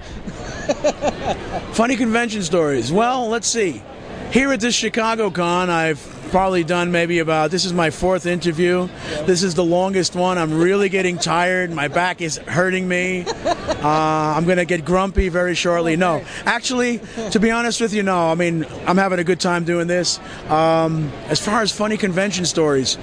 funny 1.74 1.96
convention 1.96 2.42
stories. 2.42 2.92
Well, 2.92 3.28
let's 3.28 3.46
see. 3.46 3.82
Here 4.30 4.52
at 4.52 4.60
this 4.60 4.74
Chicago 4.74 5.30
Con, 5.30 5.70
I've 5.70 5.98
probably 6.30 6.62
done 6.62 6.92
maybe 6.92 7.18
about 7.18 7.50
this 7.50 7.64
is 7.64 7.72
my 7.72 7.90
fourth 7.90 8.24
interview. 8.24 8.88
This 9.26 9.42
is 9.42 9.56
the 9.56 9.64
longest 9.64 10.14
one. 10.14 10.38
I'm 10.38 10.56
really 10.56 10.88
getting 10.88 11.18
tired. 11.18 11.72
My 11.72 11.88
back 11.88 12.20
is 12.20 12.38
hurting 12.38 12.86
me. 12.88 13.26
Uh, 13.80 14.34
I'm 14.36 14.44
going 14.44 14.58
to 14.58 14.66
get 14.66 14.84
grumpy 14.84 15.30
very 15.30 15.54
shortly. 15.54 15.96
No, 15.96 16.22
actually, 16.44 17.00
to 17.30 17.40
be 17.40 17.50
honest 17.50 17.80
with 17.80 17.94
you, 17.94 18.02
no. 18.02 18.30
I 18.30 18.34
mean, 18.34 18.66
I'm 18.86 18.98
having 18.98 19.18
a 19.18 19.24
good 19.24 19.40
time 19.40 19.64
doing 19.64 19.86
this. 19.86 20.20
Um, 20.50 21.10
as 21.28 21.40
far 21.40 21.62
as 21.62 21.72
funny 21.72 21.96
convention 21.96 22.44
stories, 22.44 22.98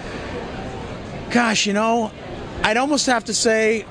gosh, 1.32 1.66
you 1.66 1.74
know, 1.74 2.12
I'd 2.64 2.78
almost 2.78 3.06
have 3.06 3.26
to 3.26 3.34
say 3.34 3.86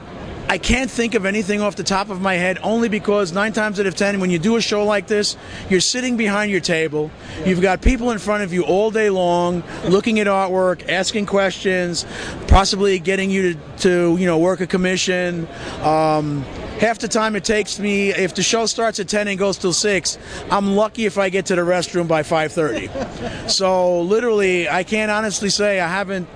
I 0.49 0.59
can't 0.59 0.89
think 0.89 1.15
of 1.15 1.27
anything 1.27 1.61
off 1.61 1.75
the 1.75 1.83
top 1.83 2.09
of 2.09 2.21
my 2.21 2.35
head 2.35 2.59
only 2.63 2.89
because 2.89 3.33
nine 3.33 3.53
times 3.53 3.81
out 3.81 3.87
of 3.87 3.97
ten, 3.97 4.21
when 4.21 4.31
you 4.31 4.39
do 4.39 4.55
a 4.57 4.61
show 4.61 4.85
like 4.85 5.09
this, 5.09 5.37
you're 5.69 5.81
sitting 5.81 6.17
behind 6.17 6.53
your 6.53 6.61
table. 6.61 7.11
You've 7.45 7.61
got 7.61 7.83
people 7.83 8.13
in 8.13 8.19
front 8.19 8.45
of 8.45 8.53
you 8.53 8.63
all 8.63 8.93
day 8.93 9.11
long 9.11 9.65
looking 9.85 10.21
at 10.21 10.29
artwork, 10.29 10.89
asking 10.89 11.27
questions, 11.27 12.07
possibly 12.47 13.01
getting 13.01 13.29
you 13.29 13.55
to, 13.55 13.61
to 13.79 14.17
you 14.19 14.27
know, 14.27 14.39
work 14.39 14.61
a 14.61 14.69
commission. 14.69 15.49
Um, 15.83 16.45
half 16.79 17.01
the 17.01 17.09
time 17.09 17.35
it 17.35 17.43
takes 17.43 17.81
me 17.81 18.11
if 18.11 18.35
the 18.35 18.43
show 18.43 18.67
starts 18.67 19.01
at 19.01 19.09
10 19.09 19.29
and 19.29 19.39
goes 19.39 19.57
till 19.57 19.73
6 19.73 20.19
i'm 20.51 20.77
lucky 20.77 21.07
if 21.07 21.17
i 21.17 21.31
get 21.31 21.47
to 21.47 21.55
the 21.55 21.63
restroom 21.63 22.07
by 22.07 22.23
5.30 22.23 23.51
so 23.51 24.03
literally 24.03 24.69
i 24.69 24.85
can't 24.85 25.11
honestly 25.11 25.49
say 25.49 25.81
i 25.81 25.89
haven't 25.89 26.29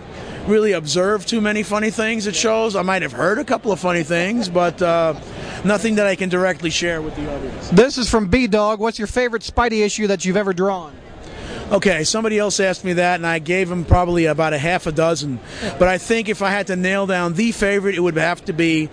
really 0.47 0.73
observed 0.73 1.29
too 1.29 1.41
many 1.41 1.63
funny 1.63 1.91
things 1.91 2.27
at 2.27 2.35
shows. 2.35 2.77
I 2.77 2.83
might 2.83 3.03
have 3.03 3.13
heard 3.13 3.39
a 3.39 3.45
couple 3.45 3.73
of 3.73 3.81
funny 3.81 4.03
things, 4.03 4.49
but 4.49 4.81
uh, 4.81 5.15
nothing 5.65 5.97
that 5.97 6.07
I 6.07 6.17
can 6.17 6.29
directly 6.29 6.71
share 6.71 7.03
with 7.03 7.15
the 7.17 7.33
audience. 7.33 7.71
This 7.71 7.99
is 7.99 8.09
from 8.09 8.29
B 8.29 8.47
Dog. 8.47 8.81
What's 8.81 8.99
your 8.99 9.09
favorite 9.09 9.43
Spidey 9.43 9.85
issue 9.85 10.07
that 10.09 10.25
you've 10.25 10.37
ever 10.37 10.53
drawn? 10.53 10.95
Okay, 11.71 12.03
somebody 12.03 12.37
else 12.37 12.59
asked 12.59 12.85
me 12.85 12.95
that, 12.95 13.15
and 13.17 13.27
I 13.27 13.39
gave 13.39 13.71
him 13.71 13.85
probably 13.85 14.25
about 14.25 14.53
a 14.53 14.59
half 14.59 14.89
a 14.89 14.93
dozen. 14.93 15.39
But 15.79 15.87
I 15.87 15.99
think 15.99 16.29
if 16.29 16.43
I 16.43 16.51
had 16.51 16.67
to 16.67 16.75
nail 16.75 17.07
down 17.07 17.35
the 17.35 17.53
favorite, 17.53 17.95
it 17.95 18.01
would 18.01 18.17
have 18.17 18.45
to 18.47 18.53
be 18.53 18.89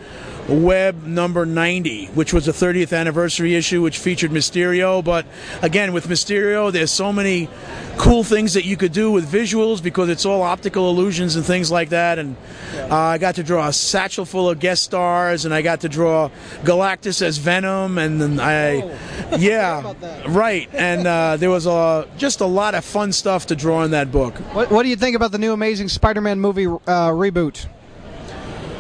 Web 0.47 1.03
number 1.03 1.45
90, 1.45 2.07
which 2.07 2.33
was 2.33 2.45
the 2.45 2.53
30th 2.53 2.97
anniversary 2.97 3.55
issue, 3.55 3.81
which 3.81 3.97
featured 3.97 4.31
Mysterio. 4.31 5.03
But 5.03 5.25
again, 5.62 5.91
with 5.91 6.07
Mysterio, 6.07 6.71
there's 6.71 6.91
so 6.91 7.12
many 7.12 7.49
cool 7.97 8.23
things 8.23 8.53
that 8.53 8.63
you 8.63 8.77
could 8.77 8.93
do 8.93 9.12
with 9.12 9.29
visuals 9.29 9.83
because 9.83 10.07
it's 10.07 10.25
all 10.25 10.41
optical 10.41 10.89
illusions 10.89 11.36
and 11.36 11.45
things 11.45 11.69
like 11.69 11.89
that. 11.89 12.17
And 12.17 12.38
uh, 12.75 12.95
I 12.95 13.17
got 13.17 13.36
to 13.36 13.43
draw 13.43 13.67
a 13.67 13.73
satchel 13.73 14.23
full 14.23 14.49
of 14.49 14.60
guest 14.60 14.83
stars, 14.83 15.43
and 15.43 15.53
I 15.53 15.62
got 15.62 15.81
to 15.81 15.89
draw 15.89 16.29
Galactus 16.63 17.21
as 17.21 17.38
Venom, 17.38 17.97
and 17.97 18.21
then 18.21 18.39
I, 18.39 18.83
oh. 18.83 19.38
yeah, 19.38 19.93
right. 20.27 20.69
And 20.73 21.05
uh, 21.05 21.38
there 21.38 21.49
was 21.49 21.65
a, 21.65 22.07
just 22.17 22.39
a 22.39 22.45
lot 22.45 22.73
of 22.73 22.86
fun 22.86 23.12
stuff 23.12 23.47
to 23.47 23.55
draw 23.55 23.83
in 23.83 23.91
that 23.91 24.12
book. 24.12 24.38
What, 24.53 24.71
what 24.71 24.83
do 24.83 24.89
you 24.89 24.95
think 24.95 25.15
about 25.15 25.31
the 25.33 25.39
new 25.39 25.51
Amazing 25.51 25.89
Spider-Man 25.89 26.39
movie 26.39 26.67
uh, 26.67 27.12
reboot? 27.12 27.67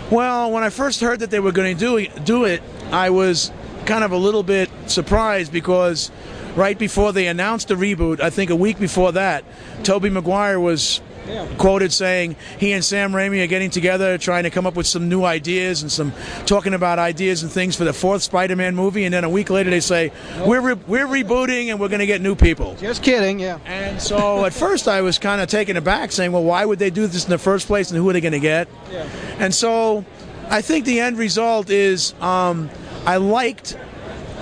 Well, 0.09 0.51
when 0.51 0.63
I 0.63 0.69
first 0.69 1.01
heard 1.01 1.19
that 1.19 1.31
they 1.31 1.41
were 1.41 1.51
going 1.51 1.75
to 1.75 1.79
do 1.79 1.97
it, 1.97 2.23
do 2.23 2.45
it, 2.45 2.63
I 2.91 3.09
was 3.09 3.51
kind 3.85 4.05
of 4.05 4.13
a 4.13 4.17
little 4.17 4.41
bit 4.41 4.69
surprised 4.85 5.51
because 5.51 6.11
right 6.55 6.79
before 6.79 7.11
they 7.11 7.27
announced 7.27 7.67
the 7.67 7.75
reboot, 7.75 8.21
I 8.21 8.29
think 8.29 8.49
a 8.49 8.55
week 8.55 8.79
before 8.79 9.11
that, 9.11 9.43
Tobey 9.83 10.09
Maguire 10.09 10.61
was 10.61 11.01
yeah. 11.27 11.47
quoted 11.57 11.91
saying 11.91 12.35
he 12.59 12.71
and 12.71 12.83
Sam 12.83 13.11
Raimi 13.11 13.43
are 13.43 13.47
getting 13.47 13.69
together, 13.69 14.17
trying 14.17 14.43
to 14.43 14.49
come 14.49 14.65
up 14.65 14.75
with 14.75 14.87
some 14.87 15.09
new 15.09 15.23
ideas 15.23 15.81
and 15.81 15.91
some 15.91 16.13
talking 16.45 16.73
about 16.73 16.99
ideas 16.99 17.43
and 17.43 17.51
things 17.51 17.75
for 17.75 17.83
the 17.83 17.93
fourth 17.93 18.23
Spider-Man 18.23 18.75
movie. 18.75 19.05
And 19.05 19.13
then 19.13 19.23
a 19.23 19.29
week 19.29 19.49
later, 19.49 19.69
they 19.69 19.79
say 19.79 20.11
nope. 20.37 20.47
we're 20.47 20.61
re- 20.61 20.83
we're 20.87 21.07
rebooting 21.07 21.67
and 21.67 21.79
we're 21.79 21.89
going 21.89 21.99
to 21.99 22.05
get 22.05 22.21
new 22.21 22.35
people. 22.35 22.75
Just 22.75 23.03
kidding, 23.03 23.39
yeah. 23.39 23.59
And 23.65 24.01
so 24.01 24.45
at 24.45 24.53
first, 24.53 24.87
I 24.87 25.01
was 25.01 25.17
kind 25.19 25.41
of 25.41 25.49
taken 25.49 25.77
aback, 25.77 26.11
saying, 26.11 26.31
"Well, 26.31 26.43
why 26.43 26.65
would 26.65 26.79
they 26.79 26.89
do 26.89 27.07
this 27.07 27.23
in 27.23 27.29
the 27.29 27.37
first 27.37 27.67
place, 27.67 27.91
and 27.91 27.97
who 27.97 28.09
are 28.09 28.13
they 28.13 28.21
going 28.21 28.31
to 28.33 28.39
get?" 28.39 28.67
Yeah. 28.91 29.07
And 29.39 29.53
so 29.53 30.05
I 30.49 30.61
think 30.61 30.85
the 30.85 30.99
end 30.99 31.17
result 31.17 31.69
is 31.69 32.13
um, 32.21 32.69
I 33.05 33.17
liked 33.17 33.77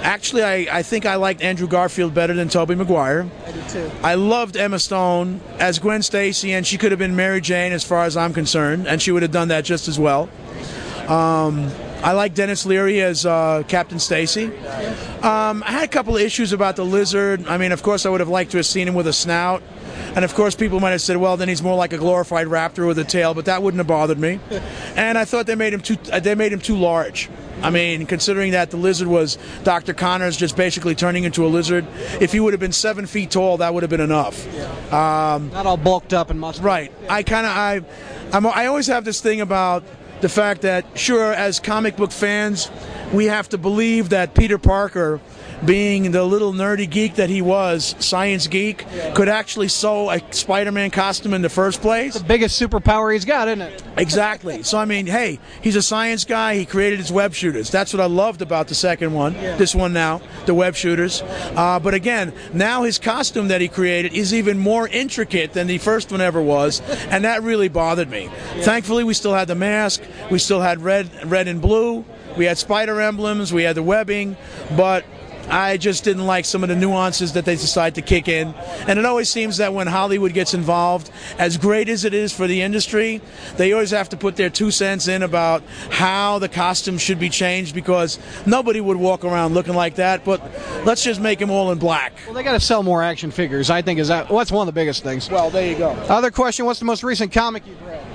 Actually, 0.01 0.43
I, 0.43 0.79
I 0.79 0.83
think 0.83 1.05
I 1.05 1.15
liked 1.15 1.41
Andrew 1.41 1.67
Garfield 1.67 2.13
better 2.13 2.33
than 2.33 2.49
Tobey 2.49 2.75
Maguire. 2.75 3.27
I 3.45 3.51
did 3.51 3.69
too. 3.69 3.91
I 4.03 4.15
loved 4.15 4.55
Emma 4.55 4.79
Stone 4.79 5.41
as 5.59 5.79
Gwen 5.79 6.01
Stacy, 6.03 6.53
and 6.53 6.65
she 6.65 6.77
could 6.77 6.91
have 6.91 6.99
been 6.99 7.15
Mary 7.15 7.41
Jane 7.41 7.71
as 7.71 7.83
far 7.83 8.03
as 8.05 8.15
I'm 8.15 8.33
concerned, 8.33 8.87
and 8.87 9.01
she 9.01 9.11
would 9.11 9.23
have 9.23 9.31
done 9.31 9.47
that 9.47 9.65
just 9.65 9.87
as 9.87 9.97
well. 9.99 10.29
Um, 11.07 11.71
I 12.03 12.11
like 12.11 12.35
Denis 12.35 12.65
Leary 12.65 13.01
as 13.01 13.25
uh, 13.25 13.63
Captain 13.67 13.99
Stacy. 13.99 14.45
Um, 15.23 15.63
I 15.65 15.71
had 15.71 15.83
a 15.83 15.87
couple 15.87 16.15
of 16.15 16.21
issues 16.21 16.53
about 16.53 16.75
the 16.75 16.85
lizard. 16.85 17.47
I 17.47 17.57
mean, 17.57 17.71
of 17.71 17.81
course, 17.81 18.05
I 18.05 18.09
would 18.09 18.19
have 18.19 18.29
liked 18.29 18.51
to 18.51 18.57
have 18.57 18.65
seen 18.65 18.87
him 18.87 18.93
with 18.93 19.07
a 19.07 19.13
snout. 19.13 19.63
And 20.15 20.23
of 20.23 20.33
course, 20.33 20.55
people 20.55 20.79
might 20.79 20.91
have 20.91 21.01
said, 21.01 21.17
"Well, 21.17 21.37
then 21.37 21.49
he's 21.49 21.61
more 21.61 21.75
like 21.75 21.93
a 21.93 21.97
glorified 21.97 22.47
raptor 22.47 22.87
with 22.87 22.97
a 22.99 23.03
tail," 23.03 23.33
but 23.33 23.45
that 23.45 23.61
wouldn't 23.61 23.79
have 23.79 23.87
bothered 23.87 24.17
me. 24.17 24.39
and 24.95 25.17
I 25.17 25.25
thought 25.25 25.45
they 25.45 25.55
made 25.55 25.73
him 25.73 25.81
too 25.81 25.95
they 25.95 26.35
made 26.35 26.53
him 26.53 26.61
too 26.61 26.77
large. 26.77 27.29
I 27.61 27.69
mean, 27.69 28.05
considering 28.05 28.51
that 28.51 28.71
the 28.71 28.77
lizard 28.77 29.07
was 29.07 29.37
Dr. 29.63 29.93
Connors 29.93 30.37
just 30.37 30.57
basically 30.57 30.93
turning 30.93 31.23
into 31.23 31.45
a 31.45 31.47
lizard, 31.47 31.85
if 32.19 32.31
he 32.31 32.39
would 32.39 32.53
have 32.53 32.59
been 32.59 32.73
seven 32.73 33.05
feet 33.05 33.31
tall, 33.31 33.57
that 33.57 33.73
would 33.73 33.81
have 33.81 33.89
been 33.89 34.01
enough. 34.01 34.45
Um, 34.93 35.51
Not 35.51 35.65
all 35.65 35.77
bulked 35.77 36.13
up 36.13 36.29
and 36.29 36.39
muscular. 36.39 36.67
Right. 36.67 36.91
I 37.09 37.23
kind 37.23 37.45
of 37.45 37.51
I, 37.53 37.81
I'm, 38.37 38.45
I 38.45 38.67
always 38.67 38.87
have 38.87 39.05
this 39.05 39.21
thing 39.21 39.41
about 39.41 39.83
the 40.21 40.29
fact 40.29 40.61
that 40.61 40.85
sure, 40.97 41.33
as 41.33 41.59
comic 41.59 41.95
book 41.97 42.11
fans, 42.11 42.69
we 43.13 43.25
have 43.25 43.49
to 43.49 43.57
believe 43.57 44.09
that 44.09 44.33
Peter 44.33 44.57
Parker 44.57 45.19
being 45.63 46.11
the 46.11 46.23
little 46.23 46.53
nerdy 46.53 46.89
geek 46.89 47.15
that 47.15 47.29
he 47.29 47.41
was, 47.41 47.95
science 47.99 48.47
geek, 48.47 48.85
could 49.13 49.29
actually 49.29 49.67
sew 49.67 50.09
a 50.09 50.21
Spider-Man 50.33 50.91
costume 50.91 51.33
in 51.33 51.41
the 51.41 51.49
first 51.49 51.81
place. 51.81 52.15
The 52.15 52.23
biggest 52.23 52.61
superpower 52.61 53.13
he's 53.13 53.25
got, 53.25 53.47
isn't 53.47 53.61
it? 53.61 53.83
Exactly. 53.97 54.63
So 54.63 54.77
I 54.77 54.85
mean, 54.85 55.07
hey, 55.07 55.39
he's 55.61 55.75
a 55.75 55.81
science 55.81 56.25
guy. 56.25 56.55
He 56.55 56.65
created 56.65 56.99
his 56.99 57.11
web 57.11 57.33
shooters. 57.33 57.69
That's 57.69 57.93
what 57.93 58.01
I 58.01 58.05
loved 58.07 58.41
about 58.41 58.67
the 58.67 58.75
second 58.75 59.13
one. 59.13 59.33
Yeah. 59.33 59.55
This 59.55 59.73
one 59.73 59.93
now, 59.93 60.21
the 60.45 60.53
web 60.53 60.75
shooters. 60.75 61.21
Uh, 61.21 61.79
but 61.79 61.93
again, 61.93 62.33
now 62.53 62.83
his 62.83 62.99
costume 62.99 63.47
that 63.47 63.61
he 63.61 63.67
created 63.67 64.13
is 64.13 64.33
even 64.33 64.57
more 64.57 64.87
intricate 64.87 65.53
than 65.53 65.67
the 65.67 65.77
first 65.77 66.11
one 66.11 66.21
ever 66.21 66.41
was, 66.41 66.81
and 67.09 67.23
that 67.23 67.43
really 67.43 67.69
bothered 67.69 68.09
me. 68.09 68.23
Yeah. 68.23 68.63
Thankfully, 68.63 69.03
we 69.03 69.13
still 69.13 69.33
had 69.33 69.47
the 69.47 69.55
mask. 69.55 70.01
We 70.29 70.39
still 70.39 70.61
had 70.61 70.81
red, 70.81 71.09
red 71.29 71.47
and 71.47 71.61
blue. 71.61 72.03
we 72.37 72.45
had 72.45 72.57
spider 72.57 72.99
emblems, 72.99 73.53
we 73.53 73.63
had 73.63 73.75
the 73.75 73.83
webbing, 73.83 74.35
but 74.75 75.05
I 75.49 75.77
just 75.77 76.03
didn't 76.03 76.25
like 76.25 76.45
some 76.45 76.63
of 76.63 76.69
the 76.69 76.75
nuances 76.75 77.33
that 77.33 77.45
they 77.45 77.55
decide 77.55 77.95
to 77.95 78.01
kick 78.01 78.27
in. 78.27 78.53
And 78.87 78.99
it 78.99 79.05
always 79.05 79.29
seems 79.29 79.57
that 79.57 79.73
when 79.73 79.87
Hollywood 79.87 80.33
gets 80.33 80.53
involved, 80.53 81.11
as 81.37 81.57
great 81.57 81.89
as 81.89 82.05
it 82.05 82.13
is 82.13 82.33
for 82.33 82.47
the 82.47 82.61
industry, 82.61 83.21
they 83.57 83.73
always 83.73 83.91
have 83.91 84.09
to 84.09 84.17
put 84.17 84.35
their 84.35 84.49
two 84.49 84.71
cents 84.71 85.07
in 85.07 85.23
about 85.23 85.63
how 85.91 86.39
the 86.39 86.49
costume 86.49 86.97
should 86.97 87.19
be 87.19 87.29
changed 87.29 87.75
because 87.75 88.19
nobody 88.45 88.81
would 88.81 88.97
walk 88.97 89.23
around 89.23 89.53
looking 89.53 89.75
like 89.75 89.95
that. 89.95 90.25
But 90.25 90.41
let's 90.85 91.03
just 91.03 91.21
make 91.21 91.39
them 91.39 91.51
all 91.51 91.71
in 91.71 91.77
black. 91.77 92.13
Well, 92.25 92.33
they 92.33 92.43
got 92.43 92.53
to 92.53 92.59
sell 92.59 92.83
more 92.83 93.03
action 93.03 93.31
figures. 93.31 93.69
I 93.69 93.81
think 93.81 93.99
is 93.99 94.07
that. 94.07 94.29
Well, 94.29 94.39
that's 94.39 94.51
one 94.51 94.67
of 94.67 94.73
the 94.73 94.79
biggest 94.79 95.03
things. 95.03 95.29
Well, 95.29 95.49
there 95.49 95.69
you 95.69 95.77
go. 95.77 95.89
Other 95.89 96.31
question: 96.31 96.65
What's 96.65 96.79
the 96.79 96.85
most 96.85 97.03
recent 97.03 97.31
comic 97.31 97.65
you've 97.65 97.81
read? 97.85 98.14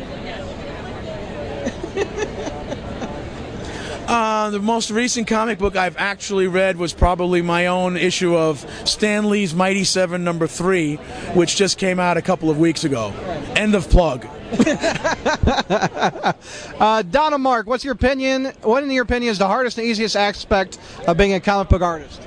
Uh, 4.11 4.51
the 4.51 4.59
most 4.59 4.91
recent 4.91 5.29
comic 5.29 5.57
book 5.57 5.77
I've 5.77 5.97
actually 5.97 6.49
read 6.49 6.77
was 6.77 6.93
probably 6.93 7.43
my 7.43 7.69
own 7.69 7.97
issue 7.97 8.37
of 8.37 8.59
Stan 8.85 9.31
Lee's 9.31 9.55
Mighty 9.55 9.85
Seven 9.85 10.25
number 10.25 10.49
three, 10.49 10.97
which 11.35 11.55
just 11.55 11.79
came 11.79 12.01
out 12.01 12.17
a 12.17 12.23
couple 12.23 12.51
of 12.51 12.59
weeks 12.59 12.83
ago. 12.83 13.13
End 13.55 13.77
of 13.77 13.89
plug. 13.89 14.27
Uh, 16.81 17.03
Donna 17.03 17.39
Mark, 17.39 17.67
what's 17.67 17.85
your 17.85 17.93
opinion? 17.93 18.47
What, 18.63 18.83
in 18.83 18.91
your 18.91 19.03
opinion, 19.05 19.31
is 19.31 19.39
the 19.39 19.47
hardest 19.47 19.77
and 19.79 19.87
easiest 19.87 20.17
aspect 20.17 20.79
of 21.07 21.17
being 21.17 21.35
a 21.35 21.41
comic 21.41 21.69
book 21.69 21.83
artist? 21.83 22.27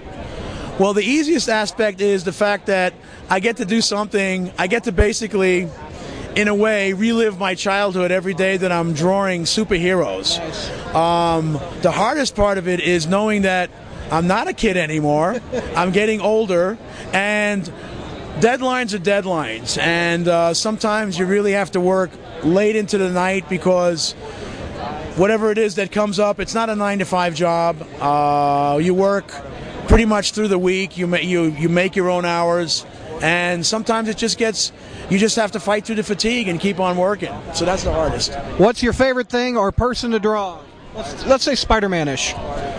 Well, 0.80 0.93
the 0.93 1.04
easiest 1.04 1.50
aspect 1.50 2.00
is 2.00 2.24
the 2.24 2.32
fact 2.32 2.67
that 2.67 2.93
I 3.30 3.39
get 3.39 3.58
to 3.58 3.65
do 3.65 3.82
something, 3.82 4.54
I 4.58 4.67
get 4.67 4.84
to 4.86 4.91
basically, 4.91 5.67
in 6.36 6.48
a 6.48 6.56
way, 6.56 6.93
relive 6.93 7.38
my 7.38 7.56
childhood 7.56 8.12
every 8.12 8.34
day 8.34 8.58
that 8.58 8.72
I'm 8.72 8.93
drawing 8.93 9.43
superheroes. 9.43 10.39
Um, 10.96 11.54
the 11.82 11.91
hardest 11.91 12.36
part 12.36 12.58
of 12.58 12.67
it 12.67 12.80
is 12.80 13.08
knowing 13.08 13.43
that 13.43 13.69
I'm 14.12 14.28
not 14.28 14.48
a 14.48 14.54
kid 14.54 14.78
anymore, 14.78 15.39
I'm 15.76 15.91
getting 15.91 16.22
older, 16.22 16.78
and 17.13 17.63
deadlines 18.39 18.93
are 18.93 19.00
deadlines. 19.00 19.78
And 19.78 20.28
uh, 20.28 20.54
sometimes 20.54 21.17
you 21.17 21.26
really 21.26 21.54
have 21.54 21.72
to 21.72 21.82
work 21.82 22.12
late 22.43 22.76
into 22.76 22.98
the 22.98 23.10
night 23.10 23.48
because 23.50 24.13
whatever 25.15 25.52
it 25.52 25.58
is 25.58 25.76
that 25.76 25.91
comes 25.91 26.19
up, 26.19 26.39
it's 26.39 26.54
not 26.54 26.69
a 26.69 26.76
nine 26.76 27.00
to 27.00 27.06
five 27.06 27.36
job. 27.36 27.88
Uh, 28.00 28.80
you 28.82 28.93
work 28.93 29.28
pretty 29.88 30.06
much 30.06 30.32
through 30.32 30.48
the 30.48 30.60
week. 30.60 30.98
You 30.98 31.08
ma- 31.08 31.17
you 31.17 31.43
you 31.43 31.69
make 31.69 31.96
your 31.96 32.10
own 32.10 32.26
hours, 32.26 32.86
and 33.22 33.65
sometimes 33.65 34.10
it 34.10 34.17
just 34.17 34.38
gets. 34.38 34.72
You 35.10 35.18
just 35.20 35.36
have 35.36 35.52
to 35.52 35.60
fight 35.60 35.86
through 35.86 35.96
the 35.96 36.04
fatigue 36.04 36.48
and 36.48 36.60
keep 36.60 36.80
on 36.80 36.98
working. 36.98 37.34
So 37.54 37.66
that's 37.66 37.84
the 37.84 37.92
hardest. 37.92 38.34
What's 38.58 38.82
your 38.82 38.94
favorite 38.94 39.30
thing 39.30 39.58
or 39.58 39.72
person 39.72 40.12
to 40.12 40.20
draw? 40.20 40.60
Let's, 40.96 41.26
let's 41.26 41.44
say 41.44 41.56
Spider-Man-ish. 41.56 42.34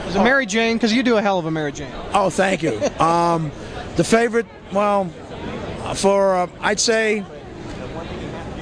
Is 0.06 0.16
it 0.16 0.22
Mary 0.22 0.46
Jane? 0.46 0.76
Because 0.76 0.92
you 0.92 1.02
do 1.02 1.16
a 1.16 1.22
hell 1.22 1.38
of 1.38 1.46
a 1.46 1.50
Mary 1.50 1.72
Jane. 1.72 1.92
Oh, 2.12 2.30
thank 2.30 2.62
you. 2.62 2.80
Um, 3.00 3.50
the 3.96 4.04
favorite, 4.04 4.46
well, 4.72 5.06
for 5.94 6.36
uh, 6.36 6.46
I'd 6.60 6.80
say, 6.80 7.24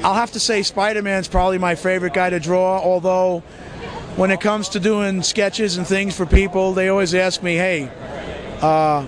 I'll 0.03 0.15
have 0.15 0.33
to 0.33 0.41
say 0.41 0.63
Spider-Man's 0.63 1.29
probably 1.29 1.59
my 1.59 1.75
favorite 1.75 2.13
guy 2.13 2.31
to 2.31 2.41
draw. 2.41 2.81
Although, 2.81 3.41
when 4.17 4.31
it 4.31 4.41
comes 4.41 4.71
to 4.71 4.81
doing 4.81 5.23
sketches 5.23 5.77
and 5.77 5.87
things 5.87 6.15
for 6.17 6.27
people, 6.27 6.75
they 6.75 6.89
always 6.89 7.15
ask 7.15 7.43
me, 7.43 7.55
"Hey, 7.55 7.91
uh, 8.61 9.07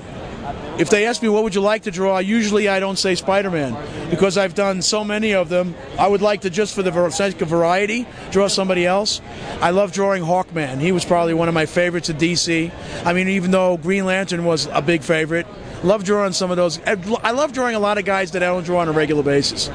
if 0.79 0.91
they 0.91 1.07
ask 1.07 1.23
me 1.23 1.29
what 1.29 1.45
would 1.45 1.55
you 1.55 1.61
like 1.61 1.83
to 1.85 1.91
draw, 1.91 2.19
usually 2.19 2.69
I 2.69 2.81
don't 2.81 2.97
say 2.97 3.15
Spider-Man 3.15 4.11
because 4.11 4.37
I've 4.37 4.55
done 4.55 4.83
so 4.83 5.05
many 5.05 5.33
of 5.33 5.49
them. 5.49 5.75
I 5.99 6.09
would 6.09 6.23
like 6.23 6.43
to 6.43 6.51
just 6.51 6.75
for 6.75 6.83
the 6.83 7.11
sake 7.11 7.41
of 7.41 7.49
variety 7.49 8.07
draw 8.31 8.49
somebody 8.49 8.85
else. 8.85 9.21
I 9.61 9.71
love 9.71 9.93
drawing 9.93 10.23
Hawkman. 10.23 10.81
He 10.81 10.93
was 10.93 11.05
probably 11.05 11.35
one 11.35 11.49
of 11.49 11.55
my 11.55 11.67
favorites 11.67 12.11
at 12.11 12.17
DC. 12.17 12.73
I 13.05 13.13
mean, 13.13 13.29
even 13.29 13.51
though 13.51 13.77
Green 13.77 14.05
Lantern 14.05 14.45
was 14.45 14.67
a 14.73 14.83
big 14.83 15.03
favorite, 15.03 15.47
love 15.83 16.05
drawing 16.05 16.33
some 16.33 16.51
of 16.51 16.57
those. 16.57 16.81
I 16.87 17.31
love 17.31 17.53
drawing 17.53 17.77
a 17.77 17.81
lot 17.81 17.99
of 17.99 18.05
guys 18.05 18.33
that 18.33 18.43
I 18.43 18.47
don't 18.47 18.65
draw 18.65 18.81
on 18.81 18.89
a 18.89 18.93
regular 18.93 19.23
basis. 19.23 19.71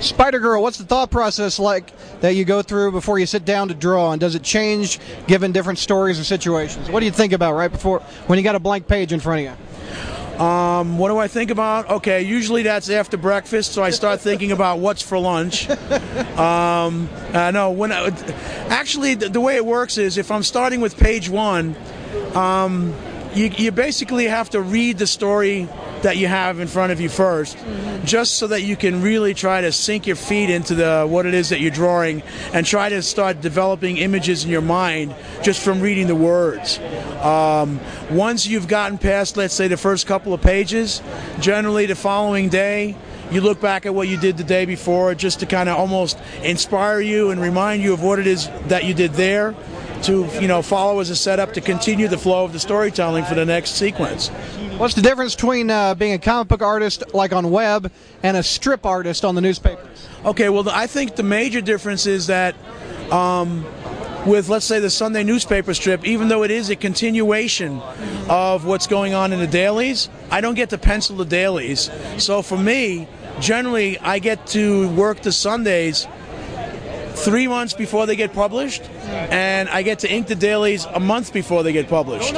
Spider 0.00 0.40
Girl, 0.40 0.60
what's 0.60 0.76
the 0.76 0.84
thought 0.84 1.10
process 1.10 1.58
like 1.58 1.90
that 2.20 2.34
you 2.34 2.44
go 2.44 2.60
through 2.60 2.92
before 2.92 3.18
you 3.18 3.24
sit 3.24 3.46
down 3.46 3.68
to 3.68 3.74
draw, 3.74 4.12
and 4.12 4.20
does 4.20 4.34
it 4.34 4.42
change 4.42 4.98
given 5.26 5.52
different 5.52 5.78
stories 5.78 6.20
or 6.20 6.24
situations? 6.24 6.90
What 6.90 7.00
do 7.00 7.06
you 7.06 7.12
think 7.12 7.32
about 7.32 7.54
right 7.54 7.70
before 7.70 8.00
when 8.26 8.38
you 8.38 8.42
got 8.42 8.54
a 8.56 8.60
blank 8.60 8.86
page 8.86 9.12
in 9.12 9.20
front 9.20 9.46
of 9.46 9.52
you? 9.52 9.73
Um, 10.38 10.98
what 10.98 11.08
do 11.10 11.18
I 11.18 11.28
think 11.28 11.50
about? 11.50 11.88
Okay, 11.88 12.22
usually 12.22 12.64
that's 12.64 12.90
after 12.90 13.16
breakfast, 13.16 13.72
so 13.72 13.82
I 13.82 13.90
start 13.90 14.20
thinking 14.20 14.50
about 14.50 14.80
what's 14.80 15.00
for 15.02 15.18
lunch. 15.18 15.70
Um, 16.34 17.08
uh, 17.32 17.52
no, 17.52 17.70
when 17.70 17.92
I, 17.92 18.08
actually 18.68 19.14
the, 19.14 19.28
the 19.28 19.40
way 19.40 19.54
it 19.54 19.64
works 19.64 19.98
is 19.98 20.18
if 20.18 20.32
I'm 20.32 20.42
starting 20.42 20.80
with 20.80 20.96
page 20.96 21.28
one, 21.28 21.76
um, 22.34 22.92
you, 23.34 23.46
you 23.46 23.70
basically 23.70 24.26
have 24.26 24.50
to 24.50 24.60
read 24.60 24.98
the 24.98 25.06
story 25.06 25.68
that 26.04 26.16
you 26.16 26.28
have 26.28 26.60
in 26.60 26.68
front 26.68 26.92
of 26.92 27.00
you 27.00 27.08
1st 27.08 28.04
just 28.04 28.34
so 28.34 28.46
that 28.46 28.62
you 28.62 28.76
can 28.76 29.02
really 29.02 29.34
try 29.34 29.60
to 29.60 29.72
sink 29.72 30.06
your 30.06 30.16
feet 30.16 30.50
into 30.50 30.74
the 30.74 31.06
what 31.08 31.26
it 31.26 31.34
is 31.34 31.48
that 31.48 31.60
you're 31.60 31.70
drawing, 31.70 32.22
and 32.52 32.66
try 32.66 32.88
to 32.88 33.02
start 33.02 33.40
developing 33.40 33.96
images 33.96 34.44
in 34.44 34.50
your 34.50 34.60
mind 34.60 35.14
just 35.42 35.62
from 35.62 35.80
reading 35.80 36.06
the 36.06 36.14
words. 36.14 36.78
Um, 37.22 37.80
once 38.10 38.46
you've 38.46 38.68
gotten 38.68 38.98
past, 38.98 39.36
let's 39.36 39.54
say, 39.54 39.68
the 39.68 39.76
first 39.76 40.06
couple 40.06 40.34
of 40.34 40.42
pages, 40.42 41.02
generally 41.40 41.86
the 41.86 41.96
following 41.96 42.48
day. 42.48 42.96
You 43.30 43.40
look 43.40 43.58
back 43.58 43.86
at 43.86 43.94
what 43.94 44.06
you 44.06 44.18
did 44.20 44.36
the 44.36 44.44
day 44.44 44.66
before 44.66 45.14
just 45.14 45.40
to 45.40 45.46
kind 45.46 45.70
of 45.70 45.78
almost 45.78 46.18
inspire 46.42 47.00
you 47.00 47.30
and 47.30 47.40
remind 47.40 47.82
you 47.82 47.94
of 47.94 48.02
what 48.02 48.18
it 48.18 48.26
is 48.26 48.48
that 48.68 48.84
you 48.84 48.92
did 48.92 49.14
there 49.14 49.54
to 50.04 50.26
you 50.40 50.48
know 50.48 50.62
follow 50.62 51.00
as 51.00 51.10
a 51.10 51.16
setup 51.16 51.52
to 51.54 51.60
continue 51.60 52.08
the 52.08 52.18
flow 52.18 52.44
of 52.44 52.52
the 52.52 52.60
storytelling 52.60 53.24
for 53.24 53.34
the 53.34 53.44
next 53.44 53.72
sequence. 53.72 54.28
What's 54.78 54.94
the 54.94 55.02
difference 55.02 55.34
between 55.34 55.70
uh, 55.70 55.94
being 55.94 56.12
a 56.12 56.18
comic 56.18 56.48
book 56.48 56.62
artist 56.62 57.14
like 57.14 57.32
on 57.32 57.50
web 57.50 57.90
and 58.22 58.36
a 58.36 58.42
strip 58.42 58.84
artist 58.84 59.24
on 59.24 59.34
the 59.34 59.40
newspapers? 59.40 60.08
Okay, 60.24 60.48
well, 60.48 60.68
I 60.68 60.86
think 60.86 61.16
the 61.16 61.22
major 61.22 61.60
difference 61.60 62.06
is 62.06 62.26
that 62.26 62.56
um, 63.12 63.64
with, 64.26 64.48
let's 64.48 64.64
say, 64.64 64.80
the 64.80 64.90
Sunday 64.90 65.22
newspaper 65.22 65.74
strip, 65.74 66.04
even 66.04 66.28
though 66.28 66.42
it 66.42 66.50
is 66.50 66.70
a 66.70 66.76
continuation 66.76 67.80
of 68.28 68.64
what's 68.64 68.86
going 68.86 69.14
on 69.14 69.32
in 69.32 69.38
the 69.38 69.46
dailies, 69.46 70.08
I 70.30 70.40
don't 70.40 70.54
get 70.54 70.70
to 70.70 70.78
pencil 70.78 71.16
the 71.16 71.24
dailies. 71.24 71.90
So 72.18 72.42
for 72.42 72.56
me, 72.56 73.06
generally, 73.40 73.98
I 73.98 74.18
get 74.18 74.46
to 74.48 74.88
work 74.94 75.20
the 75.20 75.32
Sundays 75.32 76.06
three 77.14 77.46
months 77.46 77.74
before 77.74 78.06
they 78.06 78.16
get 78.16 78.32
published, 78.32 78.82
and 79.30 79.68
I 79.68 79.82
get 79.82 80.00
to 80.00 80.10
ink 80.10 80.26
the 80.26 80.34
dailies 80.34 80.84
a 80.86 81.00
month 81.00 81.32
before 81.32 81.62
they 81.62 81.72
get 81.72 81.88
published. 81.88 82.34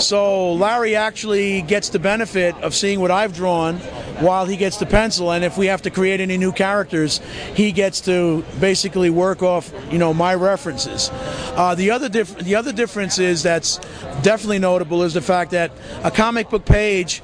So 0.00 0.52
Larry 0.54 0.96
actually 0.96 1.62
gets 1.62 1.88
the 1.88 1.98
benefit 1.98 2.54
of 2.56 2.74
seeing 2.74 3.00
what 3.00 3.10
I've 3.10 3.34
drawn 3.34 3.76
while 4.20 4.46
he 4.46 4.56
gets 4.56 4.78
the 4.78 4.86
pencil, 4.86 5.30
and 5.30 5.44
if 5.44 5.56
we 5.56 5.66
have 5.66 5.82
to 5.82 5.90
create 5.90 6.20
any 6.20 6.36
new 6.36 6.52
characters, 6.52 7.20
he 7.54 7.70
gets 7.70 8.00
to 8.02 8.44
basically 8.60 9.10
work 9.10 9.42
off, 9.42 9.72
you 9.90 9.98
know, 9.98 10.12
my 10.12 10.34
references. 10.34 11.10
Uh, 11.12 11.74
the 11.76 11.90
other 11.90 12.08
diff- 12.08 12.38
the 12.38 12.56
other 12.56 12.72
difference 12.72 13.18
is 13.18 13.42
that's 13.42 13.78
definitely 14.22 14.58
notable 14.58 15.02
is 15.04 15.14
the 15.14 15.20
fact 15.20 15.52
that 15.52 15.70
a 16.02 16.10
comic 16.10 16.50
book 16.50 16.64
page 16.64 17.22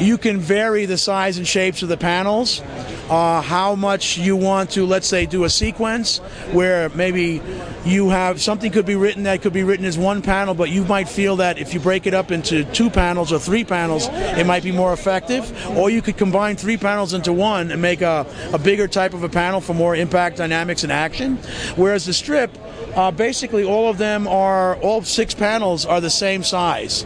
you 0.00 0.18
can 0.18 0.40
vary 0.40 0.86
the 0.86 0.98
size 0.98 1.38
and 1.38 1.46
shapes 1.46 1.82
of 1.82 1.88
the 1.88 1.96
panels. 1.96 2.62
Uh, 3.08 3.42
how 3.42 3.74
much 3.74 4.16
you 4.16 4.34
want 4.34 4.70
to, 4.70 4.86
let's 4.86 5.06
say, 5.06 5.26
do 5.26 5.44
a 5.44 5.50
sequence 5.50 6.18
where 6.52 6.88
maybe 6.90 7.42
you 7.84 8.08
have 8.08 8.40
something 8.40 8.72
could 8.72 8.86
be 8.86 8.96
written 8.96 9.24
that 9.24 9.42
could 9.42 9.52
be 9.52 9.62
written 9.62 9.84
as 9.84 9.98
one 9.98 10.22
panel, 10.22 10.54
but 10.54 10.70
you 10.70 10.84
might 10.84 11.08
feel 11.08 11.36
that 11.36 11.58
if 11.58 11.74
you 11.74 11.80
break 11.80 12.06
it 12.06 12.14
up 12.14 12.30
into 12.30 12.64
two 12.72 12.88
panels 12.88 13.30
or 13.30 13.38
three 13.38 13.62
panels, 13.62 14.08
it 14.10 14.46
might 14.46 14.62
be 14.62 14.72
more 14.72 14.92
effective. 14.92 15.44
Or 15.76 15.90
you 15.90 16.00
could 16.00 16.16
combine 16.16 16.56
three 16.56 16.78
panels 16.78 17.12
into 17.12 17.32
one 17.32 17.70
and 17.70 17.82
make 17.82 18.00
a, 18.00 18.26
a 18.52 18.58
bigger 18.58 18.88
type 18.88 19.12
of 19.12 19.22
a 19.22 19.28
panel 19.28 19.60
for 19.60 19.74
more 19.74 19.94
impact, 19.94 20.38
dynamics, 20.38 20.82
and 20.82 20.90
action. 20.90 21.36
Whereas 21.76 22.06
the 22.06 22.14
strip, 22.14 22.56
uh, 22.96 23.10
basically 23.10 23.64
all 23.64 23.90
of 23.90 23.98
them 23.98 24.26
are 24.26 24.76
all 24.76 25.02
six 25.02 25.34
panels 25.34 25.84
are 25.84 26.00
the 26.00 26.10
same 26.10 26.42
size, 26.42 27.04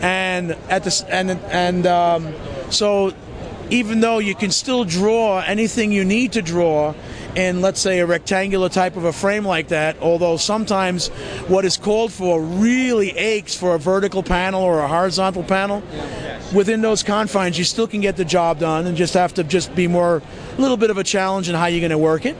and 0.00 0.52
at 0.70 0.82
the 0.82 1.06
and 1.10 1.30
and 1.30 1.86
um, 1.86 2.34
so 2.70 3.12
even 3.70 4.00
though 4.00 4.18
you 4.18 4.34
can 4.34 4.50
still 4.50 4.84
draw 4.84 5.40
anything 5.40 5.92
you 5.92 6.04
need 6.04 6.32
to 6.32 6.42
draw 6.42 6.94
in 7.34 7.60
let's 7.60 7.80
say 7.80 8.00
a 8.00 8.06
rectangular 8.06 8.68
type 8.68 8.96
of 8.96 9.04
a 9.04 9.12
frame 9.12 9.44
like 9.44 9.68
that 9.68 9.98
although 10.00 10.36
sometimes 10.36 11.08
what 11.48 11.64
is 11.64 11.76
called 11.76 12.12
for 12.12 12.40
really 12.40 13.10
aches 13.16 13.54
for 13.54 13.74
a 13.74 13.78
vertical 13.78 14.22
panel 14.22 14.62
or 14.62 14.80
a 14.80 14.88
horizontal 14.88 15.42
panel 15.42 15.82
within 16.54 16.80
those 16.80 17.02
confines 17.02 17.58
you 17.58 17.64
still 17.64 17.86
can 17.86 18.00
get 18.00 18.16
the 18.16 18.24
job 18.24 18.58
done 18.58 18.86
and 18.86 18.96
just 18.96 19.14
have 19.14 19.34
to 19.34 19.44
just 19.44 19.74
be 19.74 19.86
more 19.86 20.22
a 20.56 20.60
little 20.60 20.76
bit 20.76 20.90
of 20.90 20.98
a 20.98 21.04
challenge 21.04 21.48
in 21.48 21.54
how 21.54 21.66
you're 21.66 21.80
going 21.80 21.90
to 21.90 21.98
work 21.98 22.24
it 22.24 22.36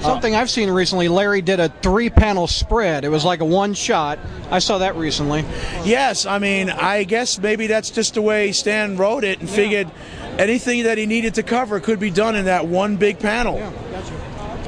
Something 0.00 0.34
I've 0.34 0.48
seen 0.48 0.70
recently, 0.70 1.08
Larry 1.08 1.42
did 1.42 1.60
a 1.60 1.68
three 1.68 2.08
panel 2.08 2.46
spread. 2.46 3.04
It 3.04 3.10
was 3.10 3.22
like 3.22 3.40
a 3.40 3.44
one 3.44 3.74
shot. 3.74 4.18
I 4.50 4.58
saw 4.58 4.78
that 4.78 4.96
recently. 4.96 5.44
Yes, 5.84 6.24
I 6.24 6.38
mean, 6.38 6.70
I 6.70 7.04
guess 7.04 7.38
maybe 7.38 7.66
that's 7.66 7.90
just 7.90 8.14
the 8.14 8.22
way 8.22 8.52
Stan 8.52 8.96
wrote 8.96 9.24
it 9.24 9.40
and 9.40 9.48
figured 9.48 9.90
anything 10.40 10.84
that 10.84 10.96
he 10.96 11.04
needed 11.04 11.34
to 11.34 11.42
cover 11.42 11.80
could 11.80 12.00
be 12.00 12.10
done 12.10 12.34
in 12.34 12.46
that 12.46 12.66
one 12.66 12.96
big 12.96 13.18
panel. 13.18 13.56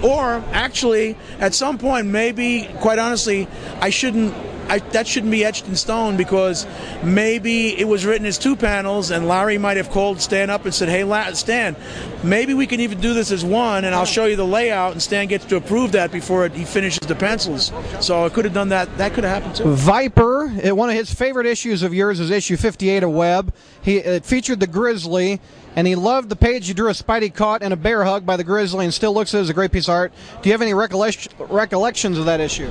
Or 0.05 0.45
actually, 0.53 1.17
at 1.39 1.55
some 1.55 1.79
point, 1.79 2.07
maybe, 2.07 2.69
quite 2.81 2.99
honestly, 2.99 3.49
I 3.81 3.91
shouldn't 3.91 4.35
I, 4.69 4.79
that 4.79 5.07
shouldn't 5.07 5.31
be 5.31 5.45
etched 5.45 5.67
in 5.67 5.77
stone 5.77 6.17
because 6.17 6.67
maybe 7.03 7.79
it 7.79 7.87
was 7.87 8.07
written 8.07 8.27
as 8.27 8.39
two 8.39 8.57
panels, 8.57 9.11
and 9.11 9.29
Larry 9.29 9.59
might 9.59 9.77
have 9.77 9.91
called 9.91 10.21
Stan 10.21 10.51
up 10.51 10.65
and 10.65 10.75
said, 10.75 10.89
"Hey, 10.89 11.05
Stan, 11.35 11.77
maybe 12.23 12.55
we 12.55 12.67
can 12.67 12.81
even 12.81 13.01
do 13.01 13.15
this 13.15 13.31
as 13.31 13.45
one, 13.45 13.85
and 13.85 13.95
I'll 13.95 14.05
show 14.05 14.27
you 14.27 14.37
the 14.37 14.47
layout." 14.47 14.93
And 14.93 15.03
Stan 15.03 15.27
gets 15.27 15.45
to 15.47 15.57
approve 15.57 15.93
that 15.93 16.11
before 16.13 16.47
it, 16.47 16.53
he 16.53 16.65
finishes 16.65 17.07
the 17.07 17.15
pencils. 17.15 17.73
So 18.01 18.25
I 18.25 18.29
could 18.29 18.45
have 18.45 18.55
done 18.55 18.71
that. 18.71 18.97
That 18.99 19.13
could 19.15 19.25
have 19.25 19.43
happened 19.43 19.57
too. 19.57 19.75
Viper, 19.75 20.49
one 20.49 20.89
of 20.89 20.95
his 20.95 21.13
favorite 21.13 21.47
issues 21.47 21.83
of 21.83 21.93
yours 21.93 22.21
is 22.21 22.31
issue 22.31 22.57
58 22.57 23.03
of 23.03 23.11
Web. 23.11 23.53
He 23.83 23.99
it 23.99 24.25
featured 24.25 24.61
the 24.61 24.67
Grizzly, 24.67 25.41
and 25.77 25.87
he 25.87 25.95
loved 25.95 26.29
the 26.29 26.37
page 26.37 26.69
you 26.69 26.75
drew 26.75 26.89
a 26.89 26.93
Spidey 26.93 27.35
caught 27.35 27.63
in 27.63 27.73
a 27.73 27.77
bear 27.77 28.05
hug 28.05 28.25
by 28.25 28.37
the 28.37 28.45
Grizzly, 28.45 28.85
and 28.85 28.95
still 28.95 29.13
looks 29.13 29.35
at 29.35 29.39
it 29.39 29.43
as 29.43 29.51
a 29.51 29.55
great 29.55 29.73
piece 29.73 29.89
of 29.89 29.95
art. 29.95 30.13
Do 30.41 30.49
you 30.49 30.53
have 30.53 30.63
any 30.63 30.75
recollections 30.75 32.19
of 32.19 32.25
that 32.27 32.41
issue? 32.41 32.71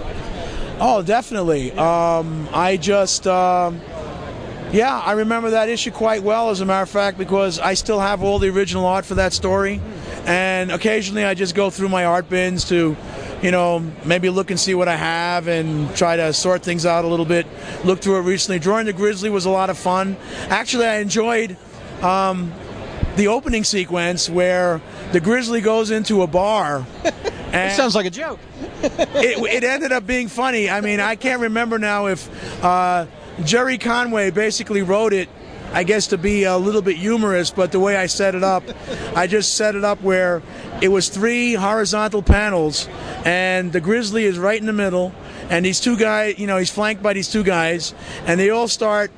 Oh, 0.83 1.03
definitely. 1.03 1.71
Um, 1.73 2.49
I 2.51 2.75
just, 2.75 3.27
um, 3.27 3.79
yeah, 4.71 4.99
I 4.99 5.11
remember 5.11 5.51
that 5.51 5.69
issue 5.69 5.91
quite 5.91 6.23
well, 6.23 6.49
as 6.49 6.59
a 6.59 6.65
matter 6.65 6.81
of 6.81 6.89
fact, 6.89 7.19
because 7.19 7.59
I 7.59 7.75
still 7.75 7.99
have 7.99 8.23
all 8.23 8.39
the 8.39 8.49
original 8.49 8.87
art 8.87 9.05
for 9.05 9.13
that 9.13 9.31
story. 9.31 9.79
And 10.25 10.71
occasionally 10.71 11.23
I 11.23 11.35
just 11.35 11.53
go 11.53 11.69
through 11.69 11.89
my 11.89 12.05
art 12.05 12.29
bins 12.29 12.67
to, 12.69 12.97
you 13.43 13.51
know, 13.51 13.85
maybe 14.05 14.31
look 14.31 14.49
and 14.49 14.59
see 14.59 14.73
what 14.73 14.87
I 14.87 14.95
have 14.95 15.47
and 15.47 15.95
try 15.95 16.15
to 16.15 16.33
sort 16.33 16.63
things 16.63 16.83
out 16.83 17.05
a 17.05 17.07
little 17.07 17.27
bit. 17.27 17.45
Looked 17.85 18.03
through 18.03 18.17
it 18.17 18.21
recently. 18.21 18.57
Drawing 18.57 18.87
the 18.87 18.93
Grizzly 18.93 19.29
was 19.29 19.45
a 19.45 19.51
lot 19.51 19.69
of 19.69 19.77
fun. 19.77 20.17
Actually, 20.49 20.87
I 20.87 20.97
enjoyed. 20.97 21.57
Um, 22.01 22.51
the 23.17 23.27
opening 23.27 23.63
sequence 23.63 24.29
where 24.29 24.81
the 25.11 25.19
grizzly 25.19 25.61
goes 25.61 25.91
into 25.91 26.21
a 26.23 26.27
bar 26.27 26.87
It 27.53 27.75
sounds 27.75 27.95
like 27.95 28.05
a 28.05 28.09
joke. 28.09 28.39
it, 28.83 29.37
it 29.53 29.63
ended 29.63 29.91
up 29.91 30.07
being 30.07 30.27
funny. 30.27 30.69
I 30.69 30.81
mean, 30.81 30.99
I 30.99 31.15
can't 31.15 31.41
remember 31.41 31.77
now 31.79 32.07
if 32.07 32.63
uh, 32.63 33.05
Gerry 33.43 33.77
Conway 33.77 34.31
basically 34.31 34.81
wrote 34.81 35.13
it, 35.13 35.29
I 35.73 35.83
guess, 35.83 36.07
to 36.07 36.17
be 36.17 36.43
a 36.43 36.57
little 36.57 36.81
bit 36.81 36.97
humorous, 36.97 37.49
but 37.49 37.71
the 37.71 37.79
way 37.79 37.95
I 37.95 38.07
set 38.07 38.35
it 38.35 38.43
up, 38.43 38.63
I 39.15 39.27
just 39.27 39.55
set 39.55 39.75
it 39.75 39.83
up 39.83 40.01
where 40.01 40.41
it 40.81 40.89
was 40.89 41.07
three 41.07 41.53
horizontal 41.53 42.21
panels, 42.21 42.89
and 43.23 43.71
the 43.71 43.79
grizzly 43.79 44.25
is 44.25 44.37
right 44.37 44.59
in 44.59 44.65
the 44.65 44.73
middle, 44.73 45.13
and 45.49 45.65
these 45.65 45.79
two 45.79 45.95
guys, 45.95 46.37
you 46.39 46.47
know, 46.47 46.57
he's 46.57 46.71
flanked 46.71 47.01
by 47.01 47.13
these 47.13 47.31
two 47.31 47.43
guys, 47.43 47.93
and 48.25 48.39
they 48.39 48.49
all 48.49 48.67
start. 48.67 49.11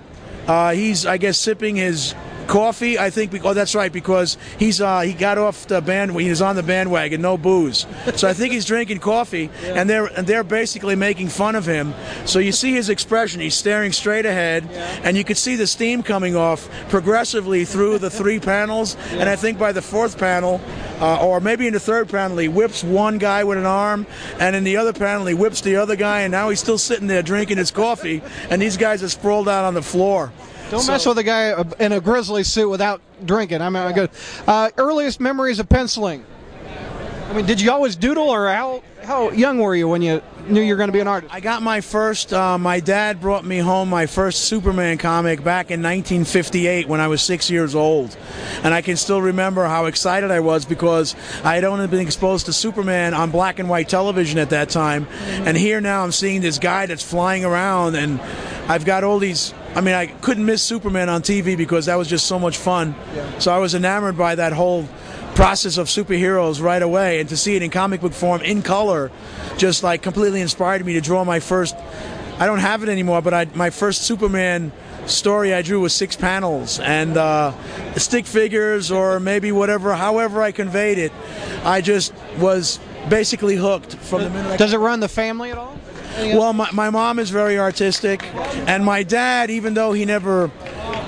Uh, 0.47 0.73
he's, 0.73 1.05
I 1.05 1.17
guess, 1.17 1.37
sipping 1.39 1.75
his 1.75 2.13
coffee. 2.47 2.97
I 2.97 3.09
think. 3.09 3.33
Oh, 3.43 3.53
that's 3.53 3.75
right, 3.75 3.91
because 3.91 4.37
he's 4.57 4.81
uh, 4.81 5.01
he 5.01 5.13
got 5.13 5.37
off 5.37 5.67
the 5.67 5.81
band. 5.81 6.11
He's 6.19 6.41
on 6.41 6.55
the 6.55 6.63
bandwagon, 6.63 7.21
no 7.21 7.37
booze. 7.37 7.85
So 8.15 8.27
I 8.27 8.33
think 8.33 8.53
he's 8.53 8.65
drinking 8.65 8.99
coffee, 8.99 9.49
and 9.63 9.89
they're 9.89 10.05
and 10.05 10.27
they're 10.27 10.43
basically 10.43 10.95
making 10.95 11.29
fun 11.29 11.55
of 11.55 11.65
him. 11.65 11.93
So 12.25 12.39
you 12.39 12.51
see 12.51 12.73
his 12.73 12.89
expression. 12.89 13.41
He's 13.41 13.55
staring 13.55 13.91
straight 13.91 14.25
ahead, 14.25 14.67
yeah. 14.69 15.01
and 15.03 15.17
you 15.17 15.23
could 15.23 15.37
see 15.37 15.55
the 15.55 15.67
steam 15.67 16.03
coming 16.03 16.35
off 16.35 16.69
progressively 16.89 17.65
through 17.65 17.99
the 17.99 18.09
three 18.09 18.39
panels. 18.39 18.95
And 19.11 19.29
I 19.29 19.35
think 19.35 19.57
by 19.57 19.71
the 19.71 19.81
fourth 19.81 20.17
panel. 20.17 20.61
Uh, 21.01 21.25
or 21.25 21.41
maybe 21.41 21.67
in 21.67 21.73
the 21.73 21.79
third 21.81 22.07
panel, 22.07 22.37
he 22.37 22.47
whips 22.47 22.81
one 22.81 23.17
guy 23.17 23.43
with 23.43 23.57
an 23.57 23.65
arm, 23.65 24.05
and 24.39 24.55
in 24.55 24.63
the 24.63 24.77
other 24.77 24.93
panel, 24.93 25.25
he 25.25 25.33
whips 25.33 25.59
the 25.59 25.75
other 25.75 25.97
guy, 25.97 26.21
and 26.21 26.31
now 26.31 26.49
he's 26.49 26.61
still 26.61 26.77
sitting 26.77 27.07
there 27.07 27.21
drinking 27.21 27.57
his 27.57 27.71
coffee, 27.71 28.21
and 28.49 28.61
these 28.61 28.77
guys 28.77 29.03
are 29.03 29.09
sprawled 29.09 29.49
out 29.49 29.65
on 29.65 29.73
the 29.73 29.81
floor. 29.81 30.31
Don't 30.69 30.87
mess 30.87 31.05
with 31.05 31.17
a 31.17 31.23
guy 31.23 31.51
uh, 31.51 31.63
in 31.79 31.91
a 31.91 31.99
grizzly 31.99 32.43
suit 32.43 32.69
without 32.69 33.01
drinking. 33.25 33.61
I 33.61 33.69
mean, 33.69 33.93
good. 33.93 34.09
Uh, 34.47 34.69
earliest 34.77 35.19
memories 35.19 35.59
of 35.59 35.69
penciling. 35.69 36.25
I 37.29 37.33
mean, 37.33 37.45
did 37.45 37.61
you 37.61 37.71
always 37.71 37.95
doodle, 37.95 38.29
or 38.29 38.47
how 38.47 38.83
how 39.03 39.31
young 39.31 39.57
were 39.57 39.75
you 39.75 39.87
when 39.87 40.01
you 40.01 40.21
knew 40.47 40.61
you 40.61 40.73
were 40.73 40.77
going 40.77 40.89
to 40.89 40.93
be 40.93 40.99
an 40.99 41.07
artist? 41.07 41.33
I 41.33 41.39
got 41.39 41.63
my 41.63 41.81
first. 41.81 42.31
Uh, 42.31 42.57
my 42.57 42.79
dad 42.79 43.21
brought 43.21 43.43
me 43.43 43.57
home 43.57 43.89
my 43.89 44.05
first 44.05 44.45
Superman 44.45 44.97
comic 44.97 45.43
back 45.43 45.71
in 45.71 45.81
1958 45.81 46.87
when 46.87 46.99
I 46.99 47.07
was 47.07 47.21
six 47.21 47.49
years 47.49 47.75
old, 47.75 48.15
and 48.63 48.73
I 48.73 48.81
can 48.81 48.97
still 48.97 49.21
remember 49.21 49.65
how 49.65 49.85
excited 49.85 50.31
I 50.31 50.41
was 50.41 50.65
because 50.65 51.15
I 51.43 51.55
had 51.55 51.63
only 51.63 51.87
been 51.87 52.01
exposed 52.01 52.45
to 52.47 52.53
Superman 52.53 53.13
on 53.13 53.31
black 53.31 53.57
and 53.57 53.69
white 53.69 53.89
television 53.89 54.37
at 54.37 54.51
that 54.51 54.69
time, 54.69 55.07
and 55.27 55.57
here 55.57 55.81
now 55.81 56.03
I'm 56.03 56.11
seeing 56.11 56.41
this 56.41 56.59
guy 56.59 56.85
that's 56.85 57.03
flying 57.03 57.45
around, 57.45 57.95
and 57.95 58.19
I've 58.69 58.85
got 58.85 59.03
all 59.03 59.17
these. 59.17 59.53
I 59.75 59.81
mean, 59.81 59.95
I 59.95 60.05
couldn't 60.07 60.45
miss 60.45 60.61
Superman 60.61 61.09
on 61.09 61.21
TV 61.21 61.57
because 61.57 61.87
that 61.87 61.95
was 61.95 62.07
just 62.07 62.27
so 62.27 62.37
much 62.37 62.57
fun. 62.57 62.95
So 63.39 63.51
I 63.51 63.57
was 63.57 63.73
enamored 63.73 64.17
by 64.17 64.35
that 64.35 64.53
whole 64.53 64.87
process 65.35 65.77
of 65.77 65.87
superheroes 65.87 66.61
right 66.61 66.81
away 66.81 67.19
and 67.19 67.27
to 67.29 67.35
see 67.35 67.55
it 67.55 67.63
in 67.63 67.71
comic 67.71 68.01
book 68.01 68.13
form 68.13 68.41
in 68.41 68.61
color 68.61 69.11
just 69.57 69.81
like 69.81 70.03
completely 70.03 70.41
inspired 70.41 70.85
me 70.85 70.93
to 70.93 71.01
draw 71.01 71.23
my 71.23 71.39
first 71.39 71.75
i 72.37 72.45
don't 72.45 72.59
have 72.59 72.83
it 72.83 72.89
anymore 72.89 73.19
but 73.19 73.33
I, 73.33 73.45
my 73.55 73.71
first 73.71 74.03
superman 74.03 74.71
story 75.07 75.51
i 75.51 75.63
drew 75.63 75.79
was 75.79 75.91
six 75.91 76.15
panels 76.15 76.79
and 76.79 77.17
uh, 77.17 77.51
stick 77.97 78.27
figures 78.27 78.91
or 78.91 79.19
maybe 79.19 79.51
whatever 79.51 79.95
however 79.95 80.39
i 80.43 80.51
conveyed 80.51 80.99
it 80.99 81.11
i 81.63 81.81
just 81.81 82.13
was 82.37 82.79
basically 83.09 83.55
hooked 83.55 83.95
from 83.95 84.21
the 84.21 84.29
minute 84.29 84.59
Does 84.59 84.73
it 84.73 84.77
run 84.77 84.99
the 84.99 85.09
family 85.09 85.49
at 85.49 85.57
all? 85.57 85.72
Well, 86.15 86.53
my, 86.53 86.69
my 86.71 86.89
mom 86.89 87.19
is 87.19 87.29
very 87.29 87.57
artistic, 87.57 88.23
and 88.67 88.85
my 88.85 89.03
dad, 89.03 89.49
even 89.49 89.73
though 89.73 89.93
he 89.93 90.05
never 90.05 90.51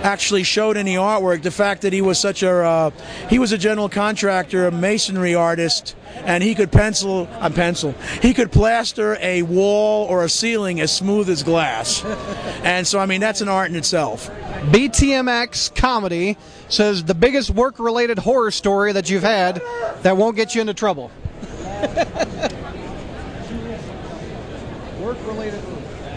actually 0.03 0.43
showed 0.43 0.78
any 0.78 0.95
artwork, 0.95 1.41
the 1.41 1.51
fact 1.51 1.82
that 1.82 1.93
he 1.93 2.01
was 2.01 2.20
such 2.20 2.43
a 2.43 2.51
uh, 2.51 2.91
he 3.30 3.39
was 3.39 3.51
a 3.51 3.58
general 3.58 3.89
contractor, 3.89 4.68
a 4.68 4.72
masonry 4.72 5.36
artist, 5.36 5.95
and 6.26 6.43
he 6.43 6.56
could 6.56 6.72
pencil 6.72 7.28
a 7.39 7.49
pencil. 7.49 7.93
He 8.22 8.34
could 8.34 8.51
plaster 8.51 9.18
a 9.22 9.41
wall 9.43 10.06
or 10.08 10.24
a 10.24 10.30
ceiling 10.30 10.80
as 10.82 10.95
smooth 10.95 11.30
as 11.30 11.43
glass, 11.43 12.03
and 12.64 12.86
so 12.86 12.99
I 12.99 13.06
mean 13.06 13.22
that's 13.22 13.41
an 13.41 13.49
art 13.49 13.70
in 13.70 13.76
itself. 13.76 14.30
BTMX 14.72 15.76
comedy 15.76 16.38
says 16.68 17.03
the 17.03 17.16
biggest 17.16 17.51
work-related 17.51 18.18
horror 18.18 18.51
story 18.51 18.91
that 18.93 19.10
you've 19.10 19.24
had 19.24 19.62
that 20.01 20.18
won't 20.18 20.36
get 20.36 20.56
you 20.56 20.62
into 20.62 20.74
trouble. 20.74 21.12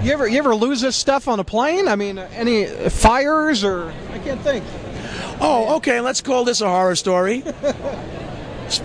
You 0.03 0.13
ever 0.13 0.29
you 0.29 0.39
ever 0.39 0.55
lose 0.55 0.81
this 0.81 0.97
stuff 0.97 1.27
on 1.29 1.41
a 1.41 1.45
plane? 1.45 1.89
I 1.89 1.97
mean, 1.97 2.19
uh, 2.19 2.29
any 2.33 2.67
fires 2.67 3.65
or 3.65 3.93
I 4.13 4.19
can't 4.21 4.41
think. 4.43 4.65
Oh, 5.41 5.77
okay, 5.77 6.01
let's 6.01 6.21
call 6.21 6.45
this 6.45 6.61
a 6.61 6.69
horror 6.69 6.97
story. 6.97 7.43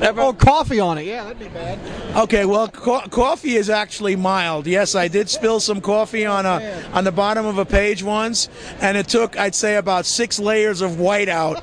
Oh, 0.01 0.31
coffee 0.31 0.79
on 0.79 0.97
it. 0.97 1.05
Yeah, 1.05 1.25
that'd 1.25 1.39
be 1.39 1.49
bad. 1.49 1.77
Okay, 2.15 2.45
well, 2.45 2.69
co- 2.69 3.01
coffee 3.09 3.57
is 3.57 3.69
actually 3.69 4.15
mild. 4.15 4.65
Yes, 4.65 4.95
I 4.95 5.09
did 5.09 5.29
spill 5.29 5.59
some 5.59 5.81
coffee 5.81 6.25
on 6.25 6.45
a 6.45 6.81
on 6.93 7.03
the 7.03 7.11
bottom 7.11 7.45
of 7.45 7.57
a 7.57 7.65
page 7.65 8.01
once, 8.01 8.47
and 8.79 8.95
it 8.97 9.09
took, 9.09 9.37
I'd 9.37 9.53
say, 9.53 9.75
about 9.75 10.05
six 10.05 10.39
layers 10.39 10.79
of 10.79 11.01
white 11.01 11.27
out. 11.27 11.61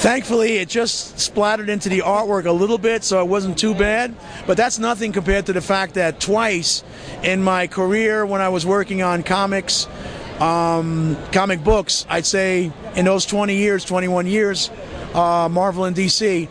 Thankfully, 0.00 0.56
it 0.56 0.70
just 0.70 1.20
splattered 1.20 1.68
into 1.68 1.90
the 1.90 1.98
artwork 1.98 2.46
a 2.46 2.52
little 2.52 2.78
bit, 2.78 3.04
so 3.04 3.20
it 3.20 3.28
wasn't 3.28 3.58
too 3.58 3.74
bad. 3.74 4.14
But 4.46 4.56
that's 4.56 4.78
nothing 4.78 5.12
compared 5.12 5.44
to 5.46 5.52
the 5.52 5.60
fact 5.60 5.92
that 5.94 6.18
twice 6.20 6.82
in 7.22 7.42
my 7.42 7.66
career, 7.66 8.24
when 8.24 8.40
I 8.40 8.48
was 8.48 8.64
working 8.64 9.02
on 9.02 9.22
comics, 9.22 9.86
um, 10.40 11.18
comic 11.32 11.62
books, 11.62 12.06
I'd 12.08 12.24
say 12.24 12.72
in 12.94 13.04
those 13.04 13.26
20 13.26 13.56
years, 13.56 13.84
21 13.84 14.26
years, 14.26 14.70
uh, 15.12 15.50
Marvel 15.50 15.84
and 15.84 15.94
DC. 15.94 16.48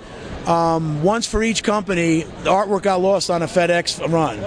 Um, 0.47 1.01
once 1.01 1.25
for 1.25 1.41
each 1.41 1.63
company, 1.63 2.21
the 2.43 2.51
artwork 2.51 2.83
got 2.83 3.01
lost 3.01 3.31
on 3.31 3.41
a 3.41 3.47
FedEx 3.47 4.11
run. 4.11 4.39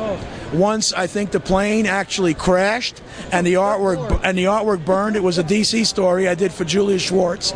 Once, 0.56 0.92
I 0.92 1.08
think 1.08 1.32
the 1.32 1.40
plane 1.40 1.86
actually 1.86 2.34
crashed 2.34 3.02
and 3.32 3.44
the 3.44 3.54
artwork 3.54 4.20
and 4.22 4.38
the 4.38 4.44
artwork 4.44 4.84
burned. 4.84 5.16
It 5.16 5.24
was 5.24 5.38
a 5.38 5.44
DC 5.44 5.86
story 5.86 6.28
I 6.28 6.36
did 6.36 6.52
for 6.52 6.64
Julie 6.64 6.98
Schwartz. 7.00 7.52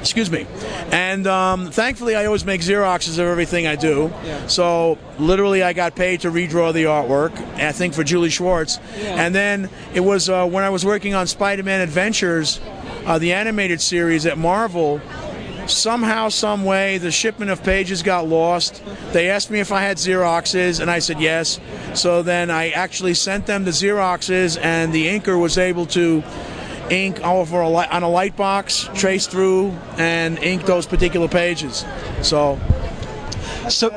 Excuse 0.00 0.30
me. 0.30 0.46
And 0.90 1.26
um, 1.26 1.70
thankfully, 1.70 2.16
I 2.16 2.24
always 2.26 2.44
make 2.44 2.62
Xeroxes 2.62 3.18
of 3.18 3.26
everything 3.26 3.66
I 3.66 3.76
do. 3.76 4.12
So 4.48 4.98
literally, 5.18 5.62
I 5.62 5.72
got 5.72 5.94
paid 5.94 6.22
to 6.22 6.30
redraw 6.30 6.72
the 6.72 6.84
artwork. 6.84 7.36
I 7.56 7.72
think 7.72 7.94
for 7.94 8.02
Julie 8.02 8.30
Schwartz. 8.30 8.78
And 8.96 9.34
then 9.34 9.68
it 9.94 10.00
was 10.00 10.28
uh, 10.28 10.46
when 10.46 10.64
I 10.64 10.70
was 10.70 10.84
working 10.84 11.14
on 11.14 11.26
Spider-Man 11.26 11.80
Adventures, 11.80 12.60
uh, 13.06 13.18
the 13.18 13.32
animated 13.32 13.80
series 13.80 14.26
at 14.26 14.38
Marvel 14.38 15.00
somehow, 15.66 16.28
some 16.28 16.64
way, 16.64 16.98
the 16.98 17.10
shipment 17.10 17.50
of 17.50 17.62
pages 17.62 18.02
got 18.02 18.26
lost. 18.26 18.82
They 19.12 19.30
asked 19.30 19.50
me 19.50 19.60
if 19.60 19.72
I 19.72 19.82
had 19.82 19.98
Xeroxes, 19.98 20.80
and 20.80 20.90
I 20.90 20.98
said 20.98 21.20
yes. 21.20 21.60
So 21.94 22.22
then 22.22 22.50
I 22.50 22.70
actually 22.70 23.14
sent 23.14 23.46
them 23.46 23.64
the 23.64 23.70
Xeroxes, 23.70 24.58
and 24.60 24.92
the 24.92 25.06
inker 25.06 25.40
was 25.40 25.58
able 25.58 25.86
to 25.86 26.22
ink 26.90 27.20
over 27.24 27.60
a 27.60 27.68
light, 27.68 27.90
on 27.90 28.02
a 28.02 28.08
light 28.08 28.36
box, 28.36 28.88
trace 28.94 29.26
through, 29.26 29.70
and 29.96 30.38
ink 30.38 30.64
those 30.66 30.86
particular 30.86 31.28
pages. 31.28 31.84
So 32.22 32.58
So 33.68 33.90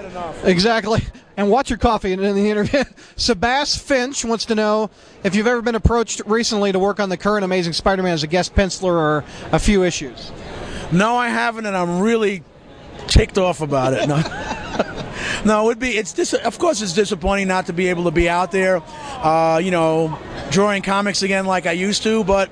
exactly. 0.44 1.02
And 1.36 1.50
watch 1.50 1.72
your 1.72 1.80
coffee 1.80 2.14
in 2.14 2.20
the 2.20 2.50
interview. 2.50 2.80
Sebas 3.16 3.80
Finch 3.80 4.24
wants 4.24 4.46
to 4.46 4.56
know 4.56 4.92
if 5.24 5.34
you've 5.34 5.48
ever 5.48 5.64
been 5.64 5.74
approached 5.74 6.22
recently 6.28 6.72
to 6.72 6.78
work 6.78 7.00
on 7.00 7.10
the 7.10 7.18
current 7.18 7.44
Amazing 7.44 7.74
Spider-Man 7.74 8.14
as 8.14 8.22
a 8.22 8.28
guest 8.28 8.54
penciler 8.54 8.94
or 8.94 9.26
a 9.52 9.58
few 9.58 9.84
issues. 9.84 10.32
no, 10.92 11.16
I 11.16 11.30
haven't, 11.30 11.66
and 11.66 11.76
I'm 11.76 12.00
really 12.02 12.44
ticked 13.08 13.40
off 13.40 13.62
about 13.62 13.94
it. 13.94 14.08
No. 14.08 14.22
No, 15.46 15.64
it 15.64 15.66
would 15.66 15.80
be. 15.80 15.98
It's 15.98 16.14
dis- 16.14 16.34
of 16.34 16.58
course 16.58 16.82
it's 16.82 16.94
disappointing 16.94 17.48
not 17.48 17.66
to 17.66 17.74
be 17.74 17.88
able 17.88 18.06
to 18.06 18.12
be 18.12 18.30
out 18.30 18.52
there, 18.52 18.82
uh, 19.24 19.60
you 19.62 19.72
know, 19.72 20.18
drawing 20.52 20.82
comics 20.84 21.22
again 21.22 21.46
like 21.46 21.66
I 21.66 21.74
used 21.74 22.04
to, 22.04 22.24
but 22.24 22.50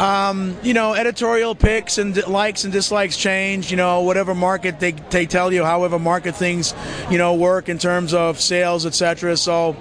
um, 0.00 0.56
you 0.62 0.74
know, 0.74 0.94
editorial 0.94 1.54
picks 1.54 1.98
and 1.98 2.16
likes 2.26 2.64
and 2.64 2.72
dislikes 2.72 3.16
change. 3.16 3.70
You 3.70 3.76
know, 3.76 4.02
whatever 4.02 4.34
market 4.34 4.80
they, 4.80 4.92
they 4.92 5.26
tell 5.26 5.52
you, 5.52 5.64
however 5.64 5.98
market 5.98 6.36
things, 6.36 6.74
you 7.10 7.18
know, 7.18 7.34
work 7.34 7.68
in 7.68 7.78
terms 7.78 8.14
of 8.14 8.40
sales, 8.40 8.86
etc. 8.86 9.36
So 9.36 9.76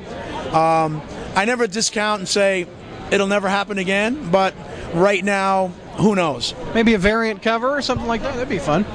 um, 0.51 1.01
I 1.35 1.45
never 1.45 1.67
discount 1.67 2.21
and 2.21 2.27
say 2.27 2.67
it'll 3.11 3.27
never 3.27 3.47
happen 3.47 3.77
again. 3.77 4.31
But 4.31 4.55
right 4.93 5.23
now, 5.23 5.67
who 5.97 6.15
knows? 6.15 6.53
Maybe 6.73 6.93
a 6.93 6.99
variant 6.99 7.41
cover 7.41 7.69
or 7.69 7.81
something 7.81 8.07
like 8.07 8.21
that. 8.21 8.33
That'd 8.33 8.49
be 8.49 8.59
fun. 8.59 8.85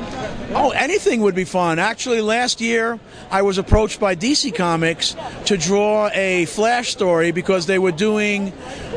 Oh, 0.55 0.71
anything 0.71 1.23
would 1.23 1.35
be 1.35 1.45
fun. 1.45 1.79
Actually, 1.79 2.21
last 2.21 2.61
year 2.61 3.01
I 3.31 3.43
was 3.43 3.59
approached 3.59 3.99
by 4.01 4.15
DC 4.15 4.55
Comics 4.55 5.17
to 5.47 5.57
draw 5.57 6.11
a 6.13 6.45
Flash 6.47 6.91
story 6.91 7.33
because 7.33 7.67
they 7.67 7.79
were 7.79 7.93
doing 7.93 8.53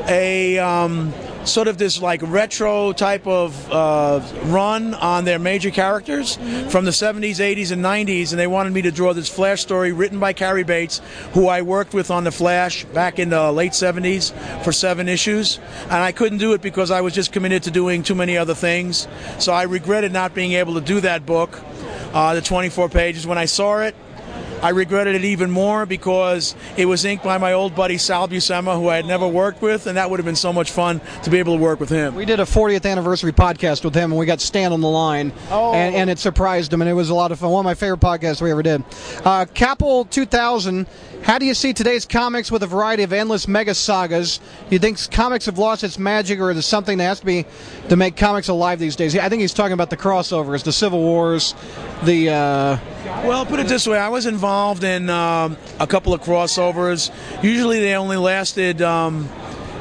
a. 0.07 0.59
Um, 0.59 1.13
sort 1.45 1.67
of 1.67 1.77
this 1.77 2.01
like 2.01 2.21
retro 2.23 2.91
type 2.91 3.25
of 3.27 3.71
uh, 3.71 4.21
run 4.45 4.93
on 4.95 5.25
their 5.25 5.39
major 5.39 5.71
characters 5.71 6.35
from 6.69 6.85
the 6.85 6.91
70s, 6.91 7.37
80s, 7.37 7.71
and 7.71 7.83
90s, 7.83 8.31
and 8.31 8.39
they 8.39 8.47
wanted 8.47 8.73
me 8.73 8.81
to 8.81 8.91
draw 8.91 9.13
this 9.13 9.29
Flash 9.29 9.61
story 9.61 9.91
written 9.91 10.19
by 10.19 10.33
Cary 10.33 10.63
Bates, 10.63 11.01
who 11.33 11.47
I 11.47 11.61
worked 11.61 11.93
with 11.93 12.11
on 12.11 12.23
the 12.23 12.31
Flash 12.31 12.85
back 12.85 13.19
in 13.19 13.29
the 13.29 13.51
late 13.51 13.73
70s 13.73 14.33
for 14.63 14.71
seven 14.71 15.07
issues, 15.07 15.59
and 15.83 15.93
I 15.93 16.11
couldn't 16.11 16.39
do 16.39 16.53
it 16.53 16.61
because 16.61 16.91
I 16.91 17.01
was 17.01 17.13
just 17.13 17.31
committed 17.31 17.63
to 17.63 17.71
doing 17.71 18.03
too 18.03 18.15
many 18.15 18.37
other 18.37 18.55
things. 18.55 19.07
So 19.39 19.53
I 19.53 19.63
regretted 19.63 20.11
not 20.11 20.33
being 20.33 20.53
able 20.53 20.75
to 20.75 20.81
do 20.81 21.01
that 21.01 21.25
book. 21.25 21.61
Uh, 22.13 22.33
the 22.33 22.41
24 22.41 22.87
pages. 22.87 23.27
When 23.27 23.37
I 23.37 23.43
saw 23.43 23.79
it, 23.79 23.93
I 24.65 24.69
regretted 24.69 25.13
it 25.13 25.23
even 25.23 25.51
more 25.51 25.85
because 25.85 26.55
it 26.75 26.87
was 26.87 27.05
inked 27.05 27.23
by 27.23 27.37
my 27.37 27.53
old 27.53 27.75
buddy 27.75 27.99
Sal 27.99 28.27
Buscema, 28.27 28.75
who 28.75 28.89
I 28.89 28.95
had 28.95 29.05
never 29.05 29.27
worked 29.27 29.61
with, 29.61 29.85
and 29.85 29.95
that 29.95 30.09
would 30.09 30.17
have 30.17 30.25
been 30.25 30.35
so 30.35 30.51
much 30.51 30.71
fun 30.71 31.01
to 31.21 31.29
be 31.29 31.37
able 31.37 31.55
to 31.55 31.61
work 31.61 31.79
with 31.79 31.89
him. 31.89 32.15
We 32.15 32.25
did 32.25 32.39
a 32.39 32.45
40th 32.45 32.89
anniversary 32.89 33.31
podcast 33.31 33.83
with 33.83 33.93
him, 33.93 34.11
and 34.11 34.17
we 34.19 34.25
got 34.25 34.41
Stan 34.41 34.73
on 34.73 34.81
the 34.81 34.89
line, 34.89 35.33
oh. 35.51 35.75
and, 35.75 35.93
and, 35.93 36.09
it 36.09 36.17
surprised 36.17 36.73
him, 36.73 36.81
and 36.81 36.89
it 36.89 36.95
was 36.95 37.11
a 37.11 37.13
lot 37.13 37.31
of 37.31 37.37
fun. 37.37 37.51
One 37.51 37.63
of 37.63 37.65
my 37.65 37.75
favorite 37.75 37.99
podcasts 37.99 38.41
we 38.41 38.49
ever 38.49 38.63
did. 38.63 38.83
Uh, 39.23 39.45
Capel 39.53 40.05
2000. 40.05 40.87
How 41.21 41.37
do 41.37 41.45
you 41.45 41.53
see 41.53 41.71
today's 41.71 42.05
comics 42.07 42.51
with 42.51 42.63
a 42.63 42.67
variety 42.67 43.03
of 43.03 43.13
endless 43.13 43.47
mega 43.47 43.75
sagas? 43.75 44.39
Do 44.69 44.75
you 44.75 44.79
think 44.79 45.11
comics 45.11 45.45
have 45.45 45.59
lost 45.59 45.83
its 45.83 45.99
magic, 45.99 46.39
or 46.39 46.49
is 46.49 46.55
there 46.55 46.63
something 46.63 46.97
that 46.97 47.03
has 47.03 47.19
to 47.19 47.25
be 47.27 47.45
to 47.89 47.95
make 47.95 48.17
comics 48.17 48.47
alive 48.47 48.79
these 48.79 48.95
days? 48.95 49.15
I 49.15 49.29
think 49.29 49.41
he's 49.41 49.53
talking 49.53 49.73
about 49.73 49.91
the 49.91 49.97
crossovers, 49.97 50.63
the 50.63 50.73
Civil 50.73 51.01
Wars, 51.01 51.53
the. 52.03 52.31
Uh, 52.31 52.77
well, 53.05 53.45
put 53.45 53.59
it 53.59 53.67
this 53.67 53.87
way: 53.87 53.97
I 53.97 54.09
was 54.09 54.25
involved 54.25 54.83
in 54.83 55.09
um, 55.09 55.57
a 55.79 55.87
couple 55.87 56.13
of 56.13 56.21
crossovers. 56.21 57.11
Usually, 57.43 57.79
they 57.79 57.93
only 57.95 58.17
lasted 58.17 58.81
um, 58.81 59.29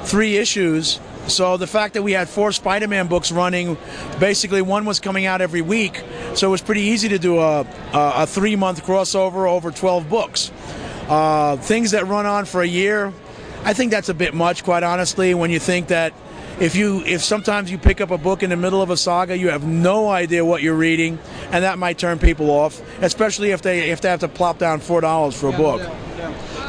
three 0.02 0.36
issues. 0.36 1.00
So 1.26 1.56
the 1.56 1.66
fact 1.66 1.94
that 1.94 2.02
we 2.02 2.12
had 2.12 2.28
four 2.28 2.52
Spider-Man 2.52 3.06
books 3.06 3.32
running, 3.32 3.78
basically 4.20 4.60
one 4.60 4.84
was 4.84 5.00
coming 5.00 5.24
out 5.24 5.40
every 5.40 5.62
week, 5.62 6.02
so 6.34 6.48
it 6.48 6.50
was 6.50 6.60
pretty 6.60 6.82
easy 6.82 7.08
to 7.08 7.18
do 7.18 7.38
a, 7.38 7.60
a, 7.60 7.66
a 7.94 8.26
three-month 8.26 8.84
crossover 8.84 9.48
over 9.48 9.70
12 9.70 10.10
books. 10.10 10.52
Uh, 11.08 11.56
things 11.56 11.92
that 11.92 12.06
run 12.06 12.26
on 12.26 12.44
for 12.44 12.60
a 12.60 12.66
year, 12.66 13.10
I 13.64 13.72
think 13.72 13.90
that's 13.90 14.10
a 14.10 14.14
bit 14.14 14.34
much, 14.34 14.64
quite 14.64 14.82
honestly. 14.82 15.32
When 15.32 15.50
you 15.50 15.58
think 15.58 15.88
that 15.88 16.12
if 16.60 16.76
you 16.76 17.02
if 17.04 17.22
sometimes 17.22 17.70
you 17.70 17.78
pick 17.78 18.00
up 18.00 18.10
a 18.10 18.18
book 18.18 18.42
in 18.42 18.50
the 18.50 18.56
middle 18.56 18.82
of 18.82 18.90
a 18.90 18.96
saga, 18.96 19.36
you 19.36 19.50
have 19.50 19.64
no 19.64 20.08
idea 20.08 20.44
what 20.44 20.62
you're 20.62 20.74
reading, 20.74 21.18
and 21.50 21.64
that 21.64 21.78
might 21.78 21.98
turn 21.98 22.18
people 22.18 22.50
off, 22.50 22.80
especially 23.02 23.50
if 23.50 23.62
they 23.62 23.90
if 23.90 24.00
they 24.00 24.08
have 24.08 24.20
to 24.20 24.28
plop 24.28 24.58
down 24.58 24.80
four 24.80 25.00
dollars 25.00 25.38
for 25.38 25.48
a 25.48 25.52
book. 25.52 25.80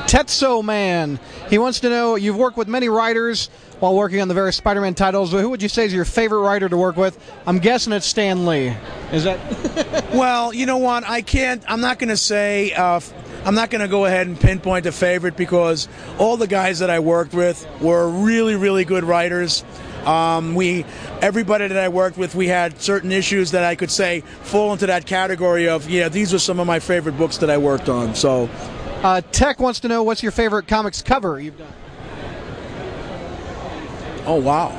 Tetso 0.07 0.63
Man, 0.63 1.19
he 1.49 1.57
wants 1.57 1.79
to 1.81 1.89
know 1.89 2.15
you've 2.15 2.37
worked 2.37 2.57
with 2.57 2.67
many 2.67 2.89
writers 2.89 3.49
while 3.79 3.95
working 3.95 4.21
on 4.21 4.27
the 4.27 4.33
various 4.33 4.55
Spider-Man 4.55 4.93
titles. 4.93 5.31
But 5.31 5.41
who 5.41 5.49
would 5.49 5.61
you 5.61 5.69
say 5.69 5.85
is 5.85 5.93
your 5.93 6.05
favorite 6.05 6.41
writer 6.41 6.69
to 6.69 6.77
work 6.77 6.95
with? 6.95 7.17
I'm 7.45 7.59
guessing 7.59 7.91
it's 7.91 8.05
Stan 8.05 8.45
Lee. 8.45 8.75
Is 9.11 9.23
that? 9.23 9.39
well, 10.13 10.53
you 10.53 10.65
know 10.65 10.77
what? 10.77 11.03
I 11.03 11.21
can't. 11.21 11.63
I'm 11.67 11.81
not 11.81 11.99
going 11.99 12.09
to 12.09 12.17
say. 12.17 12.73
Uh, 12.73 12.99
I'm 13.45 13.53
not 13.53 13.69
going 13.69 13.81
to 13.81 13.87
go 13.87 14.05
ahead 14.05 14.25
and 14.25 14.39
pinpoint 14.39 14.87
a 14.87 14.91
favorite 14.91 15.37
because 15.37 15.87
all 16.17 16.35
the 16.35 16.47
guys 16.47 16.79
that 16.79 16.89
I 16.89 16.99
worked 16.99 17.33
with 17.33 17.67
were 17.79 18.09
really, 18.09 18.55
really 18.55 18.85
good 18.85 19.03
writers. 19.03 19.63
Um, 20.03 20.55
we, 20.55 20.83
everybody 21.21 21.67
that 21.67 21.77
I 21.77 21.89
worked 21.89 22.17
with, 22.17 22.33
we 22.33 22.47
had 22.47 22.81
certain 22.81 23.11
issues 23.11 23.51
that 23.51 23.63
I 23.63 23.75
could 23.75 23.91
say 23.91 24.21
fall 24.21 24.73
into 24.73 24.87
that 24.87 25.05
category 25.05 25.69
of, 25.69 25.87
yeah, 25.87 26.09
these 26.09 26.33
were 26.33 26.39
some 26.39 26.59
of 26.59 26.65
my 26.65 26.79
favorite 26.79 27.17
books 27.17 27.37
that 27.37 27.51
I 27.51 27.57
worked 27.57 27.87
on. 27.87 28.15
So, 28.15 28.49
uh, 29.03 29.21
Tech 29.31 29.59
wants 29.59 29.79
to 29.81 29.87
know 29.87 30.01
what's 30.01 30.23
your 30.23 30.31
favorite 30.31 30.67
comics 30.67 31.03
cover 31.03 31.39
you've 31.39 31.57
done. 31.57 31.73
Oh 34.27 34.41
wow! 34.41 34.75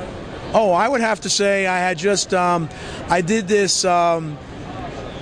Oh, 0.52 0.72
I 0.72 0.88
would 0.88 1.00
have 1.00 1.20
to 1.20 1.30
say 1.30 1.68
I 1.68 1.78
had 1.78 1.98
just 1.98 2.34
um, 2.34 2.68
I 3.08 3.20
did 3.20 3.46
this. 3.46 3.84
Um, 3.84 4.36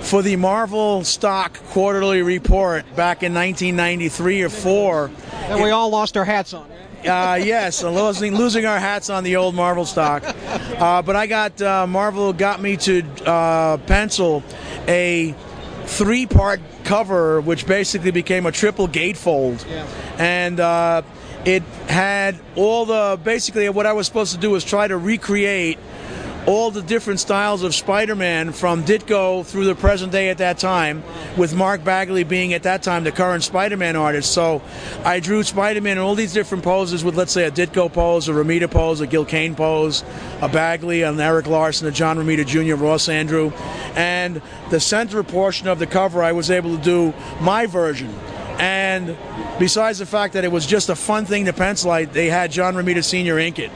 for 0.05 0.21
the 0.21 0.35
Marvel 0.35 1.03
stock 1.03 1.53
quarterly 1.69 2.21
report 2.21 2.85
back 2.95 3.23
in 3.23 3.33
1993 3.33 4.43
or 4.43 4.49
four. 4.49 5.11
And 5.33 5.61
we 5.61 5.71
all 5.71 5.89
lost 5.89 6.15
our 6.15 6.25
hats 6.25 6.53
on. 6.53 6.69
Uh, 7.03 7.39
yes, 7.41 7.83
losing, 7.83 8.35
losing 8.35 8.65
our 8.65 8.79
hats 8.79 9.09
on 9.09 9.23
the 9.23 9.35
old 9.35 9.55
Marvel 9.55 9.85
stock. 9.85 10.23
Uh, 10.23 11.01
but 11.01 11.15
I 11.15 11.27
got 11.27 11.61
uh, 11.61 11.87
Marvel 11.87 12.33
got 12.33 12.61
me 12.61 12.77
to 12.77 13.01
uh, 13.25 13.77
pencil 13.77 14.43
a 14.87 15.33
three-part 15.85 16.59
cover, 16.83 17.41
which 17.41 17.65
basically 17.65 18.11
became 18.11 18.45
a 18.45 18.51
triple 18.51 18.87
gatefold, 18.87 19.67
yeah. 19.69 19.87
and 20.17 20.59
uh, 20.59 21.01
it 21.45 21.63
had 21.87 22.39
all 22.55 22.85
the 22.85 23.19
basically 23.23 23.69
what 23.69 23.85
I 23.85 23.93
was 23.93 24.07
supposed 24.07 24.33
to 24.33 24.39
do 24.39 24.51
was 24.51 24.63
try 24.63 24.87
to 24.87 24.97
recreate 24.97 25.77
all 26.47 26.69
the 26.69 26.81
different 26.81 27.19
styles 27.19 27.63
of 27.63 27.73
Spider-Man 27.73 28.51
from 28.51 28.83
Ditko 28.83 29.45
through 29.45 29.65
the 29.65 29.75
present 29.75 30.11
day 30.11 30.29
at 30.29 30.37
that 30.37 30.59
time, 30.59 31.03
with 31.37 31.55
Mark 31.55 31.83
Bagley 31.83 32.23
being 32.23 32.53
at 32.53 32.63
that 32.63 32.83
time 32.83 33.03
the 33.03 33.11
current 33.11 33.43
Spider-Man 33.43 33.95
artist. 33.95 34.31
So 34.31 34.61
I 35.03 35.19
drew 35.19 35.41
Spider-Man 35.43 35.97
in 35.97 36.03
all 36.03 36.15
these 36.15 36.33
different 36.33 36.63
poses 36.63 37.03
with, 37.03 37.15
let's 37.15 37.31
say, 37.31 37.45
a 37.45 37.51
Ditko 37.51 37.91
pose, 37.91 38.29
a 38.29 38.31
Romita 38.31 38.69
pose, 38.69 39.01
a 39.01 39.07
Gil 39.07 39.25
Kane 39.25 39.55
pose, 39.55 40.03
a 40.41 40.49
Bagley, 40.49 41.01
an 41.01 41.19
Erik 41.19 41.47
Larsen, 41.47 41.87
a 41.87 41.91
John 41.91 42.17
Romita 42.17 42.45
Jr., 42.45 42.75
Ross 42.75 43.07
Andru, 43.07 43.51
and 43.95 44.41
the 44.69 44.79
center 44.79 45.23
portion 45.23 45.67
of 45.67 45.79
the 45.79 45.87
cover 45.87 46.21
I 46.21 46.31
was 46.31 46.51
able 46.51 46.77
to 46.77 46.83
do 46.83 47.13
my 47.41 47.65
version. 47.65 48.13
And 48.57 49.17
besides 49.59 49.99
the 49.99 50.05
fact 50.05 50.33
that 50.33 50.45
it 50.45 50.51
was 50.51 50.65
just 50.65 50.89
a 50.89 50.95
fun 50.95 51.25
thing 51.25 51.45
to 51.45 51.53
pencil, 51.53 51.91
I, 51.91 52.05
they 52.05 52.29
had 52.29 52.51
John 52.51 52.75
Romita 52.75 53.03
Sr. 53.03 53.37
ink 53.37 53.59
it. 53.59 53.71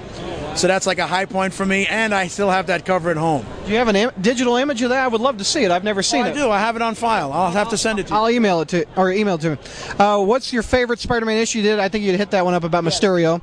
So 0.56 0.68
that's 0.68 0.86
like 0.86 1.00
a 1.00 1.08
high 1.08 1.26
point 1.26 1.54
for 1.54 1.66
me, 1.66 1.86
and 1.88 2.14
I 2.14 2.28
still 2.28 2.50
have 2.50 2.68
that 2.68 2.86
cover 2.86 3.10
at 3.12 3.18
home. 3.18 3.46
Do 3.66 3.72
you 3.72 3.78
have 3.78 3.88
a 3.88 3.96
Im- 3.96 4.12
digital 4.20 4.58
image 4.58 4.82
of 4.82 4.90
that? 4.90 5.04
I 5.04 5.08
would 5.08 5.22
love 5.22 5.38
to 5.38 5.44
see 5.44 5.64
it. 5.64 5.72
I've 5.72 5.84
never 5.84 6.04
seen 6.04 6.26
oh, 6.26 6.28
it. 6.28 6.32
I 6.32 6.34
do. 6.34 6.50
I 6.50 6.60
have 6.60 6.76
it 6.76 6.82
on 6.82 6.96
file. 6.96 7.32
I'll 7.32 7.52
have 7.52 7.70
to 7.70 7.78
send 7.78 8.00
it 8.00 8.08
to 8.08 8.14
you. 8.14 8.20
I'll 8.20 8.30
email 8.30 8.62
it 8.62 8.68
to 8.70 8.86
or 8.98 9.12
email 9.12 9.36
it 9.36 9.42
to 9.42 9.52
me. 9.52 9.58
Uh, 9.98 10.24
what's 10.24 10.52
your 10.52 10.64
favorite 10.64 11.00
Spider-Man 11.00 11.38
issue 11.38 11.60
you 11.60 11.64
did? 11.64 11.80
I 11.80 11.88
think 11.88 12.04
you 12.04 12.18
hit 12.18 12.32
that 12.32 12.44
one 12.44 12.54
up 12.54 12.64
about 12.64 12.84
Mysterio. 12.84 13.42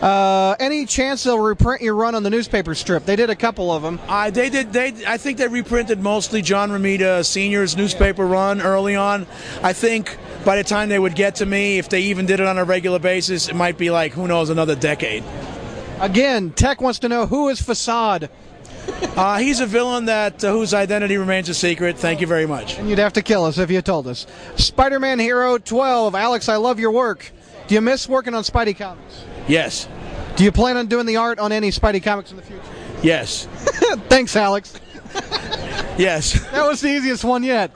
Uh, 0.00 0.56
any 0.58 0.86
chance 0.86 1.22
they'll 1.22 1.38
reprint 1.38 1.80
your 1.80 1.94
run 1.94 2.14
on 2.14 2.22
the 2.22 2.30
newspaper 2.30 2.74
strip? 2.74 3.04
They 3.06 3.16
did 3.16 3.30
a 3.30 3.36
couple 3.36 3.70
of 3.70 3.82
them. 3.82 4.00
Uh, 4.08 4.30
they 4.30 4.50
did. 4.50 4.72
They 4.72 4.92
I 5.06 5.16
think 5.16 5.38
they 5.38 5.48
reprinted 5.48 6.00
mostly 6.00 6.42
John 6.42 6.70
Romita 6.70 7.24
Senior's 7.24 7.76
newspaper 7.76 8.26
run 8.26 8.60
early 8.60 8.96
on. 8.96 9.26
I 9.62 9.72
think 9.72 10.18
by 10.44 10.56
the 10.56 10.64
time 10.64 10.88
they 10.88 10.98
would 10.98 11.14
get 11.14 11.36
to 11.36 11.46
me, 11.46 11.78
if 11.78 11.88
they 11.88 12.02
even 12.02 12.26
did 12.26 12.40
it 12.40 12.46
on 12.46 12.58
a 12.58 12.64
regular 12.64 12.98
basis, 12.98 13.48
it 13.48 13.54
might 13.54 13.78
be 13.78 13.90
like 13.90 14.12
who 14.12 14.26
knows 14.28 14.50
another 14.50 14.74
decade. 14.74 15.24
Again, 16.04 16.50
Tech 16.50 16.82
wants 16.82 16.98
to 16.98 17.08
know 17.08 17.26
who 17.26 17.48
is 17.48 17.60
Facade. 17.60 18.28
Uh, 19.16 19.38
he's 19.38 19.60
a 19.60 19.66
villain 19.66 20.06
that 20.06 20.44
uh, 20.44 20.50
whose 20.50 20.74
identity 20.74 21.16
remains 21.16 21.48
a 21.48 21.54
secret. 21.54 21.96
Thank 21.96 22.20
you 22.20 22.26
very 22.26 22.46
much. 22.46 22.78
And 22.78 22.88
you'd 22.88 22.98
have 22.98 23.12
to 23.14 23.22
kill 23.22 23.44
us 23.44 23.56
if 23.58 23.70
you 23.70 23.80
told 23.80 24.06
us. 24.06 24.26
Spider-Man 24.56 25.20
Hero 25.20 25.56
12. 25.56 26.14
Alex, 26.14 26.48
I 26.48 26.56
love 26.56 26.78
your 26.80 26.90
work. 26.90 27.30
Do 27.66 27.74
you 27.74 27.80
miss 27.80 28.08
working 28.08 28.34
on 28.34 28.42
Spidey 28.42 28.76
comics? 28.76 29.24
Yes. 29.48 29.88
Do 30.36 30.44
you 30.44 30.52
plan 30.52 30.76
on 30.76 30.86
doing 30.88 31.06
the 31.06 31.16
art 31.16 31.38
on 31.38 31.52
any 31.52 31.70
Spidey 31.70 32.02
comics 32.02 32.30
in 32.30 32.36
the 32.36 32.42
future? 32.42 32.60
Yes. 33.02 33.46
Thanks, 34.08 34.36
Alex. 34.36 34.74
yes. 35.96 36.44
That 36.50 36.66
was 36.66 36.80
the 36.80 36.88
easiest 36.88 37.24
one 37.24 37.42
yet. 37.42 37.70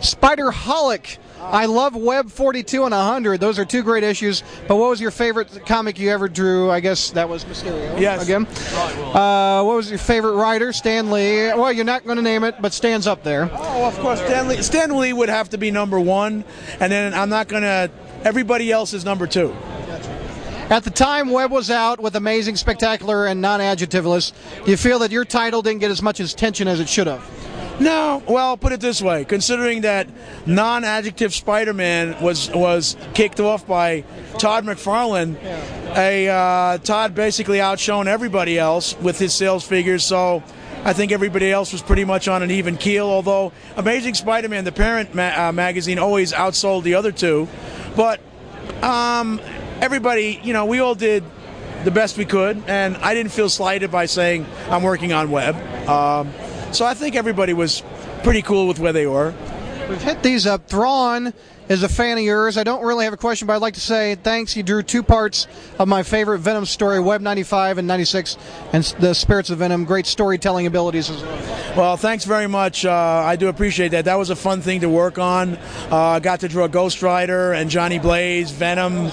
Spider 0.00 0.52
Holic. 0.52 1.18
I 1.40 1.66
love 1.66 1.96
Web 1.96 2.30
42 2.30 2.84
and 2.84 2.92
100. 2.92 3.40
Those 3.40 3.58
are 3.58 3.64
two 3.64 3.82
great 3.82 4.04
issues. 4.04 4.42
But 4.68 4.76
what 4.76 4.90
was 4.90 5.00
your 5.00 5.10
favorite 5.10 5.64
comic 5.66 5.98
you 5.98 6.10
ever 6.10 6.28
drew? 6.28 6.70
I 6.70 6.80
guess 6.80 7.10
that 7.12 7.28
was 7.28 7.44
Mysterio. 7.44 7.98
Yes. 7.98 8.22
Again. 8.22 8.46
Uh, 8.46 9.62
what 9.64 9.76
was 9.76 9.88
your 9.88 9.98
favorite 9.98 10.34
writer? 10.34 10.72
Stan 10.72 11.10
Lee. 11.10 11.48
Well, 11.48 11.72
you're 11.72 11.84
not 11.84 12.04
going 12.04 12.16
to 12.16 12.22
name 12.22 12.44
it, 12.44 12.56
but 12.60 12.72
Stan's 12.72 13.06
up 13.06 13.24
there. 13.24 13.50
Oh, 13.52 13.86
of 13.86 13.98
course. 13.98 14.20
Stan 14.20 14.48
Lee, 14.48 14.62
Stan 14.62 14.96
Lee 14.96 15.12
would 15.12 15.30
have 15.30 15.48
to 15.50 15.58
be 15.58 15.70
number 15.70 15.98
one. 15.98 16.44
And 16.78 16.92
then 16.92 17.14
I'm 17.14 17.30
not 17.30 17.48
going 17.48 17.62
to. 17.62 17.90
Everybody 18.22 18.70
else 18.70 18.92
is 18.92 19.04
number 19.04 19.26
two. 19.26 19.56
At 20.70 20.84
the 20.84 20.90
time 20.90 21.30
Web 21.30 21.50
was 21.50 21.68
out 21.68 22.00
with 22.00 22.14
Amazing, 22.14 22.54
Spectacular, 22.54 23.26
and 23.26 23.40
non 23.40 23.58
adjectiveless, 23.58 24.32
do 24.64 24.70
you 24.70 24.76
feel 24.76 25.00
that 25.00 25.10
your 25.10 25.24
title 25.24 25.62
didn't 25.62 25.80
get 25.80 25.90
as 25.90 26.00
much 26.00 26.20
attention 26.20 26.68
as 26.68 26.78
it 26.78 26.88
should 26.88 27.08
have? 27.08 27.28
No, 27.80 28.22
well, 28.28 28.58
put 28.58 28.72
it 28.72 28.80
this 28.80 29.00
way: 29.00 29.24
considering 29.24 29.80
that 29.80 30.06
non-adjective 30.44 31.32
Spider-Man 31.32 32.20
was 32.20 32.50
was 32.50 32.94
kicked 33.14 33.40
off 33.40 33.66
by 33.66 34.04
Todd 34.38 34.64
McFarlane, 34.66 35.36
a 35.96 36.28
uh, 36.28 36.78
Todd 36.78 37.14
basically 37.14 37.58
outshone 37.58 38.06
everybody 38.06 38.58
else 38.58 38.94
with 38.98 39.18
his 39.18 39.32
sales 39.32 39.66
figures. 39.66 40.04
So 40.04 40.42
I 40.84 40.92
think 40.92 41.10
everybody 41.10 41.50
else 41.50 41.72
was 41.72 41.80
pretty 41.80 42.04
much 42.04 42.28
on 42.28 42.42
an 42.42 42.50
even 42.50 42.76
keel. 42.76 43.06
Although 43.06 43.52
Amazing 43.78 44.12
Spider-Man, 44.12 44.64
the 44.64 44.72
parent 44.72 45.14
ma- 45.14 45.48
uh, 45.48 45.52
magazine, 45.52 45.98
always 45.98 46.34
outsold 46.34 46.82
the 46.82 46.96
other 46.96 47.12
two, 47.12 47.48
but 47.96 48.20
um, 48.82 49.40
everybody, 49.80 50.38
you 50.42 50.52
know, 50.52 50.66
we 50.66 50.80
all 50.80 50.94
did 50.94 51.24
the 51.84 51.90
best 51.90 52.18
we 52.18 52.26
could, 52.26 52.62
and 52.66 52.98
I 52.98 53.14
didn't 53.14 53.32
feel 53.32 53.48
slighted 53.48 53.90
by 53.90 54.04
saying 54.04 54.44
I'm 54.68 54.82
working 54.82 55.14
on 55.14 55.30
web. 55.30 55.56
Um, 55.88 56.30
so 56.72 56.84
I 56.84 56.94
think 56.94 57.16
everybody 57.16 57.52
was 57.52 57.82
pretty 58.22 58.42
cool 58.42 58.66
with 58.66 58.78
where 58.78 58.92
they 58.92 59.06
were. 59.06 59.34
We've 59.88 60.00
hit 60.00 60.22
these 60.22 60.46
up. 60.46 60.68
Thrawn 60.68 61.34
is 61.68 61.82
a 61.84 61.88
fan 61.88 62.18
of 62.18 62.24
yours. 62.24 62.56
I 62.56 62.64
don't 62.64 62.84
really 62.84 63.04
have 63.04 63.12
a 63.12 63.16
question, 63.16 63.46
but 63.46 63.54
I'd 63.54 63.62
like 63.62 63.74
to 63.74 63.80
say 63.80 64.16
thanks. 64.16 64.56
You 64.56 64.62
drew 64.64 64.82
two 64.82 65.04
parts 65.04 65.46
of 65.78 65.86
my 65.86 66.02
favorite 66.02 66.40
Venom 66.40 66.64
story, 66.64 67.00
Web 67.00 67.20
95 67.20 67.78
and 67.78 67.88
96, 67.88 68.36
and 68.72 68.84
the 68.98 69.14
Spirits 69.14 69.50
of 69.50 69.58
Venom. 69.58 69.84
Great 69.84 70.06
storytelling 70.06 70.66
abilities 70.66 71.10
as 71.10 71.22
well. 71.22 71.76
Well, 71.76 71.96
thanks 71.96 72.24
very 72.24 72.48
much. 72.48 72.84
Uh, 72.84 72.92
I 72.92 73.36
do 73.36 73.48
appreciate 73.48 73.90
that. 73.90 74.04
That 74.04 74.16
was 74.16 74.30
a 74.30 74.36
fun 74.36 74.62
thing 74.62 74.80
to 74.80 74.88
work 74.88 75.18
on. 75.18 75.56
I 75.90 76.16
uh, 76.16 76.18
got 76.18 76.40
to 76.40 76.48
draw 76.48 76.66
Ghost 76.66 77.02
Rider 77.02 77.52
and 77.52 77.70
Johnny 77.70 78.00
Blaze, 78.00 78.50
Venom, 78.50 79.06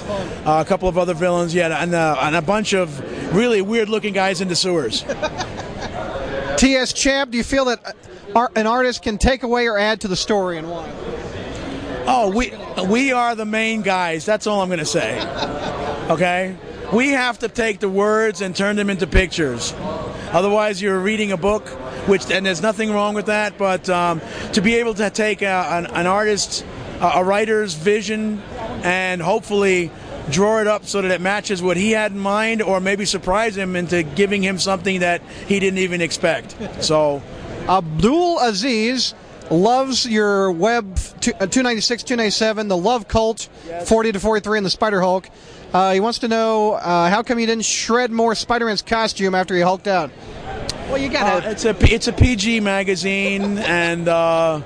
uh, 0.46 0.64
a 0.64 0.66
couple 0.66 0.90
of 0.90 0.98
other 0.98 1.14
villains, 1.14 1.54
yeah, 1.54 1.82
and, 1.82 1.94
uh, 1.94 2.18
and 2.22 2.36
a 2.36 2.42
bunch 2.42 2.74
of 2.74 3.36
really 3.36 3.62
weird 3.62 3.90
looking 3.90 4.14
guys 4.14 4.42
in 4.42 4.48
the 4.48 4.56
sewers. 4.56 5.06
T.S. 6.58 6.92
Champ, 6.92 7.30
do 7.30 7.38
you 7.38 7.44
feel 7.44 7.66
that 7.66 7.96
an 8.56 8.66
artist 8.66 9.04
can 9.04 9.20
take 9.20 9.44
away 9.44 9.68
or 9.68 9.78
add 9.78 10.02
to 10.02 10.08
the 10.08 10.16
story 10.16 10.58
and 10.58 10.68
why? 10.70 10.92
Oh, 12.08 12.32
we 12.36 12.52
we 12.88 13.12
are 13.12 13.36
the 13.36 13.46
main 13.46 13.84
guys. 13.84 14.26
That's 14.26 14.48
all 14.48 14.62
I'm 14.62 14.70
going 14.70 14.80
to 14.80 14.86
say. 14.86 15.20
Okay? 16.10 16.56
We 16.92 17.10
have 17.10 17.40
to 17.40 17.50
take 17.50 17.80
the 17.80 17.90
words 17.90 18.42
and 18.42 18.56
turn 18.56 18.76
them 18.76 18.90
into 18.90 19.06
pictures. 19.06 19.74
Otherwise, 20.32 20.82
you're 20.82 21.00
reading 21.00 21.32
a 21.32 21.38
book, 21.38 21.68
which 22.08 22.32
and 22.32 22.46
there's 22.46 22.62
nothing 22.62 22.92
wrong 22.92 23.14
with 23.14 23.28
that. 23.28 23.58
But 23.60 23.88
um, 23.90 24.22
to 24.54 24.62
be 24.62 24.76
able 24.76 24.96
to 24.96 25.10
take 25.12 25.44
a, 25.44 25.68
an, 25.70 25.86
an 25.88 26.08
artist, 26.08 26.66
a 27.02 27.24
writer's 27.24 27.76
vision, 27.76 28.42
and 28.84 29.22
hopefully 29.22 29.92
draw 30.30 30.60
it 30.60 30.68
up 30.68 30.86
so 30.86 31.02
that 31.02 31.12
it 31.12 31.22
matches 31.22 31.62
what 31.62 31.78
he 31.78 31.92
had 31.92 32.12
in 32.12 32.20
mind, 32.20 32.62
or 32.62 32.80
maybe 32.80 33.06
surprise 33.06 33.56
him 33.58 33.76
into 33.76 34.04
giving 34.04 34.44
him 34.44 34.60
something 34.60 35.00
that 35.00 35.22
he 35.48 35.60
didn't 35.60 35.80
even 35.80 36.02
expect. 36.02 36.56
So, 36.84 37.22
Abdul 37.68 38.40
Aziz 38.40 39.14
loves 39.50 40.06
your 40.06 40.52
web 40.52 40.98
296, 41.22 42.04
297, 42.04 42.68
the 42.68 42.78
Love 42.78 43.08
Cult, 43.08 43.50
40 43.86 44.12
to 44.14 44.20
43, 44.20 44.58
and 44.60 44.66
the 44.66 44.70
Spider 44.70 45.02
Hulk. 45.02 45.30
Uh, 45.74 45.94
he 45.94 46.00
wants 46.00 46.20
to 46.20 46.28
know 46.28 46.74
uh, 46.74 47.10
how 47.10 47.24
come 47.24 47.40
you 47.40 47.46
didn't 47.46 47.66
shred 47.66 48.10
more 48.12 48.36
Spider-Man's 48.36 48.82
costume 48.82 49.36
after 49.36 49.54
he 49.54 49.62
hulked 49.62 49.88
out. 49.88 50.12
Well, 50.88 50.98
you 50.98 51.10
got 51.10 51.44
uh, 51.44 51.50
It's 51.50 51.66
a 51.66 51.76
it's 51.94 52.08
a 52.08 52.14
PG 52.14 52.62
magazine, 52.62 53.58
and 53.58 54.08
uh, 54.08 54.62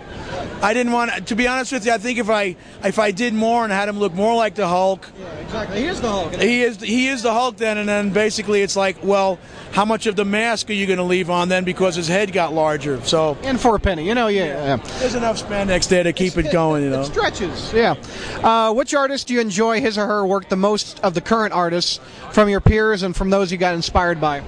I 0.62 0.74
didn't 0.74 0.92
want 0.92 1.28
to 1.28 1.36
be 1.36 1.48
honest 1.48 1.72
with 1.72 1.86
you. 1.86 1.92
I 1.92 1.98
think 1.98 2.20
if 2.20 2.30
I 2.30 2.56
if 2.84 3.00
I 3.00 3.12
did 3.12 3.34
more 3.34 3.64
and 3.64 3.74
had 3.74 3.90
him 3.90 4.00
look 4.00 4.14
more 4.14 4.36
like 4.36 4.56
the 4.56 4.68
Hulk, 4.68 5.10
yeah, 5.20 5.34
exactly. 5.40 5.80
He 5.80 5.88
is 5.88 6.02
the 6.02 6.10
Hulk. 6.10 6.36
He 6.36 6.62
is 6.62 6.80
he 6.80 7.08
is 7.08 7.24
the 7.24 7.34
Hulk 7.34 7.58
then, 7.58 7.78
and 7.78 7.90
then 7.90 8.12
basically 8.12 8.62
it's 8.62 8.76
like, 8.76 9.04
well, 9.04 9.40
how 9.72 9.86
much 9.86 10.06
of 10.06 10.16
the 10.16 10.26
mask 10.26 10.70
are 10.70 10.74
you 10.74 10.86
going 10.86 10.98
to 10.98 11.04
leave 11.04 11.30
on 11.30 11.50
then 11.50 11.64
because 11.64 11.96
his 11.96 12.08
head 12.08 12.32
got 12.32 12.54
larger? 12.54 13.02
So 13.04 13.38
and 13.44 13.60
for 13.60 13.76
a 13.76 13.80
penny, 13.80 14.08
you 14.08 14.16
know, 14.16 14.28
yeah, 14.28 14.46
yeah. 14.46 14.76
there's 15.00 15.16
enough 15.16 15.42
spandex 15.42 15.88
there 15.88 16.04
to 16.04 16.14
keep 16.14 16.38
it's, 16.38 16.48
it 16.48 16.52
going. 16.54 16.84
You 16.84 16.92
know, 16.92 17.04
stretches. 17.04 17.74
Yeah. 17.74 17.96
Uh, 18.44 18.74
which 18.74 18.94
artist 18.94 19.28
do 19.28 19.34
you 19.34 19.42
enjoy 19.42 19.82
his 19.82 19.98
or 19.98 20.06
her 20.06 20.26
work 20.26 20.50
the 20.50 20.56
most 20.56 21.00
of 21.02 21.14
the 21.14 21.22
current 21.22 21.54
artists 21.54 22.00
from 22.32 22.50
your 22.50 22.62
peers 22.62 23.04
and 23.04 23.16
from 23.16 23.30
those 23.30 23.52
you 23.52 23.58
got 23.58 23.74
inspired 23.74 24.22
by? 24.22 24.44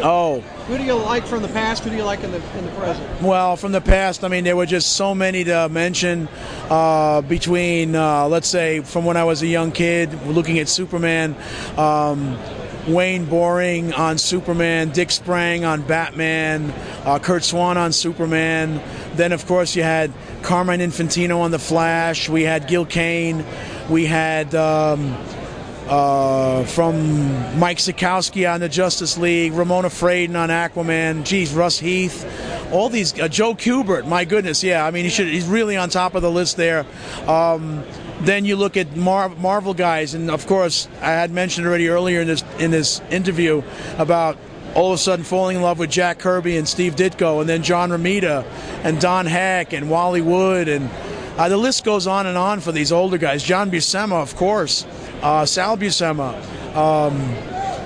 Oh. 0.00 0.40
Who 0.40 0.78
do 0.78 0.84
you 0.84 0.94
like 0.94 1.26
from 1.26 1.42
the 1.42 1.48
past? 1.48 1.84
Who 1.84 1.90
do 1.90 1.96
you 1.96 2.04
like 2.04 2.22
in 2.22 2.30
the 2.30 2.58
in 2.58 2.64
the 2.64 2.70
present? 2.72 3.22
Well, 3.22 3.56
from 3.56 3.72
the 3.72 3.80
past, 3.80 4.24
I 4.24 4.28
mean, 4.28 4.44
there 4.44 4.56
were 4.56 4.66
just 4.66 4.94
so 4.94 5.14
many 5.14 5.44
to 5.44 5.68
mention. 5.68 6.28
Uh, 6.70 7.20
between, 7.22 7.94
uh, 7.94 8.26
let's 8.28 8.48
say, 8.48 8.80
from 8.80 9.04
when 9.04 9.16
I 9.16 9.24
was 9.24 9.42
a 9.42 9.46
young 9.46 9.72
kid, 9.72 10.12
looking 10.26 10.58
at 10.58 10.68
Superman. 10.68 11.36
Um, 11.76 12.38
Wayne 12.88 13.26
Boring 13.26 13.92
on 13.92 14.18
Superman, 14.18 14.90
Dick 14.90 15.12
Sprang 15.12 15.64
on 15.64 15.82
Batman, 15.82 16.72
uh, 17.04 17.20
Curt 17.20 17.44
Swan 17.44 17.78
on 17.78 17.92
Superman. 17.92 18.82
Then, 19.14 19.30
of 19.30 19.46
course, 19.46 19.76
you 19.76 19.84
had 19.84 20.12
Carmine 20.42 20.80
Infantino 20.80 21.38
on 21.38 21.52
The 21.52 21.60
Flash. 21.60 22.28
We 22.28 22.42
had 22.42 22.66
Gil 22.66 22.86
Kane. 22.86 23.44
We 23.88 24.06
had. 24.06 24.54
Um, 24.54 25.16
uh, 25.88 26.64
from 26.64 27.58
Mike 27.58 27.78
Sekowsky 27.78 28.52
on 28.52 28.60
the 28.60 28.68
Justice 28.68 29.18
League, 29.18 29.52
Ramona 29.52 29.88
Fradon 29.88 30.36
on 30.36 30.48
Aquaman, 30.48 31.24
geez, 31.24 31.52
Russ 31.52 31.78
Heath, 31.78 32.24
all 32.72 32.88
these, 32.88 33.18
uh, 33.20 33.28
Joe 33.28 33.54
Kubert, 33.54 34.06
my 34.06 34.24
goodness, 34.24 34.62
yeah, 34.62 34.86
I 34.86 34.90
mean, 34.90 35.04
he 35.04 35.10
should, 35.10 35.28
he's 35.28 35.46
really 35.46 35.76
on 35.76 35.88
top 35.90 36.14
of 36.14 36.22
the 36.22 36.30
list 36.30 36.56
there. 36.56 36.86
Um, 37.26 37.84
then 38.20 38.44
you 38.44 38.56
look 38.56 38.76
at 38.76 38.96
Mar- 38.96 39.30
Marvel 39.30 39.74
guys, 39.74 40.14
and 40.14 40.30
of 40.30 40.46
course, 40.46 40.88
I 41.00 41.10
had 41.10 41.30
mentioned 41.32 41.66
already 41.66 41.88
earlier 41.88 42.20
in 42.20 42.28
this 42.28 42.44
in 42.60 42.70
this 42.70 43.00
interview 43.10 43.62
about 43.98 44.38
all 44.74 44.92
of 44.92 44.94
a 44.94 44.98
sudden 44.98 45.24
falling 45.24 45.56
in 45.56 45.62
love 45.62 45.78
with 45.78 45.90
Jack 45.90 46.20
Kirby 46.20 46.56
and 46.56 46.68
Steve 46.68 46.94
Ditko, 46.94 47.40
and 47.40 47.48
then 47.48 47.64
John 47.64 47.90
Romita 47.90 48.44
and 48.84 49.00
Don 49.00 49.26
Heck 49.26 49.72
and 49.72 49.90
Wally 49.90 50.20
Wood, 50.20 50.68
and 50.68 50.88
uh, 51.36 51.48
the 51.48 51.56
list 51.56 51.84
goes 51.84 52.06
on 52.06 52.26
and 52.26 52.38
on 52.38 52.60
for 52.60 52.70
these 52.70 52.92
older 52.92 53.18
guys. 53.18 53.42
John 53.42 53.70
Buscema, 53.70 54.22
of 54.22 54.36
course 54.36 54.86
uh, 55.22 55.46
Sal 55.46 55.76
Buscema. 55.76 56.34
Um, 56.76 57.16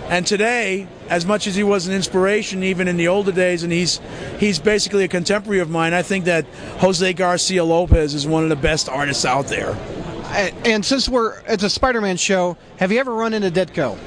and 0.08 0.26
today, 0.26 0.86
as 1.08 1.26
much 1.26 1.46
as 1.46 1.54
he 1.54 1.62
was 1.62 1.86
an 1.86 1.94
inspiration 1.94 2.62
even 2.62 2.88
in 2.88 2.96
the 2.96 3.08
older 3.08 3.32
days, 3.32 3.62
and 3.62 3.72
he's 3.72 4.00
he's 4.38 4.58
basically 4.58 5.04
a 5.04 5.08
contemporary 5.08 5.60
of 5.60 5.70
mine, 5.70 5.94
I 5.94 6.02
think 6.02 6.26
that 6.26 6.46
Jose 6.78 7.12
Garcia 7.14 7.64
Lopez 7.64 8.14
is 8.14 8.26
one 8.26 8.42
of 8.42 8.48
the 8.48 8.56
best 8.56 8.88
artists 8.88 9.24
out 9.24 9.46
there. 9.46 9.76
And 10.64 10.84
since 10.84 11.08
we're 11.08 11.40
it's 11.46 11.62
a 11.62 11.70
Spider-Man 11.70 12.16
show, 12.16 12.56
have 12.78 12.92
you 12.92 12.98
ever 12.98 13.14
run 13.14 13.34
into 13.34 13.50
Ditko? 13.50 13.98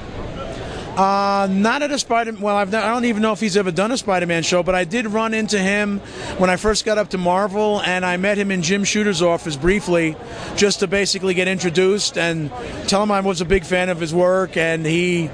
Uh, 1.00 1.46
not 1.46 1.80
at 1.80 1.90
a 1.90 1.98
Spider. 1.98 2.34
Well, 2.38 2.54
I've 2.54 2.70
not, 2.70 2.84
I 2.84 2.92
don't 2.92 3.06
even 3.06 3.22
know 3.22 3.32
if 3.32 3.40
he's 3.40 3.56
ever 3.56 3.70
done 3.70 3.90
a 3.90 3.96
Spider-Man 3.96 4.42
show, 4.42 4.62
but 4.62 4.74
I 4.74 4.84
did 4.84 5.06
run 5.06 5.32
into 5.32 5.58
him 5.58 6.00
when 6.36 6.50
I 6.50 6.56
first 6.56 6.84
got 6.84 6.98
up 6.98 7.08
to 7.10 7.18
Marvel, 7.18 7.80
and 7.80 8.04
I 8.04 8.18
met 8.18 8.36
him 8.36 8.50
in 8.50 8.60
Jim 8.60 8.84
Shooter's 8.84 9.22
office 9.22 9.56
briefly, 9.56 10.14
just 10.56 10.80
to 10.80 10.86
basically 10.86 11.32
get 11.32 11.48
introduced 11.48 12.18
and 12.18 12.52
tell 12.86 13.02
him 13.02 13.10
I 13.10 13.20
was 13.20 13.40
a 13.40 13.46
big 13.46 13.64
fan 13.64 13.88
of 13.88 13.98
his 13.98 14.14
work, 14.14 14.58
and 14.58 14.84
he 14.84 15.30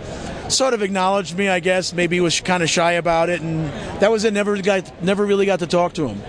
sort 0.49 0.73
of 0.73 0.83
acknowledged 0.83 1.37
me. 1.37 1.49
I 1.49 1.59
guess 1.59 1.93
maybe 1.93 2.15
he 2.15 2.21
was 2.21 2.41
kind 2.41 2.63
of 2.63 2.71
shy 2.71 2.93
about 2.93 3.29
it, 3.29 3.41
and 3.41 3.67
that 4.01 4.13
was 4.13 4.25
it. 4.25 4.33
Never 4.33 4.63
got, 4.63 5.03
never 5.03 5.27
really 5.27 5.47
got 5.47 5.59
to 5.59 5.67
talk 5.67 5.95
to 5.95 6.07
him. 6.07 6.23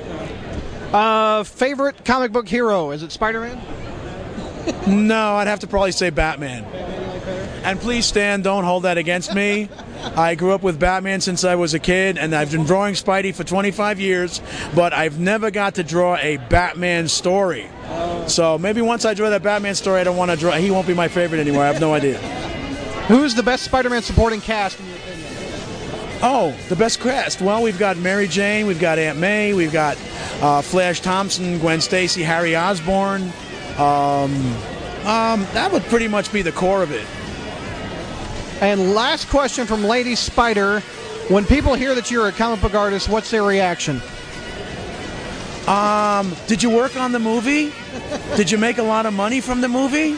Uh, 0.91 1.43
favorite 1.43 2.03
comic 2.03 2.31
book 2.31 2.49
hero? 2.49 2.89
Is 2.89 3.03
it 3.03 3.11
Spider-Man? 3.11 3.61
no, 5.07 5.35
I'd 5.35 5.45
have 5.45 5.59
to 5.59 5.67
probably 5.67 5.91
say 5.91 6.09
Batman. 6.09 6.65
And 7.67 7.81
please, 7.81 8.05
Stan, 8.05 8.43
don't 8.43 8.63
hold 8.63 8.83
that 8.83 8.97
against 8.97 9.35
me. 9.35 9.67
I 10.15 10.35
grew 10.35 10.53
up 10.53 10.63
with 10.63 10.79
Batman 10.79 11.19
since 11.19 11.43
I 11.43 11.55
was 11.55 11.73
a 11.73 11.79
kid, 11.79 12.17
and 12.17 12.33
I've 12.33 12.49
been 12.49 12.63
drawing 12.63 12.93
Spidey 12.93 13.35
for 13.35 13.43
25 13.43 13.99
years, 13.99 14.39
but 14.73 14.93
I've 14.93 15.19
never 15.19 15.51
got 15.51 15.75
to 15.75 15.83
draw 15.83 16.15
a 16.15 16.37
Batman 16.37 17.09
story. 17.09 17.67
So 18.27 18.57
maybe 18.57 18.79
once 18.79 19.03
I 19.03 19.13
draw 19.13 19.29
that 19.31 19.43
Batman 19.43 19.75
story, 19.75 19.99
I 19.99 20.05
don't 20.05 20.15
want 20.15 20.31
to 20.31 20.37
draw. 20.37 20.53
He 20.53 20.71
won't 20.71 20.87
be 20.87 20.93
my 20.93 21.09
favorite 21.09 21.41
anymore. 21.41 21.63
I 21.63 21.67
have 21.67 21.81
no 21.81 21.93
idea. 21.93 22.17
Who's 23.09 23.35
the 23.35 23.43
best 23.43 23.63
Spider-Man 23.65 24.01
supporting 24.01 24.39
cast 24.39 24.79
in 24.79 24.85
your 24.85 24.95
opinion? 24.95 25.27
Oh, 26.23 26.55
the 26.69 26.75
best 26.77 27.01
cast. 27.01 27.41
Well, 27.41 27.63
we've 27.63 27.77
got 27.77 27.97
Mary 27.97 28.29
Jane, 28.29 28.65
we've 28.67 28.79
got 28.79 28.97
Aunt 28.97 29.19
May, 29.19 29.53
we've 29.53 29.73
got 29.73 29.97
uh, 30.41 30.61
Flash 30.61 31.01
Thompson, 31.01 31.59
Gwen 31.59 31.81
Stacy, 31.81 32.23
Harry 32.23 32.55
Osborn. 32.55 33.23
Um, 33.77 34.31
um, 35.03 35.45
that 35.51 35.69
would 35.73 35.83
pretty 35.83 36.07
much 36.07 36.31
be 36.31 36.41
the 36.41 36.53
core 36.53 36.81
of 36.81 36.93
it. 36.93 37.05
And 38.61 38.95
last 38.95 39.29
question 39.29 39.67
from 39.67 39.83
Lady 39.83 40.15
Spider. 40.15 40.79
When 41.29 41.45
people 41.45 41.75
hear 41.75 41.93
that 41.93 42.09
you're 42.09 42.27
a 42.27 42.31
comic 42.31 42.61
book 42.61 42.73
artist, 42.73 43.07
what's 43.07 43.29
their 43.29 43.43
reaction? 43.43 44.01
Um, 45.67 46.33
did 46.47 46.63
you 46.63 46.69
work 46.69 46.95
on 46.95 47.11
the 47.11 47.19
movie? 47.19 47.71
did 48.35 48.49
you 48.49 48.57
make 48.57 48.77
a 48.77 48.83
lot 48.83 49.05
of 49.05 49.13
money 49.13 49.41
from 49.41 49.61
the 49.61 49.67
movie? 49.67 50.17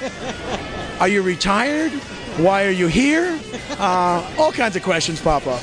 Are 0.99 1.07
you 1.07 1.21
retired? 1.21 1.91
Why 2.37 2.65
are 2.65 2.71
you 2.71 2.87
here? 2.87 3.37
Uh, 3.71 4.35
all 4.37 4.51
kinds 4.51 4.75
of 4.75 4.83
questions 4.83 5.19
pop 5.19 5.45
up. 5.47 5.61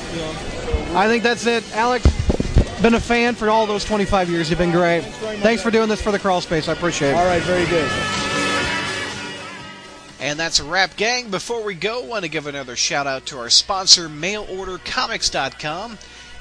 I 0.95 1.07
think 1.07 1.23
that's 1.23 1.47
it. 1.47 1.65
Alex, 1.75 2.05
been 2.83 2.95
a 2.95 3.01
fan 3.01 3.35
for 3.35 3.49
all 3.49 3.67
those 3.67 3.85
25 3.85 4.29
years. 4.29 4.51
You've 4.51 4.59
been 4.59 4.73
great. 4.73 5.03
Thanks 5.41 5.63
for 5.63 5.71
doing 5.71 5.89
this 5.89 6.03
for 6.03 6.13
the 6.13 6.19
crawl 6.19 6.41
space. 6.43 6.69
I 6.69 6.73
appreciate 6.73 7.11
it. 7.11 7.17
All 7.17 7.25
right, 7.25 7.43
very 7.43 7.67
good. 7.67 7.91
And 10.19 10.39
that's 10.39 10.61
a 10.61 10.65
wrap, 10.65 10.97
gang. 10.97 11.31
Before 11.31 11.63
we 11.63 11.75
go, 11.75 12.01
want 12.03 12.25
to 12.25 12.31
give 12.31 12.47
another 12.47 12.75
shout 12.75 13.07
out 13.07 13.27
to 13.27 13.39
our 13.39 13.51
sponsor, 13.51 14.09
MailOrderComics.com. 14.09 15.99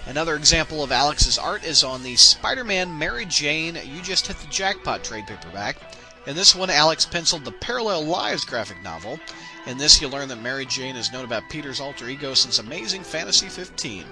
Another 0.08 0.36
example 0.36 0.84
of 0.84 0.92
Alex's 0.92 1.38
art 1.38 1.66
is 1.66 1.84
on 1.84 2.04
the 2.04 2.16
Spider 2.16 2.64
Man 2.64 2.98
Mary 2.98 3.26
Jane 3.26 3.76
You 3.84 4.02
Just 4.02 4.28
Hit 4.28 4.38
the 4.38 4.48
Jackpot 4.48 5.04
trade 5.04 5.28
paperback. 5.28 5.78
In 6.26 6.36
this 6.36 6.56
one, 6.56 6.70
Alex 6.70 7.06
penciled 7.06 7.44
the 7.44 7.52
Parallel 7.52 8.06
Lives 8.06 8.46
graphic 8.46 8.82
novel. 8.82 9.20
In 9.68 9.78
this, 9.78 10.00
you 10.00 10.08
learn 10.08 10.28
that 10.30 10.42
Mary 10.42 10.66
Jane 10.66 10.96
has 10.96 11.12
known 11.12 11.26
about 11.26 11.50
Peter's 11.50 11.80
alter 11.80 12.08
ego 12.08 12.34
since 12.34 12.60
Amazing 12.60 13.04
Fantasy 13.04 13.50
15. 13.50 14.06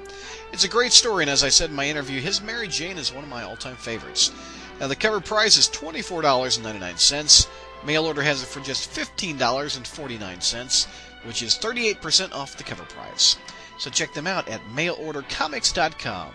It's 0.52 0.64
a 0.64 0.70
great 0.70 0.92
story, 0.92 1.24
and 1.24 1.30
as 1.30 1.44
I 1.44 1.50
said 1.50 1.70
in 1.70 1.76
my 1.76 1.88
interview, 1.88 2.20
his 2.20 2.42
Mary 2.42 2.68
Jane 2.68 2.98
is 2.98 3.14
one 3.14 3.24
of 3.24 3.30
my 3.30 3.44
all 3.44 3.56
time 3.56 3.76
favorites. 3.76 4.32
Now, 4.80 4.88
the 4.88 4.96
cover 4.96 5.22
price 5.22 5.58
is 5.58 5.70
$24.99. 5.70 7.48
Mail 7.86 8.06
order 8.06 8.22
has 8.22 8.42
it 8.42 8.48
for 8.48 8.62
just 8.62 8.92
$15.49, 8.92 10.88
which 11.26 11.42
is 11.42 11.58
38% 11.58 12.34
off 12.34 12.58
the 12.58 12.64
cover 12.64 12.84
price. 12.84 13.36
So 13.78 13.90
check 13.90 14.14
them 14.14 14.28
out 14.28 14.48
at 14.48 14.62
mailordercomics.com. 14.74 16.32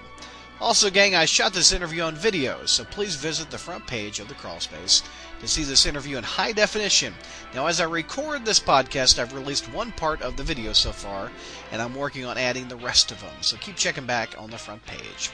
Also, 0.60 0.90
gang, 0.90 1.14
I 1.14 1.24
shot 1.24 1.52
this 1.52 1.70
interview 1.70 2.02
on 2.02 2.16
video, 2.16 2.66
so 2.66 2.82
please 2.84 3.14
visit 3.14 3.48
the 3.48 3.56
front 3.56 3.86
page 3.86 4.18
of 4.18 4.26
the 4.26 4.34
Crawlspace 4.34 5.04
to 5.40 5.46
see 5.46 5.62
this 5.62 5.86
interview 5.86 6.16
in 6.16 6.24
high 6.24 6.50
definition. 6.50 7.14
Now, 7.54 7.68
as 7.68 7.80
I 7.80 7.84
record 7.84 8.44
this 8.44 8.58
podcast, 8.58 9.20
I've 9.20 9.34
released 9.34 9.72
one 9.72 9.92
part 9.92 10.20
of 10.20 10.36
the 10.36 10.42
video 10.42 10.72
so 10.72 10.90
far, 10.90 11.30
and 11.70 11.80
I'm 11.80 11.94
working 11.94 12.24
on 12.24 12.36
adding 12.36 12.66
the 12.66 12.74
rest 12.74 13.12
of 13.12 13.20
them, 13.20 13.36
so 13.40 13.56
keep 13.58 13.76
checking 13.76 14.04
back 14.04 14.34
on 14.36 14.50
the 14.50 14.58
front 14.58 14.84
page. 14.84 15.30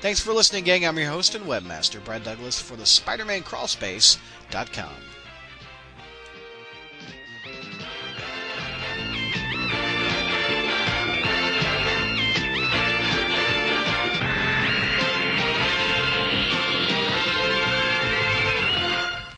Thanks 0.00 0.20
for 0.20 0.32
listening, 0.32 0.62
gang. 0.62 0.86
I'm 0.86 0.96
your 0.96 1.10
host 1.10 1.34
and 1.34 1.44
webmaster, 1.44 2.04
Brad 2.04 2.22
Douglas, 2.22 2.60
for 2.60 2.76
the 2.76 2.84
SpiderManCrawlspace.com. 2.84 4.94